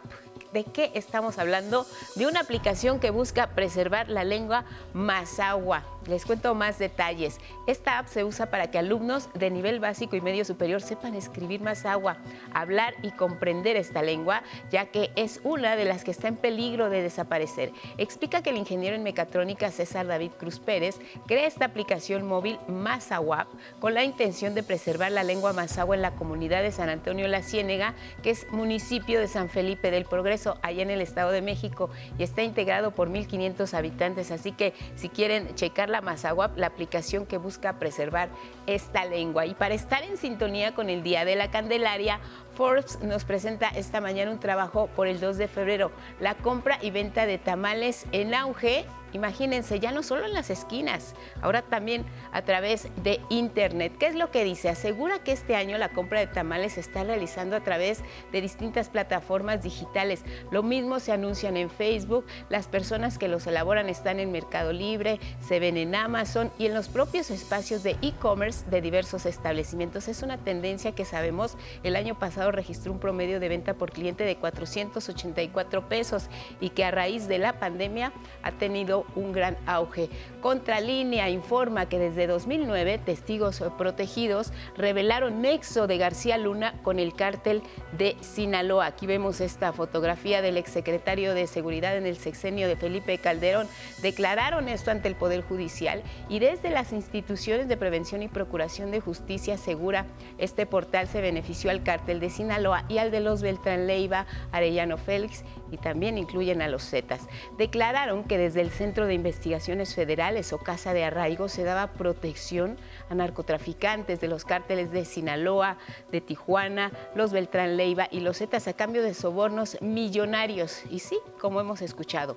¿De 0.52 0.64
qué 0.64 0.92
estamos 0.94 1.38
hablando? 1.38 1.86
De 2.16 2.26
una 2.26 2.40
aplicación 2.40 3.00
que 3.00 3.10
busca 3.10 3.54
preservar 3.54 4.10
la 4.10 4.24
lengua 4.24 4.66
mazahua 4.92 5.93
Les 6.06 6.26
cuento 6.26 6.54
más 6.54 6.78
detalles. 6.78 7.40
Esta 7.66 7.98
app 7.98 8.08
se 8.08 8.24
usa 8.24 8.46
para 8.46 8.70
que 8.70 8.78
alumnos 8.78 9.28
de 9.34 9.50
nivel 9.50 9.80
básico 9.80 10.16
y 10.16 10.20
medio 10.20 10.44
superior 10.44 10.82
sepan 10.82 11.14
escribir 11.14 11.62
más 11.62 11.86
agua, 11.86 12.18
hablar 12.52 12.94
y 13.02 13.10
comprender 13.12 13.76
esta 13.76 14.02
lengua, 14.02 14.42
ya 14.70 14.86
que 14.86 15.10
es 15.16 15.40
una 15.44 15.76
de 15.76 15.86
las 15.86 16.04
que 16.04 16.10
está 16.10 16.28
en 16.28 16.36
peligro 16.36 16.90
de 16.90 17.02
desaparecer. 17.02 17.72
Explica 17.96 18.42
que 18.42 18.50
el 18.50 18.58
ingeniero 18.58 18.96
en 18.96 19.02
mecatrónica 19.02 19.70
César 19.70 20.06
David 20.06 20.32
Cruz 20.38 20.58
Pérez 20.58 21.00
crea 21.26 21.46
esta 21.46 21.64
aplicación 21.64 22.26
móvil 22.26 22.58
Mazawap 22.68 23.48
con 23.80 23.94
la 23.94 24.04
intención 24.04 24.54
de 24.54 24.62
preservar 24.62 25.12
la 25.12 25.24
lengua 25.24 25.52
mazahua 25.52 25.96
en 25.96 26.02
la 26.02 26.14
comunidad 26.14 26.62
de 26.62 26.72
San 26.72 26.88
Antonio 26.88 27.28
La 27.28 27.42
Ciénega, 27.42 27.94
que 28.22 28.30
es 28.30 28.50
municipio 28.52 29.20
de 29.20 29.28
San 29.28 29.48
Felipe 29.48 29.90
del 29.90 30.04
Progreso, 30.04 30.58
allá 30.62 30.82
en 30.82 30.90
el 30.90 31.00
Estado 31.00 31.30
de 31.30 31.42
México, 31.42 31.90
y 32.18 32.22
está 32.22 32.42
integrado 32.42 32.90
por 32.90 33.08
1.500 33.08 33.74
habitantes. 33.74 34.30
Así 34.30 34.52
que 34.52 34.74
si 34.96 35.08
quieren 35.08 35.54
checar 35.54 35.88
la 35.94 36.00
Mazawap, 36.00 36.58
la 36.58 36.66
aplicación 36.66 37.24
que 37.24 37.38
busca 37.38 37.78
preservar 37.78 38.28
esta 38.66 39.04
lengua. 39.04 39.46
Y 39.46 39.54
para 39.54 39.74
estar 39.74 40.02
en 40.02 40.16
sintonía 40.16 40.74
con 40.74 40.90
el 40.90 41.04
Día 41.04 41.24
de 41.24 41.36
la 41.36 41.52
Candelaria, 41.52 42.18
Forbes 42.56 42.98
nos 43.00 43.24
presenta 43.24 43.68
esta 43.68 44.00
mañana 44.00 44.32
un 44.32 44.40
trabajo 44.40 44.88
por 44.88 45.06
el 45.06 45.20
2 45.20 45.36
de 45.36 45.46
febrero, 45.46 45.92
la 46.18 46.34
compra 46.34 46.78
y 46.82 46.90
venta 46.90 47.26
de 47.26 47.38
tamales 47.38 48.06
en 48.10 48.34
auge 48.34 48.86
Imagínense, 49.14 49.78
ya 49.78 49.92
no 49.92 50.02
solo 50.02 50.26
en 50.26 50.34
las 50.34 50.50
esquinas, 50.50 51.14
ahora 51.40 51.62
también 51.62 52.04
a 52.32 52.42
través 52.42 52.88
de 53.04 53.20
Internet. 53.30 53.92
¿Qué 53.96 54.06
es 54.06 54.16
lo 54.16 54.32
que 54.32 54.42
dice? 54.42 54.68
Asegura 54.68 55.20
que 55.20 55.30
este 55.30 55.54
año 55.54 55.78
la 55.78 55.90
compra 55.90 56.18
de 56.18 56.26
tamales 56.26 56.72
se 56.72 56.80
está 56.80 57.04
realizando 57.04 57.54
a 57.54 57.60
través 57.60 58.02
de 58.32 58.40
distintas 58.40 58.88
plataformas 58.88 59.62
digitales. 59.62 60.24
Lo 60.50 60.64
mismo 60.64 60.98
se 60.98 61.12
anuncian 61.12 61.56
en 61.56 61.70
Facebook, 61.70 62.26
las 62.48 62.66
personas 62.66 63.16
que 63.16 63.28
los 63.28 63.46
elaboran 63.46 63.88
están 63.88 64.18
en 64.18 64.32
Mercado 64.32 64.72
Libre, 64.72 65.20
se 65.40 65.60
ven 65.60 65.76
en 65.76 65.94
Amazon 65.94 66.50
y 66.58 66.66
en 66.66 66.74
los 66.74 66.88
propios 66.88 67.30
espacios 67.30 67.84
de 67.84 67.96
e-commerce 68.02 68.68
de 68.68 68.80
diversos 68.80 69.26
establecimientos. 69.26 70.08
Es 70.08 70.24
una 70.24 70.38
tendencia 70.38 70.92
que 70.92 71.04
sabemos, 71.04 71.56
el 71.84 71.94
año 71.94 72.18
pasado 72.18 72.50
registró 72.50 72.90
un 72.90 72.98
promedio 72.98 73.38
de 73.38 73.48
venta 73.48 73.74
por 73.74 73.92
cliente 73.92 74.24
de 74.24 74.34
484 74.36 75.88
pesos 75.88 76.28
y 76.60 76.70
que 76.70 76.84
a 76.84 76.90
raíz 76.90 77.28
de 77.28 77.38
la 77.38 77.60
pandemia 77.60 78.12
ha 78.42 78.50
tenido 78.50 79.03
un 79.14 79.32
gran 79.32 79.56
auge. 79.66 80.10
Contralínea 80.40 81.30
informa 81.30 81.88
que 81.88 81.98
desde 81.98 82.26
2009 82.26 82.98
testigos 82.98 83.62
protegidos 83.78 84.52
revelaron 84.76 85.42
nexo 85.42 85.86
de 85.86 85.98
García 85.98 86.38
Luna 86.38 86.74
con 86.82 86.98
el 86.98 87.14
cártel 87.14 87.62
de 87.96 88.16
Sinaloa. 88.20 88.86
Aquí 88.86 89.06
vemos 89.06 89.40
esta 89.40 89.72
fotografía 89.72 90.42
del 90.42 90.56
exsecretario 90.56 91.34
de 91.34 91.46
Seguridad 91.46 91.96
en 91.96 92.06
el 92.06 92.16
sexenio 92.16 92.68
de 92.68 92.76
Felipe 92.76 93.18
Calderón. 93.18 93.68
Declararon 94.02 94.68
esto 94.68 94.90
ante 94.90 95.08
el 95.08 95.16
Poder 95.16 95.42
Judicial 95.42 96.02
y 96.28 96.38
desde 96.38 96.70
las 96.70 96.92
instituciones 96.92 97.68
de 97.68 97.76
prevención 97.76 98.22
y 98.22 98.28
procuración 98.28 98.90
de 98.90 99.00
justicia 99.00 99.56
segura, 99.56 100.06
este 100.38 100.66
portal 100.66 101.08
se 101.08 101.20
benefició 101.20 101.70
al 101.70 101.82
cártel 101.82 102.20
de 102.20 102.30
Sinaloa 102.30 102.84
y 102.88 102.98
al 102.98 103.10
de 103.10 103.20
los 103.20 103.42
Beltrán 103.42 103.86
Leiva, 103.86 104.26
Arellano 104.52 104.98
Félix 104.98 105.44
y 105.70 105.78
también 105.78 106.18
incluyen 106.18 106.62
a 106.62 106.68
los 106.68 106.88
Zetas. 106.88 107.28
Declararon 107.58 108.24
que 108.24 108.38
desde 108.38 108.60
el 108.60 108.70
Centro 108.70 109.06
de 109.06 109.14
Investigaciones 109.14 109.94
Federales 109.94 110.52
o 110.52 110.58
Casa 110.58 110.92
de 110.92 111.04
Arraigo 111.04 111.48
se 111.48 111.64
daba 111.64 111.92
protección 111.92 112.76
a 113.10 113.14
narcotraficantes 113.14 114.20
de 114.20 114.28
los 114.28 114.44
cárteles 114.44 114.90
de 114.92 115.04
Sinaloa, 115.04 115.78
de 116.10 116.20
Tijuana, 116.20 116.92
los 117.14 117.32
Beltrán 117.32 117.76
Leiva 117.76 118.08
y 118.10 118.20
los 118.20 118.38
Zetas 118.38 118.68
a 118.68 118.72
cambio 118.74 119.02
de 119.02 119.14
sobornos 119.14 119.78
millonarios. 119.80 120.82
Y 120.90 121.00
sí, 121.00 121.18
como 121.40 121.60
hemos 121.60 121.82
escuchado, 121.82 122.36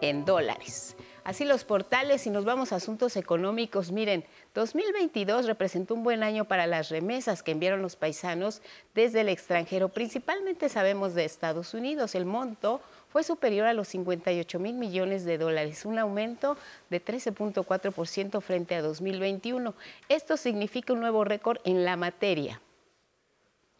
en 0.00 0.24
dólares. 0.24 0.96
Así 1.28 1.44
los 1.44 1.64
portales, 1.64 2.26
y 2.26 2.30
nos 2.30 2.46
vamos 2.46 2.72
a 2.72 2.76
asuntos 2.76 3.14
económicos, 3.16 3.92
miren, 3.92 4.24
2022 4.54 5.46
representó 5.46 5.94
un 5.94 6.02
buen 6.02 6.22
año 6.22 6.46
para 6.46 6.66
las 6.66 6.88
remesas 6.88 7.42
que 7.42 7.52
enviaron 7.52 7.82
los 7.82 7.96
paisanos 7.96 8.62
desde 8.94 9.20
el 9.20 9.28
extranjero, 9.28 9.88
principalmente 9.90 10.68
sabemos 10.68 11.14
de 11.14 11.24
Estados 11.24 11.74
Unidos. 11.74 12.14
El 12.14 12.24
monto 12.24 12.80
fue 13.10 13.22
superior 13.22 13.66
a 13.66 13.72
los 13.72 13.88
58 13.88 14.58
mil 14.58 14.74
millones 14.74 15.24
de 15.24 15.38
dólares, 15.38 15.84
un 15.84 15.98
aumento 15.98 16.56
de 16.90 17.04
13.4% 17.04 18.40
frente 18.40 18.74
a 18.74 18.82
2021. 18.82 19.74
Esto 20.08 20.36
significa 20.36 20.92
un 20.92 21.00
nuevo 21.00 21.24
récord 21.24 21.58
en 21.64 21.84
la 21.84 21.96
materia. 21.96 22.60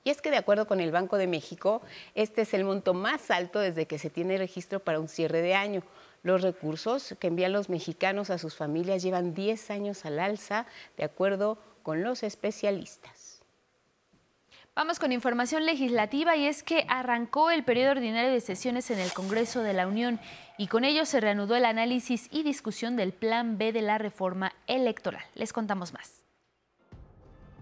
Y 0.04 0.10
es 0.10 0.22
que 0.22 0.30
de 0.30 0.38
acuerdo 0.38 0.66
con 0.66 0.80
el 0.80 0.90
Banco 0.90 1.18
de 1.18 1.26
México, 1.26 1.82
este 2.14 2.42
es 2.42 2.54
el 2.54 2.64
monto 2.64 2.94
más 2.94 3.30
alto 3.30 3.58
desde 3.58 3.86
que 3.86 3.98
se 3.98 4.08
tiene 4.10 4.38
registro 4.38 4.80
para 4.80 5.00
un 5.00 5.08
cierre 5.08 5.42
de 5.42 5.54
año. 5.54 5.82
Los 6.28 6.42
recursos 6.42 7.16
que 7.18 7.28
envían 7.28 7.54
los 7.54 7.70
mexicanos 7.70 8.28
a 8.28 8.36
sus 8.36 8.54
familias 8.54 9.02
llevan 9.02 9.32
10 9.32 9.70
años 9.70 10.04
al 10.04 10.18
alza, 10.18 10.66
de 10.98 11.04
acuerdo 11.04 11.56
con 11.82 12.02
los 12.02 12.22
especialistas. 12.22 13.40
Vamos 14.74 14.98
con 14.98 15.10
información 15.10 15.64
legislativa 15.64 16.36
y 16.36 16.44
es 16.44 16.62
que 16.62 16.84
arrancó 16.90 17.50
el 17.50 17.64
periodo 17.64 17.92
ordinario 17.92 18.30
de 18.30 18.42
sesiones 18.42 18.90
en 18.90 18.98
el 18.98 19.10
Congreso 19.10 19.62
de 19.62 19.72
la 19.72 19.86
Unión 19.86 20.20
y 20.58 20.66
con 20.66 20.84
ello 20.84 21.06
se 21.06 21.18
reanudó 21.18 21.56
el 21.56 21.64
análisis 21.64 22.28
y 22.30 22.42
discusión 22.42 22.94
del 22.94 23.14
Plan 23.14 23.56
B 23.56 23.72
de 23.72 23.80
la 23.80 23.96
reforma 23.96 24.52
electoral. 24.66 25.24
Les 25.34 25.54
contamos 25.54 25.94
más. 25.94 26.24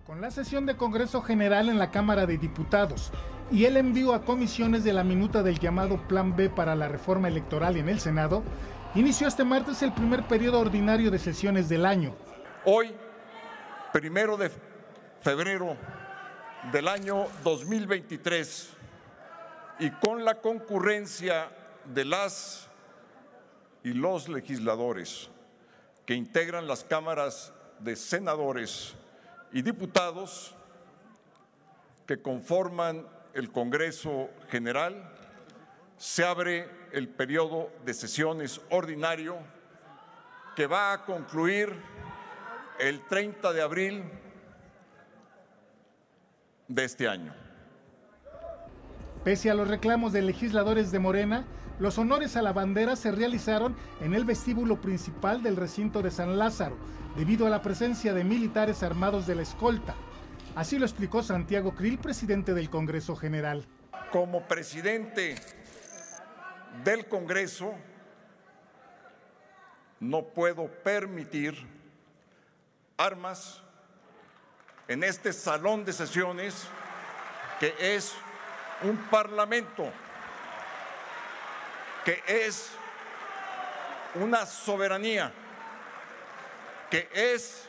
Con 0.09 0.21
la 0.21 0.33
sesión 0.33 0.67
de 0.67 0.77
Congreso 0.77 1.23
General 1.23 1.69
en 1.69 1.79
la 1.79 1.93
Cámara 1.93 2.27
de 2.27 2.37
Diputados 2.37 3.13
y 3.51 3.65
el 3.65 3.77
envío 3.77 4.15
a 4.15 4.25
comisiones 4.25 4.85
de 4.85 4.93
la 4.93 5.05
minuta 5.05 5.43
del 5.43 5.59
llamado 5.59 5.99
Plan 6.09 6.35
B 6.35 6.51
para 6.51 6.75
la 6.75 6.89
reforma 6.89 7.29
electoral 7.29 7.77
en 7.77 7.89
el 7.89 8.01
Senado, 8.01 8.43
inició 8.95 9.29
este 9.29 9.45
martes 9.45 9.83
el 9.83 9.93
primer 9.93 10.27
periodo 10.27 10.61
ordinario 10.61 11.11
de 11.11 11.19
sesiones 11.19 11.69
del 11.69 11.87
año. 11.87 12.15
Hoy, 12.65 12.95
primero 13.93 14.37
de 14.37 14.51
febrero 15.21 15.77
del 16.73 16.89
año 16.89 17.27
2023, 17.45 18.71
y 19.79 19.91
con 19.91 20.25
la 20.25 20.41
concurrencia 20.41 21.51
de 21.85 22.05
las 22.05 22.69
y 23.85 23.93
los 23.93 24.29
legisladores 24.29 25.31
que 26.05 26.15
integran 26.15 26.67
las 26.67 26.83
cámaras 26.83 27.53
de 27.79 27.95
senadores 27.95 28.95
y 29.53 29.63
diputados 29.63 30.55
que 32.07 32.21
conforman 32.21 33.07
el 33.37 33.53
Congreso 33.53 34.31
General, 34.49 35.13
se 35.99 36.25
abre 36.25 36.69
el 36.93 37.09
periodo 37.09 37.71
de 37.85 37.93
sesiones 37.93 38.63
ordinario 38.71 39.37
que 40.57 40.67
va 40.67 40.95
a 40.95 41.05
concluir 41.05 41.71
el 42.81 43.07
30 43.07 43.53
de 43.53 43.63
abril 43.63 44.05
de 46.67 46.85
este 46.85 47.09
año. 47.09 47.35
Pese 49.23 49.51
a 49.51 49.55
los 49.55 49.69
reclamos 49.69 50.15
de 50.15 50.23
legisladores 50.23 50.91
de 50.91 50.99
Morena, 50.99 51.45
los 51.79 51.99
honores 51.99 52.37
a 52.37 52.43
la 52.43 52.55
bandera 52.55 52.97
se 52.97 53.13
realizaron 53.13 53.77
en 54.01 54.15
el 54.15 54.25
vestíbulo 54.25 54.81
principal 54.81 55.43
del 55.43 55.57
recinto 55.57 56.01
de 56.01 56.11
San 56.11 56.39
Lázaro, 56.39 56.79
debido 57.17 57.47
a 57.47 57.51
la 57.51 57.61
presencia 57.61 58.15
de 58.15 58.25
militares 58.25 58.83
armados 58.83 59.27
de 59.27 59.35
la 59.35 59.43
escolta. 59.43 59.95
Así 60.57 60.79
lo 60.79 60.87
explicó 60.87 61.23
Santiago 61.23 61.75
Krill, 61.75 61.99
presidente 61.99 62.55
del 62.55 62.71
Congreso 62.71 63.15
General. 63.15 63.63
Como 64.11 64.49
presidente 64.49 65.37
del 66.83 67.07
Congreso, 67.09 67.75
no 70.01 70.23
puedo 70.23 70.67
permitir 70.83 71.55
armas 72.97 73.61
en 74.89 75.05
este 75.05 75.35
salón 75.35 75.85
de 75.85 75.93
sesiones 75.93 76.67
que 77.61 77.75
es 77.79 78.15
un 78.81 78.97
parlamento, 79.11 79.93
que 82.03 82.23
es 82.27 82.71
una 84.15 84.47
soberanía, 84.47 85.35
que 86.89 87.11
es 87.13 87.69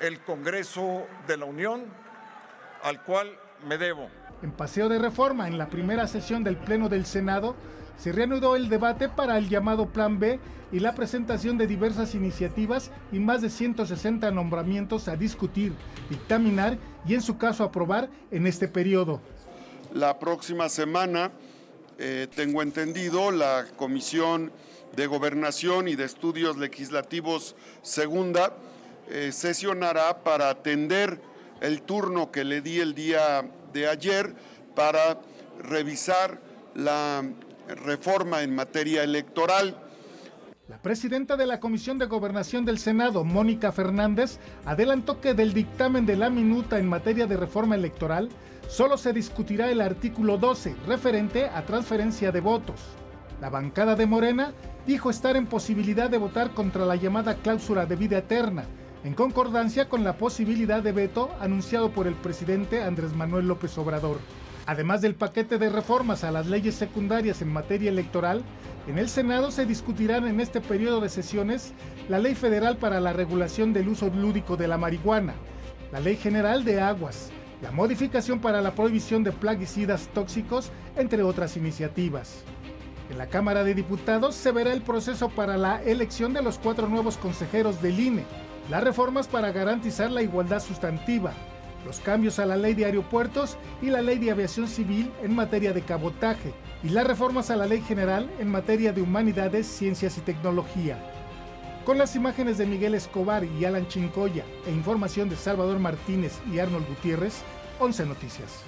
el 0.00 0.20
Congreso 0.20 1.06
de 1.26 1.36
la 1.36 1.44
Unión, 1.44 1.84
al 2.82 3.02
cual 3.02 3.38
me 3.66 3.78
debo. 3.78 4.08
En 4.42 4.52
Paseo 4.52 4.88
de 4.88 4.98
Reforma, 4.98 5.48
en 5.48 5.58
la 5.58 5.68
primera 5.68 6.06
sesión 6.06 6.44
del 6.44 6.56
Pleno 6.56 6.88
del 6.88 7.06
Senado, 7.06 7.56
se 7.96 8.12
reanudó 8.12 8.56
el 8.56 8.68
debate 8.68 9.08
para 9.08 9.38
el 9.38 9.48
llamado 9.48 9.88
Plan 9.88 10.18
B 10.18 10.38
y 10.70 10.80
la 10.80 10.94
presentación 10.94 11.56
de 11.56 11.66
diversas 11.66 12.14
iniciativas 12.14 12.90
y 13.12 13.18
más 13.18 13.40
de 13.40 13.48
160 13.48 14.30
nombramientos 14.30 15.08
a 15.08 15.16
discutir, 15.16 15.72
dictaminar 16.10 16.76
y 17.06 17.14
en 17.14 17.22
su 17.22 17.38
caso 17.38 17.64
aprobar 17.64 18.10
en 18.30 18.46
este 18.46 18.68
periodo. 18.68 19.20
La 19.94 20.18
próxima 20.18 20.68
semana, 20.68 21.30
eh, 21.98 22.26
tengo 22.34 22.60
entendido, 22.60 23.30
la 23.30 23.64
Comisión 23.76 24.52
de 24.94 25.06
Gobernación 25.06 25.88
y 25.88 25.94
de 25.94 26.04
Estudios 26.04 26.58
Legislativos 26.58 27.56
Segunda 27.80 28.52
eh, 29.10 29.30
sesionará 29.32 30.22
para 30.22 30.50
atender 30.50 31.20
el 31.60 31.82
turno 31.82 32.30
que 32.30 32.44
le 32.44 32.60
di 32.60 32.80
el 32.80 32.94
día 32.94 33.48
de 33.72 33.88
ayer 33.88 34.34
para 34.74 35.18
revisar 35.58 36.40
la 36.74 37.22
reforma 37.68 38.42
en 38.42 38.54
materia 38.54 39.02
electoral. 39.02 39.76
La 40.68 40.82
presidenta 40.82 41.36
de 41.36 41.46
la 41.46 41.60
Comisión 41.60 41.96
de 41.98 42.06
Gobernación 42.06 42.64
del 42.64 42.78
Senado, 42.78 43.22
Mónica 43.22 43.70
Fernández, 43.70 44.38
adelantó 44.64 45.20
que 45.20 45.32
del 45.32 45.54
dictamen 45.54 46.06
de 46.06 46.16
la 46.16 46.28
minuta 46.28 46.78
en 46.78 46.88
materia 46.88 47.26
de 47.26 47.36
reforma 47.36 47.76
electoral 47.76 48.28
solo 48.68 48.98
se 48.98 49.12
discutirá 49.12 49.70
el 49.70 49.80
artículo 49.80 50.38
12 50.38 50.74
referente 50.86 51.46
a 51.46 51.64
transferencia 51.64 52.32
de 52.32 52.40
votos. 52.40 52.80
La 53.40 53.48
bancada 53.48 53.94
de 53.94 54.06
Morena 54.06 54.52
dijo 54.86 55.08
estar 55.10 55.36
en 55.36 55.46
posibilidad 55.46 56.10
de 56.10 56.18
votar 56.18 56.50
contra 56.50 56.84
la 56.84 56.96
llamada 56.96 57.36
cláusula 57.36 57.86
de 57.86 57.96
vida 57.96 58.18
eterna, 58.18 58.64
en 59.06 59.14
concordancia 59.14 59.88
con 59.88 60.02
la 60.02 60.18
posibilidad 60.18 60.82
de 60.82 60.90
veto 60.90 61.30
anunciado 61.38 61.92
por 61.92 62.08
el 62.08 62.14
presidente 62.14 62.82
Andrés 62.82 63.14
Manuel 63.14 63.46
López 63.46 63.78
Obrador. 63.78 64.18
Además 64.66 65.00
del 65.00 65.14
paquete 65.14 65.58
de 65.58 65.68
reformas 65.68 66.24
a 66.24 66.32
las 66.32 66.48
leyes 66.48 66.74
secundarias 66.74 67.40
en 67.40 67.52
materia 67.52 67.88
electoral, 67.88 68.42
en 68.88 68.98
el 68.98 69.08
Senado 69.08 69.52
se 69.52 69.64
discutirán 69.64 70.26
en 70.26 70.40
este 70.40 70.60
periodo 70.60 71.00
de 71.00 71.08
sesiones 71.08 71.72
la 72.08 72.18
Ley 72.18 72.34
Federal 72.34 72.78
para 72.78 72.98
la 72.98 73.12
Regulación 73.12 73.72
del 73.72 73.86
Uso 73.90 74.08
Lúdico 74.08 74.56
de 74.56 74.66
la 74.66 74.76
Marihuana, 74.76 75.34
la 75.92 76.00
Ley 76.00 76.16
General 76.16 76.64
de 76.64 76.80
Aguas, 76.80 77.30
la 77.62 77.70
modificación 77.70 78.40
para 78.40 78.60
la 78.60 78.74
prohibición 78.74 79.22
de 79.22 79.30
plaguicidas 79.30 80.08
tóxicos, 80.14 80.72
entre 80.96 81.22
otras 81.22 81.56
iniciativas. 81.56 82.42
En 83.08 83.18
la 83.18 83.28
Cámara 83.28 83.62
de 83.62 83.74
Diputados 83.74 84.34
se 84.34 84.50
verá 84.50 84.72
el 84.72 84.82
proceso 84.82 85.28
para 85.28 85.56
la 85.56 85.80
elección 85.84 86.32
de 86.32 86.42
los 86.42 86.58
cuatro 86.58 86.88
nuevos 86.88 87.16
consejeros 87.16 87.80
del 87.80 88.00
INE, 88.00 88.24
las 88.70 88.82
reformas 88.82 89.28
para 89.28 89.52
garantizar 89.52 90.10
la 90.10 90.22
igualdad 90.22 90.60
sustantiva, 90.60 91.32
los 91.84 92.00
cambios 92.00 92.38
a 92.38 92.46
la 92.46 92.56
ley 92.56 92.74
de 92.74 92.84
aeropuertos 92.84 93.56
y 93.80 93.86
la 93.86 94.02
ley 94.02 94.18
de 94.18 94.32
aviación 94.32 94.66
civil 94.66 95.12
en 95.22 95.34
materia 95.34 95.72
de 95.72 95.82
cabotaje 95.82 96.52
y 96.82 96.88
las 96.88 97.06
reformas 97.06 97.50
a 97.50 97.56
la 97.56 97.66
ley 97.66 97.80
general 97.80 98.28
en 98.40 98.48
materia 98.48 98.92
de 98.92 99.02
humanidades, 99.02 99.66
ciencias 99.66 100.18
y 100.18 100.20
tecnología. 100.20 100.98
Con 101.84 101.98
las 101.98 102.16
imágenes 102.16 102.58
de 102.58 102.66
Miguel 102.66 102.96
Escobar 102.96 103.44
y 103.44 103.64
Alan 103.64 103.86
Chincoya 103.86 104.44
e 104.66 104.72
información 104.72 105.28
de 105.28 105.36
Salvador 105.36 105.78
Martínez 105.78 106.40
y 106.52 106.58
Arnold 106.58 106.88
Gutiérrez, 106.88 107.42
11 107.78 108.06
Noticias. 108.06 108.64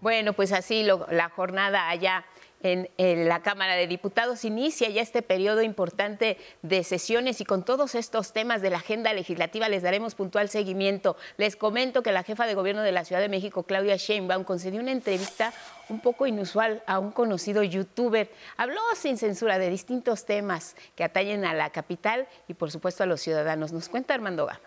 Bueno, 0.00 0.32
pues 0.32 0.52
así 0.52 0.82
la 0.84 1.28
jornada 1.28 1.88
allá 1.88 2.24
en, 2.62 3.28
la 3.28 3.42
Cámara 3.42 3.74
de 3.74 3.86
Diputados. 3.86 4.44
Inicia 4.44 4.88
ya 4.88 5.02
este 5.02 5.22
periodo 5.22 5.62
importante 5.62 6.38
de 6.62 6.84
sesiones 6.84 7.40
y 7.40 7.44
con 7.44 7.64
todos 7.64 7.94
estos 7.94 8.32
temas 8.32 8.62
de 8.62 8.70
la 8.70 8.78
agenda 8.78 9.12
legislativa 9.12 9.68
les 9.68 9.82
daremos 9.82 10.14
puntual 10.14 10.48
seguimiento. 10.48 11.16
Les 11.36 11.56
comento 11.56 12.02
que 12.02 12.12
la 12.12 12.22
jefa 12.22 12.46
de 12.46 12.54
gobierno 12.54 12.82
de 12.82 12.92
la 12.92 13.04
Ciudad 13.04 13.20
de 13.20 13.28
México, 13.28 13.62
Claudia 13.62 13.96
Sheinbaum, 13.96 14.44
concedió 14.44 14.80
una 14.80 14.92
entrevista 14.92 15.52
un 15.88 16.00
poco 16.00 16.26
inusual 16.26 16.82
a 16.86 16.98
un 16.98 17.12
conocido 17.12 17.62
youtuber. 17.62 18.30
Habló 18.56 18.80
sin 18.96 19.18
censura 19.18 19.58
de 19.58 19.70
distintos 19.70 20.24
temas 20.24 20.76
que 20.96 21.04
atañen 21.04 21.44
a 21.44 21.54
la 21.54 21.70
capital 21.70 22.26
y 22.46 22.54
por 22.54 22.70
supuesto 22.70 23.02
a 23.02 23.06
los 23.06 23.20
ciudadanos. 23.20 23.72
Nos 23.72 23.88
cuenta 23.88 24.14
Armando 24.14 24.46
Gama. 24.46 24.60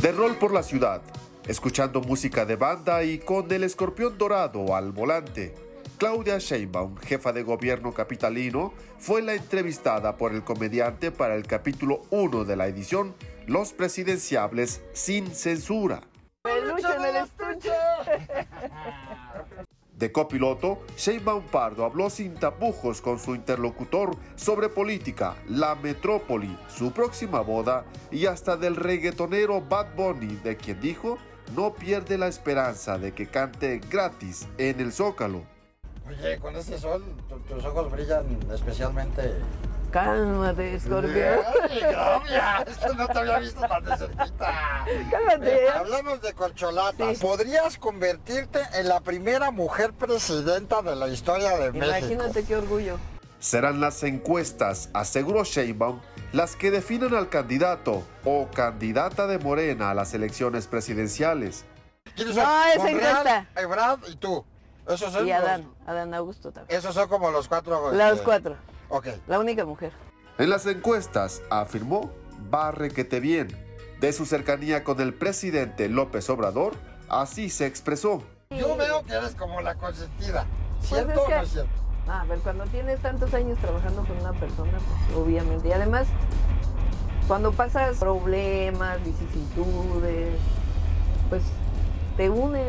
De 0.00 0.12
rol 0.12 0.36
por 0.38 0.52
la 0.54 0.62
ciudad 0.62 1.02
escuchando 1.46 2.00
música 2.00 2.44
de 2.44 2.56
banda 2.56 3.02
y 3.02 3.18
con 3.18 3.50
el 3.50 3.64
escorpión 3.64 4.18
dorado 4.18 4.74
al 4.74 4.92
volante. 4.92 5.54
Claudia 5.98 6.38
Sheinbaum, 6.38 6.96
jefa 6.96 7.32
de 7.32 7.42
gobierno 7.42 7.92
capitalino, 7.92 8.72
fue 8.98 9.20
la 9.20 9.34
entrevistada 9.34 10.16
por 10.16 10.32
el 10.32 10.42
comediante 10.42 11.10
para 11.10 11.34
el 11.34 11.46
capítulo 11.46 12.02
1 12.10 12.44
de 12.44 12.56
la 12.56 12.68
edición 12.68 13.14
Los 13.46 13.72
Presidenciables 13.74 14.80
sin 14.94 15.26
censura. 15.34 16.00
De 20.00 20.10
copiloto, 20.12 20.78
Sheinbaum 20.96 21.44
Pardo 21.48 21.84
habló 21.84 22.08
sin 22.08 22.34
tapujos 22.34 23.02
con 23.02 23.18
su 23.18 23.34
interlocutor 23.34 24.16
sobre 24.34 24.70
política, 24.70 25.36
la 25.46 25.74
metrópoli, 25.74 26.56
su 26.68 26.92
próxima 26.92 27.42
boda 27.42 27.84
y 28.10 28.24
hasta 28.24 28.56
del 28.56 28.76
reggaetonero 28.76 29.60
Bad 29.60 29.94
Bunny, 29.94 30.36
de 30.42 30.56
quien 30.56 30.80
dijo 30.80 31.18
no 31.54 31.74
pierde 31.74 32.18
la 32.18 32.28
esperanza 32.28 32.98
de 32.98 33.12
que 33.12 33.26
cante 33.26 33.80
gratis 33.90 34.46
en 34.58 34.80
el 34.80 34.92
Zócalo. 34.92 35.42
Oye, 36.08 36.38
con 36.38 36.56
este 36.56 36.78
sol 36.78 37.04
tus 37.48 37.64
ojos 37.64 37.90
brillan 37.90 38.24
especialmente. 38.52 39.34
Cálmate, 39.90 40.74
escorpión. 40.74 41.40
es 42.66 42.78
que 42.78 42.94
no 42.96 43.08
te 43.08 43.18
había 43.18 43.38
visto 43.40 43.60
tan 43.60 43.84
de 43.84 43.96
cerquita. 43.96 44.84
Cálmate. 45.10 45.68
hablamos 45.68 46.22
de 46.22 46.32
corcholatas. 46.32 47.18
Podrías 47.18 47.76
convertirte 47.76 48.60
en 48.74 48.88
la 48.88 49.00
primera 49.00 49.50
mujer 49.50 49.92
presidenta 49.92 50.82
de 50.82 50.94
la 50.94 51.08
historia 51.08 51.56
de 51.58 51.72
México. 51.72 51.96
Imagínate 51.96 52.44
qué 52.44 52.56
orgullo. 52.56 52.98
Serán 53.40 53.80
las 53.80 54.02
encuestas, 54.02 54.90
aseguró 54.92 55.44
Sheinbaum, 55.44 56.00
las 56.32 56.56
que 56.56 56.70
definen 56.70 57.14
al 57.14 57.28
candidato 57.28 58.04
o 58.24 58.48
candidata 58.48 59.26
de 59.26 59.38
Morena 59.38 59.90
a 59.90 59.94
las 59.94 60.14
elecciones 60.14 60.66
presidenciales. 60.66 61.64
No, 62.16 62.64
es 62.66 62.84
encuesta. 62.84 63.48
Ebrard 63.56 64.00
y 64.08 64.16
tú. 64.16 64.44
Esos 64.88 65.12
son 65.12 65.26
y 65.26 65.32
Adán, 65.32 65.72
Adán 65.86 66.14
Augusto 66.14 66.50
también. 66.50 66.78
Esos 66.78 66.94
son 66.94 67.08
como 67.08 67.30
los 67.30 67.48
cuatro. 67.48 67.92
Los 67.92 68.12
este, 68.12 68.24
cuatro. 68.24 68.56
Ok. 68.88 69.08
La 69.28 69.38
única 69.38 69.64
mujer. 69.64 69.92
En 70.38 70.50
las 70.50 70.66
encuestas, 70.66 71.42
afirmó, 71.50 72.10
va 72.52 72.72
requete 72.72 73.20
bien. 73.20 73.48
De 74.00 74.12
su 74.12 74.24
cercanía 74.24 74.82
con 74.82 75.00
el 75.00 75.12
presidente 75.12 75.88
López 75.88 76.30
Obrador, 76.30 76.74
así 77.08 77.50
se 77.50 77.66
expresó. 77.66 78.22
Yo 78.50 78.76
veo 78.76 79.04
que 79.04 79.12
eres 79.12 79.34
como 79.34 79.60
la 79.60 79.74
consentida. 79.74 80.46
Pues 80.78 80.88
¿Cierto 80.88 81.22
o 81.22 81.28
no 81.28 81.42
es 81.42 81.50
cierto? 81.50 81.89
Ah, 82.06 82.22
a 82.22 82.24
ver, 82.24 82.38
cuando 82.40 82.64
tienes 82.66 83.00
tantos 83.00 83.32
años 83.34 83.58
trabajando 83.58 84.04
con 84.04 84.18
una 84.18 84.32
persona, 84.32 84.72
pues 84.72 85.16
obviamente. 85.16 85.68
Y 85.68 85.72
además, 85.72 86.06
cuando 87.28 87.52
pasas 87.52 87.98
problemas, 87.98 88.98
vicisitudes, 89.04 90.34
pues 91.28 91.42
te 92.16 92.28
une 92.28 92.64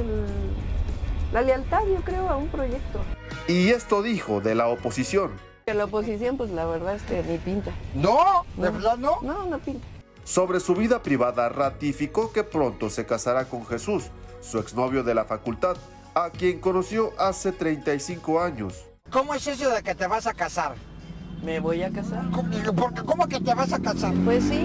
la 1.31 1.41
lealtad, 1.41 1.85
yo 1.85 2.01
creo, 2.03 2.29
a 2.29 2.35
un 2.35 2.49
proyecto. 2.49 2.99
Y 3.47 3.69
esto 3.69 4.01
dijo 4.03 4.41
de 4.41 4.55
la 4.55 4.67
oposición. 4.67 5.31
Que 5.65 5.73
la 5.73 5.85
oposición, 5.85 6.37
pues 6.37 6.51
la 6.51 6.65
verdad 6.65 6.95
es 6.95 7.03
que 7.03 7.23
ni 7.23 7.37
pinta. 7.37 7.71
¿No? 7.93 8.45
¿De 8.57 8.69
verdad 8.69 8.97
no? 8.97 9.19
No, 9.21 9.45
no 9.45 9.59
pinta. 9.59 9.85
Sobre 10.23 10.59
su 10.59 10.75
vida 10.75 11.01
privada, 11.01 11.49
ratificó 11.49 12.31
que 12.31 12.43
pronto 12.43 12.89
se 12.89 13.05
casará 13.05 13.45
con 13.45 13.65
Jesús, 13.65 14.11
su 14.41 14.59
exnovio 14.59 15.03
de 15.03 15.15
la 15.15 15.25
facultad, 15.25 15.77
a 16.13 16.29
quien 16.29 16.59
conoció 16.59 17.13
hace 17.17 17.51
35 17.51 18.41
años. 18.41 18.90
¿Cómo 19.11 19.35
es 19.35 19.45
eso 19.45 19.69
de 19.69 19.83
que 19.83 19.93
te 19.93 20.07
vas 20.07 20.25
a 20.25 20.33
casar? 20.33 20.75
¿Me 21.43 21.59
voy 21.59 21.83
a 21.83 21.91
casar? 21.91 22.23
¿Cómo, 22.31 22.93
¿cómo 23.05 23.27
que 23.27 23.41
te 23.41 23.53
vas 23.53 23.73
a 23.73 23.79
casar? 23.79 24.13
Pues 24.23 24.45
sí. 24.45 24.55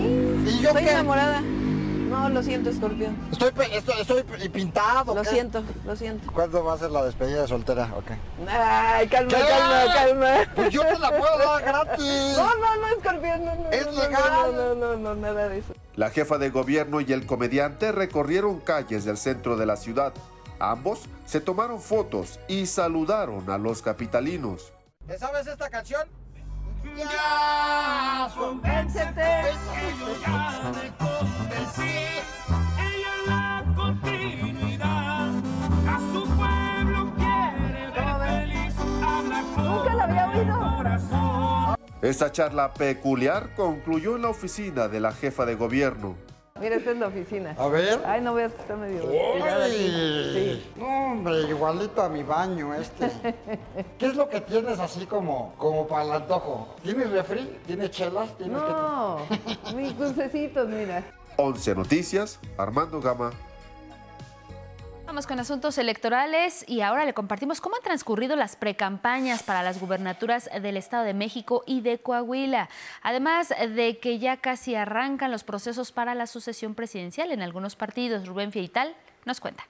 ¿Y 0.47 0.61
yo 0.61 0.69
Estoy 0.69 0.89
enamorada. 0.89 1.41
No, 1.41 2.29
lo 2.29 2.41
siento, 2.45 2.71
escorpión. 2.71 3.17
Estoy, 3.33 3.51
estoy, 3.73 4.49
pintado. 4.49 5.17
Lo 5.17 5.25
siento, 5.25 5.65
lo 5.85 5.97
siento. 5.97 6.31
¿Cuándo 6.33 6.65
va 6.65 6.75
a 6.75 6.79
ser 6.79 6.93
la 6.93 7.05
despedida 7.05 7.43
de 7.43 7.49
soltera? 7.49 7.93
Okay. 7.97 8.17
Ay, 8.49 9.09
calma, 9.09 9.33
calma, 9.33 9.95
calma. 9.95 10.53
Pues 10.55 10.73
yo 10.73 10.83
te 10.83 10.99
la 11.01 11.09
puedo 11.11 11.39
dar 11.39 11.63
gratis. 11.63 12.37
No, 12.37 12.55
no, 12.55 12.77
no, 12.77 12.89
escorpión, 12.97 13.45
no, 13.45 13.55
no. 13.57 13.71
Es 13.71 13.87
legal. 13.87 14.55
No, 14.55 14.75
no, 14.75 14.75
no, 14.75 14.97
no, 14.97 15.15
nada 15.17 15.49
de 15.49 15.59
eso. 15.59 15.75
La 15.97 16.11
jefa 16.11 16.39
de 16.39 16.51
gobierno 16.51 17.01
y 17.01 17.13
el 17.13 17.27
comediante 17.27 17.91
recorrieron 17.91 18.61
calles 18.61 19.05
del 19.05 19.17
centro 19.17 19.57
de 19.57 19.67
la 19.67 19.77
ciudad 19.77 20.13
Ambos 20.59 21.09
se 21.25 21.41
tomaron 21.41 21.81
fotos 21.81 22.41
y 22.49 22.67
saludaron 22.67 23.51
a 23.51 23.59
los 23.59 23.83
capitalinos. 23.83 24.73
¿Te 25.07 25.19
sabes 25.19 25.47
esta 25.47 25.69
canción? 25.69 26.09
Ya, 26.97 28.31
convéncete. 28.37 29.43
ya 30.23 30.73
me 30.75 30.91
convencí. 30.97 31.97
Ella 32.79 33.15
la 33.27 33.65
continuidad. 33.75 35.31
A 35.89 35.99
su 36.13 36.25
pueblo 36.37 37.13
quiere 37.17 37.91
ver 37.91 38.47
feliz. 38.47 38.75
Habla 39.05 39.43
Nunca 39.57 39.95
la 39.95 40.05
había 40.05 40.31
oído. 40.31 40.77
Esta 42.03 42.31
charla 42.31 42.73
peculiar 42.73 43.55
concluyó 43.55 44.17
en 44.17 44.23
la 44.23 44.29
oficina 44.29 44.87
de 44.87 45.01
la 45.01 45.13
jefa 45.13 45.45
de 45.45 45.55
gobierno. 45.57 46.17
Mira, 46.61 46.77
esta 46.77 46.91
es 46.91 46.97
la 46.99 47.07
oficina. 47.09 47.55
A 47.59 47.69
ver. 47.69 48.01
Ay, 48.07 48.21
no 48.21 48.35
veas 48.35 48.53
que 48.53 48.63
está 48.63 48.77
medio. 48.77 49.03
Sí. 49.03 50.73
No, 50.77 51.13
hombre, 51.13 51.43
igualito 51.43 52.03
a 52.03 52.09
mi 52.09 52.23
baño 52.23 52.75
este. 52.75 53.11
¿Qué 53.99 54.07
es 54.07 54.17
lo 54.17 54.29
que 54.29 54.41
tienes 54.41 54.79
así 54.79 55.07
como, 55.07 55.55
como 55.59 55.87
para 55.87 56.05
el 56.05 56.13
antojo? 56.13 56.75
¿Tienes 56.83 57.11
refri? 57.11 57.59
¿Tienes 57.67 57.91
chelas? 57.91 58.37
¿Tienes 58.37 58.57
no, 58.57 59.19
mis 59.75 59.97
dulcecitos, 59.99 60.69
mira. 60.69 61.03
11 61.37 61.75
Noticias, 61.75 62.39
Armando 62.57 63.01
Gama, 63.01 63.31
Vamos 65.07 65.29
con 65.29 65.39
asuntos 65.39 65.79
electorales 65.79 66.65
y 66.69 66.81
ahora 66.81 67.05
le 67.05 67.15
compartimos 67.15 67.61
cómo 67.61 67.77
han 67.77 67.83
transcurrido 67.83 68.35
las 68.35 68.57
precampañas 68.57 69.45
para 69.45 69.63
las 69.63 69.81
gubernaturas 69.81 70.51
del 70.61 70.77
Estado 70.77 71.05
de 71.05 71.15
México 71.15 71.63
y 71.65 71.81
de 71.81 71.99
Coahuila. 71.99 72.69
Además 73.03 73.49
de 73.49 73.99
que 73.99 74.19
ya 74.19 74.39
casi 74.39 74.75
arrancan 74.75 75.31
los 75.31 75.45
procesos 75.45 75.93
para 75.93 76.17
la 76.17 76.27
sucesión 76.27 76.75
presidencial 76.75 77.31
en 77.31 77.41
algunos 77.41 77.77
partidos. 77.77 78.27
Rubén 78.27 78.51
Fieital 78.51 78.97
nos 79.25 79.41
cuenta. 79.41 79.65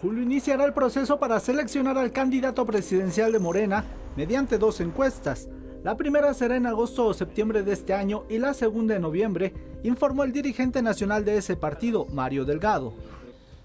julio 0.00 0.22
iniciará 0.22 0.64
el 0.64 0.72
proceso 0.72 1.18
para 1.20 1.38
seleccionar 1.40 1.98
al 1.98 2.10
candidato 2.10 2.64
presidencial 2.64 3.32
de 3.32 3.38
Morena 3.38 3.84
mediante 4.16 4.56
dos 4.56 4.80
encuestas. 4.80 5.46
La 5.82 5.96
primera 5.96 6.34
será 6.34 6.56
en 6.56 6.66
agosto 6.66 7.06
o 7.06 7.14
septiembre 7.14 7.62
de 7.62 7.72
este 7.72 7.94
año 7.94 8.24
y 8.28 8.36
la 8.36 8.52
segunda 8.52 8.96
en 8.96 9.02
noviembre, 9.02 9.54
informó 9.82 10.24
el 10.24 10.32
dirigente 10.32 10.82
nacional 10.82 11.24
de 11.24 11.38
ese 11.38 11.56
partido, 11.56 12.06
Mario 12.12 12.44
Delgado. 12.44 12.92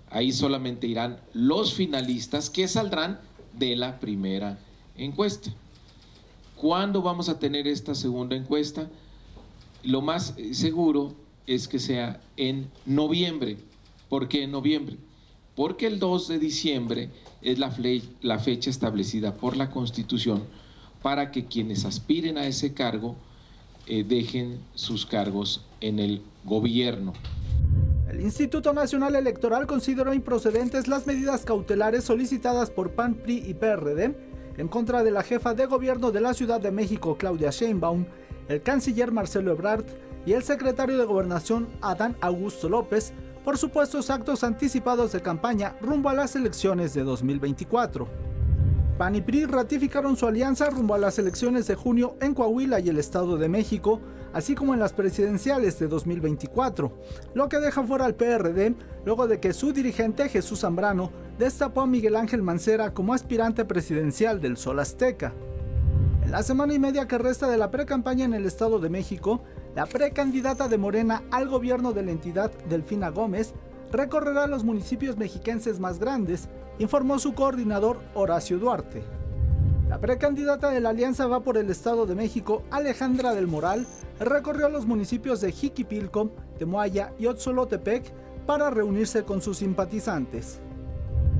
Ahí 0.09 0.31
solamente 0.31 0.87
irán 0.87 1.19
los 1.33 1.73
finalistas 1.73 2.49
que 2.49 2.69
saldrán 2.69 3.19
de 3.51 3.75
la 3.75 3.99
primera 3.99 4.57
encuesta. 4.95 5.51
¿Cuándo 6.55 7.01
vamos 7.01 7.27
a 7.27 7.37
tener 7.37 7.67
esta 7.67 7.93
segunda 7.93 8.37
encuesta? 8.37 8.89
Lo 9.83 10.01
más 10.01 10.35
seguro 10.53 11.13
es 11.45 11.67
que 11.67 11.79
sea 11.79 12.21
en 12.37 12.71
noviembre. 12.85 13.57
¿Por 14.07 14.29
qué 14.29 14.43
en 14.43 14.51
noviembre? 14.51 14.95
Porque 15.53 15.85
el 15.85 15.99
2 15.99 16.29
de 16.29 16.39
diciembre 16.39 17.09
es 17.41 17.59
la, 17.59 17.75
la 18.21 18.39
fecha 18.39 18.69
establecida 18.69 19.35
por 19.35 19.57
la 19.57 19.69
Constitución 19.69 20.43
para 21.05 21.29
que 21.29 21.45
quienes 21.45 21.85
aspiren 21.85 22.35
a 22.39 22.47
ese 22.47 22.73
cargo 22.73 23.15
eh, 23.85 24.03
dejen 24.03 24.59
sus 24.73 25.05
cargos 25.05 25.63
en 25.79 25.99
el 25.99 26.23
gobierno. 26.43 27.13
El 28.09 28.21
Instituto 28.21 28.73
Nacional 28.73 29.15
Electoral 29.15 29.67
consideró 29.67 30.15
improcedentes 30.15 30.87
las 30.87 31.05
medidas 31.05 31.45
cautelares 31.45 32.05
solicitadas 32.05 32.71
por 32.71 32.93
PAN, 32.95 33.13
PRI 33.13 33.43
y 33.45 33.53
PRD 33.53 34.15
en 34.57 34.67
contra 34.67 35.03
de 35.03 35.11
la 35.11 35.21
jefa 35.21 35.53
de 35.53 35.67
gobierno 35.67 36.09
de 36.09 36.21
la 36.21 36.33
Ciudad 36.33 36.59
de 36.59 36.71
México, 36.71 37.17
Claudia 37.19 37.51
Sheinbaum, 37.51 38.07
el 38.47 38.63
canciller 38.63 39.11
Marcelo 39.11 39.51
Ebrard 39.51 39.85
y 40.25 40.33
el 40.33 40.41
secretario 40.41 40.97
de 40.97 41.05
Gobernación, 41.05 41.67
Adán 41.81 42.17
Augusto 42.19 42.67
López, 42.67 43.13
por 43.43 43.59
supuestos 43.59 44.09
actos 44.09 44.43
anticipados 44.43 45.11
de 45.11 45.21
campaña 45.21 45.77
rumbo 45.81 46.09
a 46.09 46.15
las 46.15 46.35
elecciones 46.35 46.95
de 46.95 47.03
2024. 47.03 48.34
PAN 48.97 49.13
y 49.13 49.21
PRI 49.21 49.45
ratificaron 49.45 50.15
su 50.15 50.25
alianza 50.25 50.69
rumbo 50.69 50.93
a 50.93 50.97
las 50.97 51.19
elecciones 51.19 51.67
de 51.67 51.75
junio 51.75 52.15
en 52.21 52.33
Coahuila 52.33 52.79
y 52.79 52.87
el 52.87 52.97
Estado 52.97 53.35
de 53.35 53.49
México, 53.49 53.99
así 54.31 54.55
como 54.55 54.73
en 54.73 54.79
las 54.79 54.93
presidenciales 54.93 55.77
de 55.79 55.89
2024, 55.89 56.93
lo 57.33 57.49
que 57.49 57.59
deja 57.59 57.83
fuera 57.83 58.05
al 58.05 58.15
PRD 58.15 58.73
luego 59.05 59.27
de 59.27 59.41
que 59.41 59.51
su 59.51 59.73
dirigente 59.73 60.29
Jesús 60.29 60.61
Zambrano 60.61 61.11
destapó 61.37 61.81
a 61.81 61.87
Miguel 61.87 62.15
Ángel 62.15 62.41
Mancera 62.41 62.93
como 62.93 63.13
aspirante 63.13 63.65
presidencial 63.65 64.39
del 64.39 64.55
Sol 64.55 64.79
Azteca. 64.79 65.33
En 66.23 66.31
la 66.31 66.41
semana 66.41 66.73
y 66.73 66.79
media 66.79 67.05
que 67.05 67.17
resta 67.17 67.49
de 67.49 67.57
la 67.57 67.71
pre-campaña 67.71 68.23
en 68.23 68.33
el 68.33 68.45
Estado 68.45 68.79
de 68.79 68.89
México, 68.89 69.43
la 69.75 69.87
precandidata 69.87 70.69
de 70.69 70.77
Morena 70.77 71.21
al 71.31 71.49
gobierno 71.49 71.91
de 71.91 72.03
la 72.03 72.11
entidad, 72.11 72.49
Delfina 72.69 73.09
Gómez, 73.09 73.53
recorrerá 73.91 74.47
los 74.47 74.63
municipios 74.63 75.17
mexiquenses 75.17 75.81
más 75.81 75.99
grandes, 75.99 76.47
informó 76.79 77.19
su 77.19 77.33
coordinador 77.33 77.99
Horacio 78.13 78.59
Duarte. 78.59 79.03
La 79.89 79.99
precandidata 79.99 80.71
de 80.71 80.81
la 80.81 80.89
alianza 80.89 81.27
va 81.27 81.41
por 81.41 81.57
el 81.57 81.69
Estado 81.69 82.05
de 82.05 82.15
México, 82.15 82.63
Alejandra 82.71 83.33
del 83.33 83.47
Moral, 83.47 83.85
recorrió 84.19 84.67
los 84.69 84.85
municipios 84.85 85.41
de 85.41 85.51
Jiquipilco, 85.51 86.31
Temoaya 86.57 87.13
y 87.19 87.27
Otzolotepec 87.27 88.11
para 88.45 88.69
reunirse 88.69 89.23
con 89.23 89.41
sus 89.41 89.57
simpatizantes. 89.57 90.59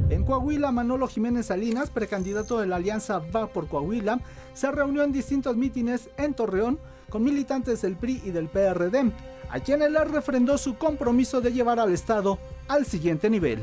En 0.09 0.23
Coahuila, 0.23 0.71
Manolo 0.71 1.07
Jiménez 1.07 1.47
Salinas, 1.47 1.89
precandidato 1.89 2.59
de 2.59 2.67
la 2.67 2.75
Alianza 2.75 3.19
Va 3.36 3.47
por 3.47 3.67
Coahuila, 3.67 4.19
se 4.53 4.71
reunió 4.71 5.03
en 5.03 5.11
distintos 5.11 5.57
mítines 5.57 6.09
en 6.17 6.36
Torreón 6.36 6.79
con 7.09 7.23
militantes 7.23 7.81
del 7.81 7.95
PRI 7.95 8.21
y 8.23 8.29
del 8.29 8.47
PRD, 8.47 9.11
a 9.49 9.59
quienes 9.59 9.91
le 9.91 10.03
refrendó 10.05 10.57
su 10.59 10.77
compromiso 10.77 11.41
de 11.41 11.53
llevar 11.53 11.79
al 11.79 11.91
Estado 11.91 12.38
al 12.67 12.86
siguiente 12.86 13.29
nivel. 13.29 13.59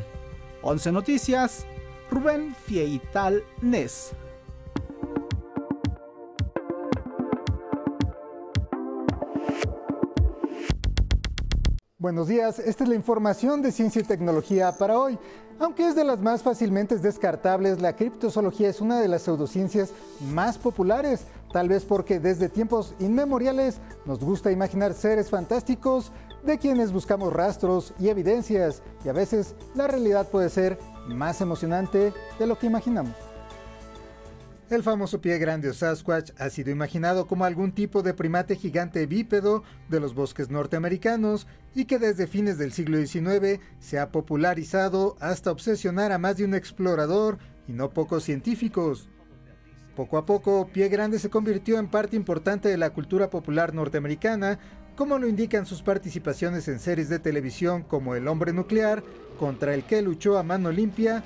11 0.62 0.92
Noticias, 0.92 1.66
Rubén 2.10 2.54
Fieital 2.54 3.42
Nes. 3.60 4.12
Buenos 11.98 12.28
días, 12.28 12.58
esta 12.58 12.84
es 12.84 12.88
la 12.88 12.96
información 12.96 13.62
de 13.62 13.72
ciencia 13.72 14.02
y 14.02 14.04
tecnología 14.04 14.72
para 14.72 14.98
hoy. 14.98 15.18
Aunque 15.58 15.86
es 15.86 15.94
de 15.94 16.04
las 16.04 16.20
más 16.20 16.42
fácilmente 16.42 16.96
descartables, 16.98 17.80
la 17.80 17.94
criptozoología 17.94 18.68
es 18.68 18.80
una 18.80 19.00
de 19.00 19.08
las 19.08 19.22
pseudociencias 19.22 19.92
más 20.32 20.58
populares, 20.58 21.24
tal 21.52 21.68
vez 21.68 21.84
porque 21.84 22.18
desde 22.18 22.48
tiempos 22.48 22.94
inmemoriales 22.98 23.78
nos 24.04 24.18
gusta 24.20 24.50
imaginar 24.50 24.94
seres 24.94 25.30
fantásticos 25.30 26.10
de 26.42 26.58
quienes 26.58 26.92
buscamos 26.92 27.32
rastros 27.32 27.94
y 27.98 28.08
evidencias, 28.08 28.82
y 29.04 29.08
a 29.08 29.12
veces 29.12 29.54
la 29.74 29.86
realidad 29.86 30.28
puede 30.28 30.48
ser 30.48 30.78
más 31.08 31.40
emocionante 31.40 32.12
de 32.38 32.46
lo 32.46 32.58
que 32.58 32.66
imaginamos. 32.66 33.14
El 34.72 34.82
famoso 34.82 35.20
pie 35.20 35.36
grande 35.36 35.68
o 35.68 35.74
Sasquatch 35.74 36.30
ha 36.38 36.48
sido 36.48 36.70
imaginado 36.70 37.26
como 37.26 37.44
algún 37.44 37.72
tipo 37.72 38.02
de 38.02 38.14
primate 38.14 38.56
gigante 38.56 39.04
bípedo 39.04 39.64
de 39.90 40.00
los 40.00 40.14
bosques 40.14 40.48
norteamericanos 40.48 41.46
y 41.74 41.84
que 41.84 41.98
desde 41.98 42.26
fines 42.26 42.56
del 42.56 42.72
siglo 42.72 42.96
XIX 42.96 43.60
se 43.80 43.98
ha 43.98 44.10
popularizado 44.10 45.16
hasta 45.20 45.50
obsesionar 45.50 46.10
a 46.10 46.16
más 46.16 46.38
de 46.38 46.46
un 46.46 46.54
explorador 46.54 47.36
y 47.68 47.72
no 47.72 47.90
pocos 47.90 48.24
científicos. 48.24 49.10
Poco 49.94 50.16
a 50.16 50.24
poco, 50.24 50.66
Pie 50.72 50.88
Grande 50.88 51.18
se 51.18 51.28
convirtió 51.28 51.78
en 51.78 51.88
parte 51.88 52.16
importante 52.16 52.70
de 52.70 52.78
la 52.78 52.90
cultura 52.94 53.28
popular 53.28 53.74
norteamericana, 53.74 54.58
como 54.96 55.18
lo 55.18 55.26
indican 55.26 55.66
sus 55.66 55.82
participaciones 55.82 56.68
en 56.68 56.78
series 56.78 57.08
de 57.08 57.18
televisión 57.18 57.82
como 57.82 58.14
El 58.14 58.28
hombre 58.28 58.52
nuclear, 58.52 59.02
contra 59.38 59.74
el 59.74 59.84
que 59.84 60.02
luchó 60.02 60.38
a 60.38 60.42
mano 60.42 60.70
limpia, 60.70 61.22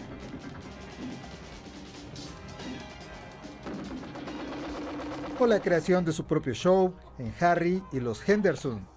o 5.38 5.46
la 5.46 5.60
creación 5.60 6.04
de 6.04 6.12
su 6.12 6.24
propio 6.24 6.54
show 6.54 6.94
en 7.18 7.32
Harry 7.40 7.82
y 7.92 8.00
los 8.00 8.26
Henderson. 8.26 8.88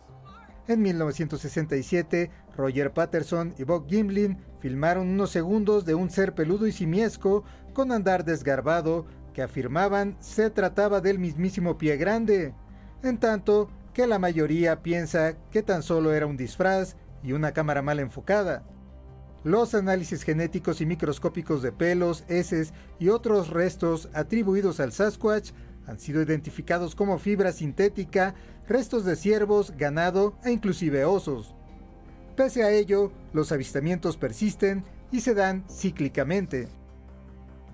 En 0.67 0.81
1967, 0.81 2.31
Roger 2.55 2.93
Patterson 2.93 3.55
y 3.57 3.63
Bob 3.63 3.89
Gimlin 3.89 4.37
filmaron 4.59 5.09
unos 5.09 5.31
segundos 5.31 5.83
de 5.83 5.95
un 5.95 6.09
ser 6.09 6.35
peludo 6.35 6.67
y 6.67 6.71
simiesco 6.71 7.43
con 7.73 7.91
andar 7.91 8.23
desgarbado 8.23 9.05
que 9.33 9.41
afirmaban 9.41 10.15
se 10.19 10.49
trataba 10.49 11.01
del 11.01 11.19
mismísimo 11.19 11.77
pie 11.77 11.97
grande, 11.97 12.53
en 13.03 13.17
tanto 13.17 13.69
que 13.99 14.07
la 14.07 14.17
mayoría 14.17 14.81
piensa 14.81 15.35
que 15.51 15.61
tan 15.61 15.83
solo 15.83 16.13
era 16.13 16.25
un 16.25 16.37
disfraz 16.37 16.95
y 17.21 17.33
una 17.33 17.51
cámara 17.51 17.81
mal 17.81 17.99
enfocada. 17.99 18.63
Los 19.43 19.75
análisis 19.75 20.23
genéticos 20.23 20.79
y 20.79 20.85
microscópicos 20.85 21.61
de 21.61 21.73
pelos, 21.73 22.23
heces 22.29 22.71
y 22.97 23.09
otros 23.09 23.49
restos 23.49 24.07
atribuidos 24.13 24.79
al 24.79 24.93
Sasquatch 24.93 25.51
han 25.85 25.99
sido 25.99 26.21
identificados 26.21 26.95
como 26.95 27.19
fibra 27.19 27.51
sintética, 27.51 28.35
restos 28.69 29.03
de 29.03 29.17
ciervos, 29.17 29.73
ganado 29.75 30.37
e 30.45 30.51
inclusive 30.53 31.03
osos. 31.03 31.53
Pese 32.37 32.63
a 32.63 32.71
ello, 32.71 33.11
los 33.33 33.51
avistamientos 33.51 34.15
persisten 34.15 34.85
y 35.11 35.19
se 35.19 35.33
dan 35.33 35.65
cíclicamente. 35.69 36.69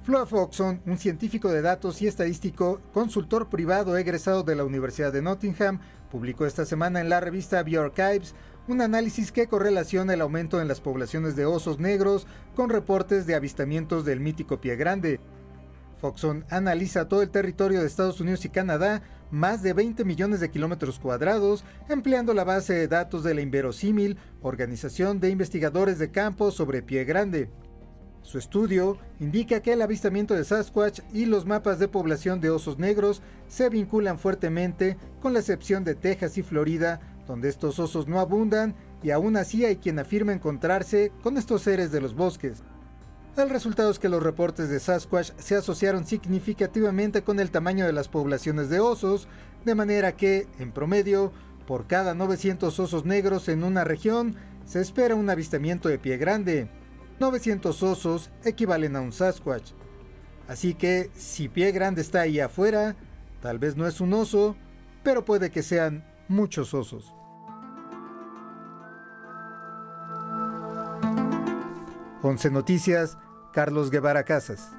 Floyd 0.06 0.26
Foxon, 0.26 0.82
un 0.86 0.98
científico 0.98 1.50
de 1.50 1.64
datos 1.64 2.02
y 2.02 2.08
estadístico, 2.08 2.80
consultor 2.94 3.50
privado 3.50 3.96
egresado 3.98 4.44
de 4.44 4.56
la 4.56 4.64
Universidad 4.64 5.12
de 5.14 5.24
Nottingham, 5.24 5.82
publicó 6.16 6.46
esta 6.46 6.64
semana 6.64 7.02
en 7.02 7.10
la 7.10 7.20
revista 7.20 7.62
Bioarchives 7.62 8.36
un 8.70 8.80
análisis 8.80 9.34
que 9.34 9.48
correlaciona 9.48 10.14
el 10.14 10.22
aumento 10.22 10.62
en 10.62 10.70
las 10.70 10.80
poblaciones 10.80 11.36
de 11.36 11.46
osos 11.46 11.78
negros 11.78 12.26
con 12.56 12.70
reportes 12.70 13.28
de 13.28 13.36
avistamientos 13.36 14.06
del 14.06 14.22
mítico 14.22 14.62
pie 14.62 14.78
grande, 14.78 15.20
Foxon 16.00 16.46
analiza 16.50 17.10
todo 17.10 17.22
el 17.22 17.32
territorio 17.32 17.82
de 17.82 17.88
Estados 17.88 18.22
Unidos 18.22 18.46
y 18.46 18.50
Canadá, 18.50 19.02
más 19.30 19.62
de 19.62 19.74
20 19.74 20.06
millones 20.06 20.40
de 20.40 20.50
kilómetros 20.50 21.00
cuadrados, 21.00 21.66
empleando 21.90 22.34
la 22.34 22.46
base 22.46 22.74
de 22.74 22.88
datos 22.88 23.26
de 23.26 23.34
la 23.34 23.42
Inverosímil, 23.42 24.18
organización 24.42 25.20
de 25.20 25.32
investigadores 25.32 26.00
de 26.00 26.12
campo 26.12 26.50
sobre 26.50 26.82
pie 26.82 27.04
grande. 27.04 27.50
Su 28.26 28.40
estudio 28.40 28.98
indica 29.20 29.62
que 29.62 29.74
el 29.74 29.84
avistamiento 29.84 30.34
de 30.34 30.44
Sasquatch 30.44 31.02
y 31.14 31.28
los 31.28 31.46
mapas 31.46 31.78
de 31.78 31.88
población 31.88 32.42
de 32.42 32.50
osos 32.50 32.80
negros 32.80 33.22
se 33.48 33.70
vinculan 33.70 34.18
fuertemente, 34.18 34.98
con 35.22 35.34
la 35.34 35.40
excepción 35.40 35.84
de 35.84 35.94
Texas 35.94 36.40
y 36.40 36.42
Florida, 36.42 37.00
donde 37.28 37.50
estos 37.50 37.78
osos 37.78 38.08
no 38.08 38.20
abundan 38.20 38.74
y 39.04 39.12
aún 39.12 39.38
así 39.38 39.64
hay 39.64 39.76
quien 39.76 40.00
afirma 40.00 40.34
encontrarse 40.34 41.12
con 41.22 41.38
estos 41.38 41.62
seres 41.62 41.92
de 41.92 42.02
los 42.02 42.16
bosques. 42.16 42.64
El 43.38 43.52
resultado 43.52 43.92
es 43.92 44.00
que 44.00 44.10
los 44.10 44.24
reportes 44.24 44.70
de 44.70 44.80
Sasquatch 44.80 45.32
se 45.38 45.56
asociaron 45.56 46.08
significativamente 46.08 47.22
con 47.22 47.40
el 47.40 47.52
tamaño 47.52 47.86
de 47.86 47.94
las 47.94 48.08
poblaciones 48.08 48.70
de 48.70 48.80
osos, 48.80 49.28
de 49.66 49.76
manera 49.76 50.18
que, 50.18 50.48
en 50.58 50.72
promedio, 50.72 51.32
por 51.68 51.86
cada 51.86 52.16
900 52.16 52.80
osos 52.80 53.06
negros 53.06 53.50
en 53.50 53.64
una 53.64 53.84
región, 53.84 54.36
se 54.66 54.82
espera 54.82 55.14
un 55.14 55.30
avistamiento 55.30 55.90
de 55.90 56.00
pie 56.00 56.18
grande. 56.18 56.70
900 57.20 57.84
osos 57.84 58.30
equivalen 58.44 58.96
a 58.96 59.02
un 59.02 59.12
Sasquatch. 59.12 59.72
Así 60.48 60.76
que, 60.76 61.10
si 61.16 61.50
pie 61.50 61.72
grande 61.72 62.02
está 62.02 62.22
ahí 62.22 62.40
afuera, 62.40 62.96
tal 63.42 63.58
vez 63.58 63.76
no 63.76 63.88
es 63.88 64.00
un 64.02 64.14
oso, 64.14 64.56
pero 65.04 65.26
puede 65.26 65.50
que 65.50 65.64
sean 65.64 66.06
muchos 66.28 66.74
osos. 66.74 67.14
11 72.22 72.50
Noticias, 72.52 73.18
Carlos 73.54 73.92
Guevara 73.92 74.24
Casas. 74.24 74.72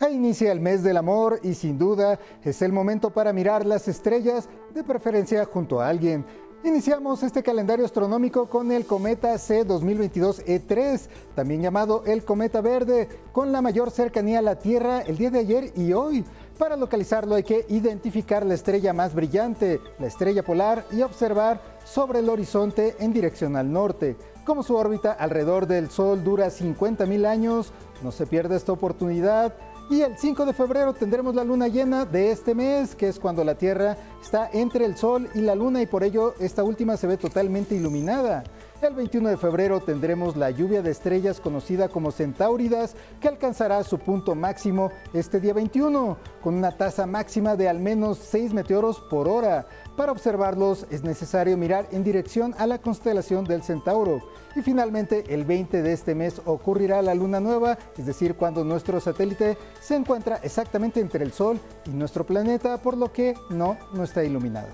Ahí 0.00 0.14
inicia 0.14 0.52
el 0.52 0.60
mes 0.60 0.82
del 0.82 0.96
amor 0.96 1.40
y 1.42 1.54
sin 1.54 1.76
duda 1.76 2.18
es 2.42 2.62
el 2.62 2.72
momento 2.72 3.10
para 3.10 3.32
mirar 3.32 3.66
las 3.66 3.88
estrellas, 3.88 4.48
de 4.72 4.84
preferencia 4.84 5.44
junto 5.44 5.80
a 5.80 5.88
alguien. 5.88 6.24
Iniciamos 6.64 7.22
este 7.22 7.44
calendario 7.44 7.84
astronómico 7.84 8.48
con 8.48 8.72
el 8.72 8.84
cometa 8.84 9.38
C 9.38 9.62
2022 9.62 10.44
E3, 10.44 11.08
también 11.36 11.62
llamado 11.62 12.02
el 12.04 12.24
cometa 12.24 12.60
verde, 12.60 13.08
con 13.30 13.52
la 13.52 13.62
mayor 13.62 13.92
cercanía 13.92 14.40
a 14.40 14.42
la 14.42 14.58
Tierra 14.58 15.02
el 15.02 15.16
día 15.16 15.30
de 15.30 15.38
ayer 15.38 15.72
y 15.76 15.92
hoy. 15.92 16.24
Para 16.58 16.76
localizarlo 16.76 17.36
hay 17.36 17.44
que 17.44 17.64
identificar 17.68 18.44
la 18.44 18.54
estrella 18.54 18.92
más 18.92 19.14
brillante, 19.14 19.80
la 20.00 20.08
estrella 20.08 20.42
polar, 20.42 20.84
y 20.90 21.02
observar 21.02 21.62
sobre 21.84 22.18
el 22.18 22.28
horizonte 22.28 22.96
en 22.98 23.12
dirección 23.12 23.54
al 23.54 23.72
norte. 23.72 24.16
Como 24.44 24.64
su 24.64 24.74
órbita 24.74 25.12
alrededor 25.12 25.68
del 25.68 25.90
Sol 25.90 26.24
dura 26.24 26.48
50.000 26.48 27.24
años, 27.24 27.72
no 28.02 28.10
se 28.10 28.26
pierda 28.26 28.56
esta 28.56 28.72
oportunidad. 28.72 29.54
Y 29.90 30.02
el 30.02 30.18
5 30.18 30.44
de 30.44 30.52
febrero 30.52 30.92
tendremos 30.92 31.34
la 31.34 31.44
luna 31.44 31.66
llena 31.66 32.04
de 32.04 32.30
este 32.30 32.54
mes, 32.54 32.94
que 32.94 33.08
es 33.08 33.18
cuando 33.18 33.42
la 33.42 33.54
Tierra 33.54 33.96
está 34.20 34.50
entre 34.52 34.84
el 34.84 34.98
Sol 34.98 35.30
y 35.34 35.40
la 35.40 35.54
Luna 35.54 35.80
y 35.80 35.86
por 35.86 36.04
ello 36.04 36.34
esta 36.38 36.62
última 36.62 36.98
se 36.98 37.06
ve 37.06 37.16
totalmente 37.16 37.74
iluminada. 37.74 38.44
El 38.80 38.94
21 38.94 39.30
de 39.30 39.36
febrero 39.36 39.80
tendremos 39.80 40.36
la 40.36 40.50
lluvia 40.50 40.82
de 40.82 40.92
estrellas 40.92 41.40
conocida 41.40 41.88
como 41.88 42.12
Centauridas, 42.12 42.94
que 43.20 43.26
alcanzará 43.26 43.82
su 43.82 43.98
punto 43.98 44.36
máximo 44.36 44.92
este 45.12 45.40
día 45.40 45.52
21, 45.52 46.16
con 46.40 46.54
una 46.54 46.70
tasa 46.70 47.04
máxima 47.04 47.56
de 47.56 47.68
al 47.68 47.80
menos 47.80 48.18
6 48.18 48.54
meteoros 48.54 49.00
por 49.10 49.26
hora. 49.26 49.66
Para 49.96 50.12
observarlos 50.12 50.86
es 50.90 51.02
necesario 51.02 51.56
mirar 51.56 51.88
en 51.90 52.04
dirección 52.04 52.54
a 52.56 52.68
la 52.68 52.78
constelación 52.78 53.44
del 53.44 53.64
Centauro. 53.64 54.20
Y 54.54 54.62
finalmente, 54.62 55.24
el 55.34 55.44
20 55.44 55.82
de 55.82 55.92
este 55.92 56.14
mes 56.14 56.40
ocurrirá 56.44 57.02
la 57.02 57.14
luna 57.14 57.40
nueva, 57.40 57.78
es 57.96 58.06
decir, 58.06 58.36
cuando 58.36 58.62
nuestro 58.62 59.00
satélite 59.00 59.58
se 59.80 59.96
encuentra 59.96 60.38
exactamente 60.44 61.00
entre 61.00 61.24
el 61.24 61.32
Sol 61.32 61.58
y 61.84 61.90
nuestro 61.90 62.24
planeta, 62.24 62.78
por 62.78 62.96
lo 62.96 63.12
que 63.12 63.34
no, 63.50 63.76
no 63.92 64.04
está 64.04 64.22
iluminado. 64.22 64.68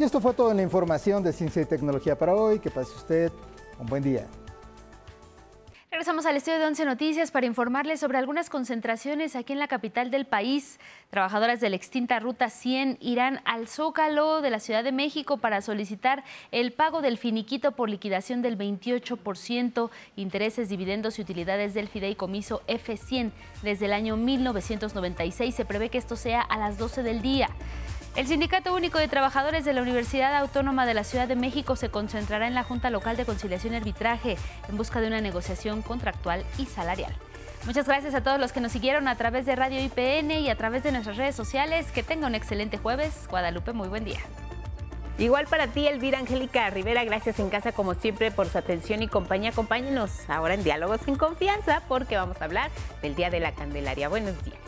Y 0.00 0.02
esto 0.02 0.18
fue 0.18 0.32
toda 0.32 0.54
la 0.54 0.62
información 0.62 1.22
de 1.22 1.30
ciencia 1.30 1.60
y 1.60 1.66
tecnología 1.66 2.16
para 2.16 2.34
hoy. 2.34 2.58
Que 2.58 2.70
pase 2.70 2.90
usted 2.96 3.30
un 3.78 3.84
buen 3.84 4.02
día. 4.02 4.26
Regresamos 5.90 6.24
al 6.24 6.38
estudio 6.38 6.58
de 6.58 6.64
Once 6.64 6.82
Noticias 6.86 7.30
para 7.30 7.44
informarles 7.44 8.00
sobre 8.00 8.16
algunas 8.16 8.48
concentraciones 8.48 9.36
aquí 9.36 9.52
en 9.52 9.58
la 9.58 9.68
capital 9.68 10.10
del 10.10 10.24
país. 10.24 10.80
Trabajadoras 11.10 11.60
de 11.60 11.68
la 11.68 11.76
extinta 11.76 12.18
Ruta 12.18 12.48
100 12.48 12.96
irán 13.00 13.42
al 13.44 13.68
Zócalo 13.68 14.40
de 14.40 14.48
la 14.48 14.58
Ciudad 14.58 14.82
de 14.82 14.92
México 14.92 15.36
para 15.36 15.60
solicitar 15.60 16.24
el 16.50 16.72
pago 16.72 17.02
del 17.02 17.18
finiquito 17.18 17.72
por 17.72 17.90
liquidación 17.90 18.40
del 18.40 18.56
28%, 18.56 19.90
intereses, 20.16 20.70
dividendos 20.70 21.18
y 21.18 21.22
utilidades 21.22 21.74
del 21.74 21.88
fideicomiso 21.88 22.62
F100 22.68 23.32
desde 23.62 23.84
el 23.84 23.92
año 23.92 24.16
1996. 24.16 25.54
Se 25.54 25.66
prevé 25.66 25.90
que 25.90 25.98
esto 25.98 26.16
sea 26.16 26.40
a 26.40 26.56
las 26.56 26.78
12 26.78 27.02
del 27.02 27.20
día. 27.20 27.50
El 28.16 28.26
Sindicato 28.26 28.74
Único 28.74 28.98
de 28.98 29.08
Trabajadores 29.08 29.64
de 29.64 29.72
la 29.72 29.82
Universidad 29.82 30.36
Autónoma 30.36 30.84
de 30.84 30.94
la 30.94 31.04
Ciudad 31.04 31.28
de 31.28 31.36
México 31.36 31.76
se 31.76 31.90
concentrará 31.90 32.48
en 32.48 32.54
la 32.54 32.64
Junta 32.64 32.90
Local 32.90 33.16
de 33.16 33.24
Conciliación 33.24 33.72
y 33.72 33.76
Arbitraje 33.76 34.36
en 34.68 34.76
busca 34.76 35.00
de 35.00 35.06
una 35.06 35.20
negociación 35.20 35.80
contractual 35.80 36.44
y 36.58 36.66
salarial. 36.66 37.14
Muchas 37.66 37.86
gracias 37.86 38.14
a 38.14 38.22
todos 38.22 38.40
los 38.40 38.52
que 38.52 38.60
nos 38.60 38.72
siguieron 38.72 39.06
a 39.06 39.16
través 39.16 39.46
de 39.46 39.54
Radio 39.54 39.80
IPN 39.80 40.30
y 40.32 40.50
a 40.50 40.56
través 40.56 40.82
de 40.82 40.92
nuestras 40.92 41.18
redes 41.18 41.36
sociales. 41.36 41.92
Que 41.92 42.02
tenga 42.02 42.26
un 42.26 42.34
excelente 42.34 42.78
jueves. 42.78 43.28
Guadalupe, 43.28 43.72
muy 43.72 43.88
buen 43.88 44.04
día. 44.04 44.20
Igual 45.18 45.46
para 45.46 45.66
ti, 45.66 45.86
Elvira 45.86 46.18
Angélica 46.18 46.70
Rivera, 46.70 47.04
gracias 47.04 47.38
en 47.38 47.50
casa 47.50 47.72
como 47.72 47.94
siempre 47.94 48.30
por 48.30 48.48
su 48.48 48.56
atención 48.56 49.02
y 49.02 49.08
compañía. 49.08 49.50
Acompáñenos 49.50 50.28
ahora 50.28 50.54
en 50.54 50.64
Diálogos 50.64 51.02
sin 51.04 51.16
Confianza 51.16 51.82
porque 51.86 52.16
vamos 52.16 52.40
a 52.40 52.46
hablar 52.46 52.70
del 53.02 53.14
Día 53.14 53.28
de 53.28 53.40
la 53.40 53.52
Candelaria. 53.52 54.08
Buenos 54.08 54.42
días. 54.42 54.58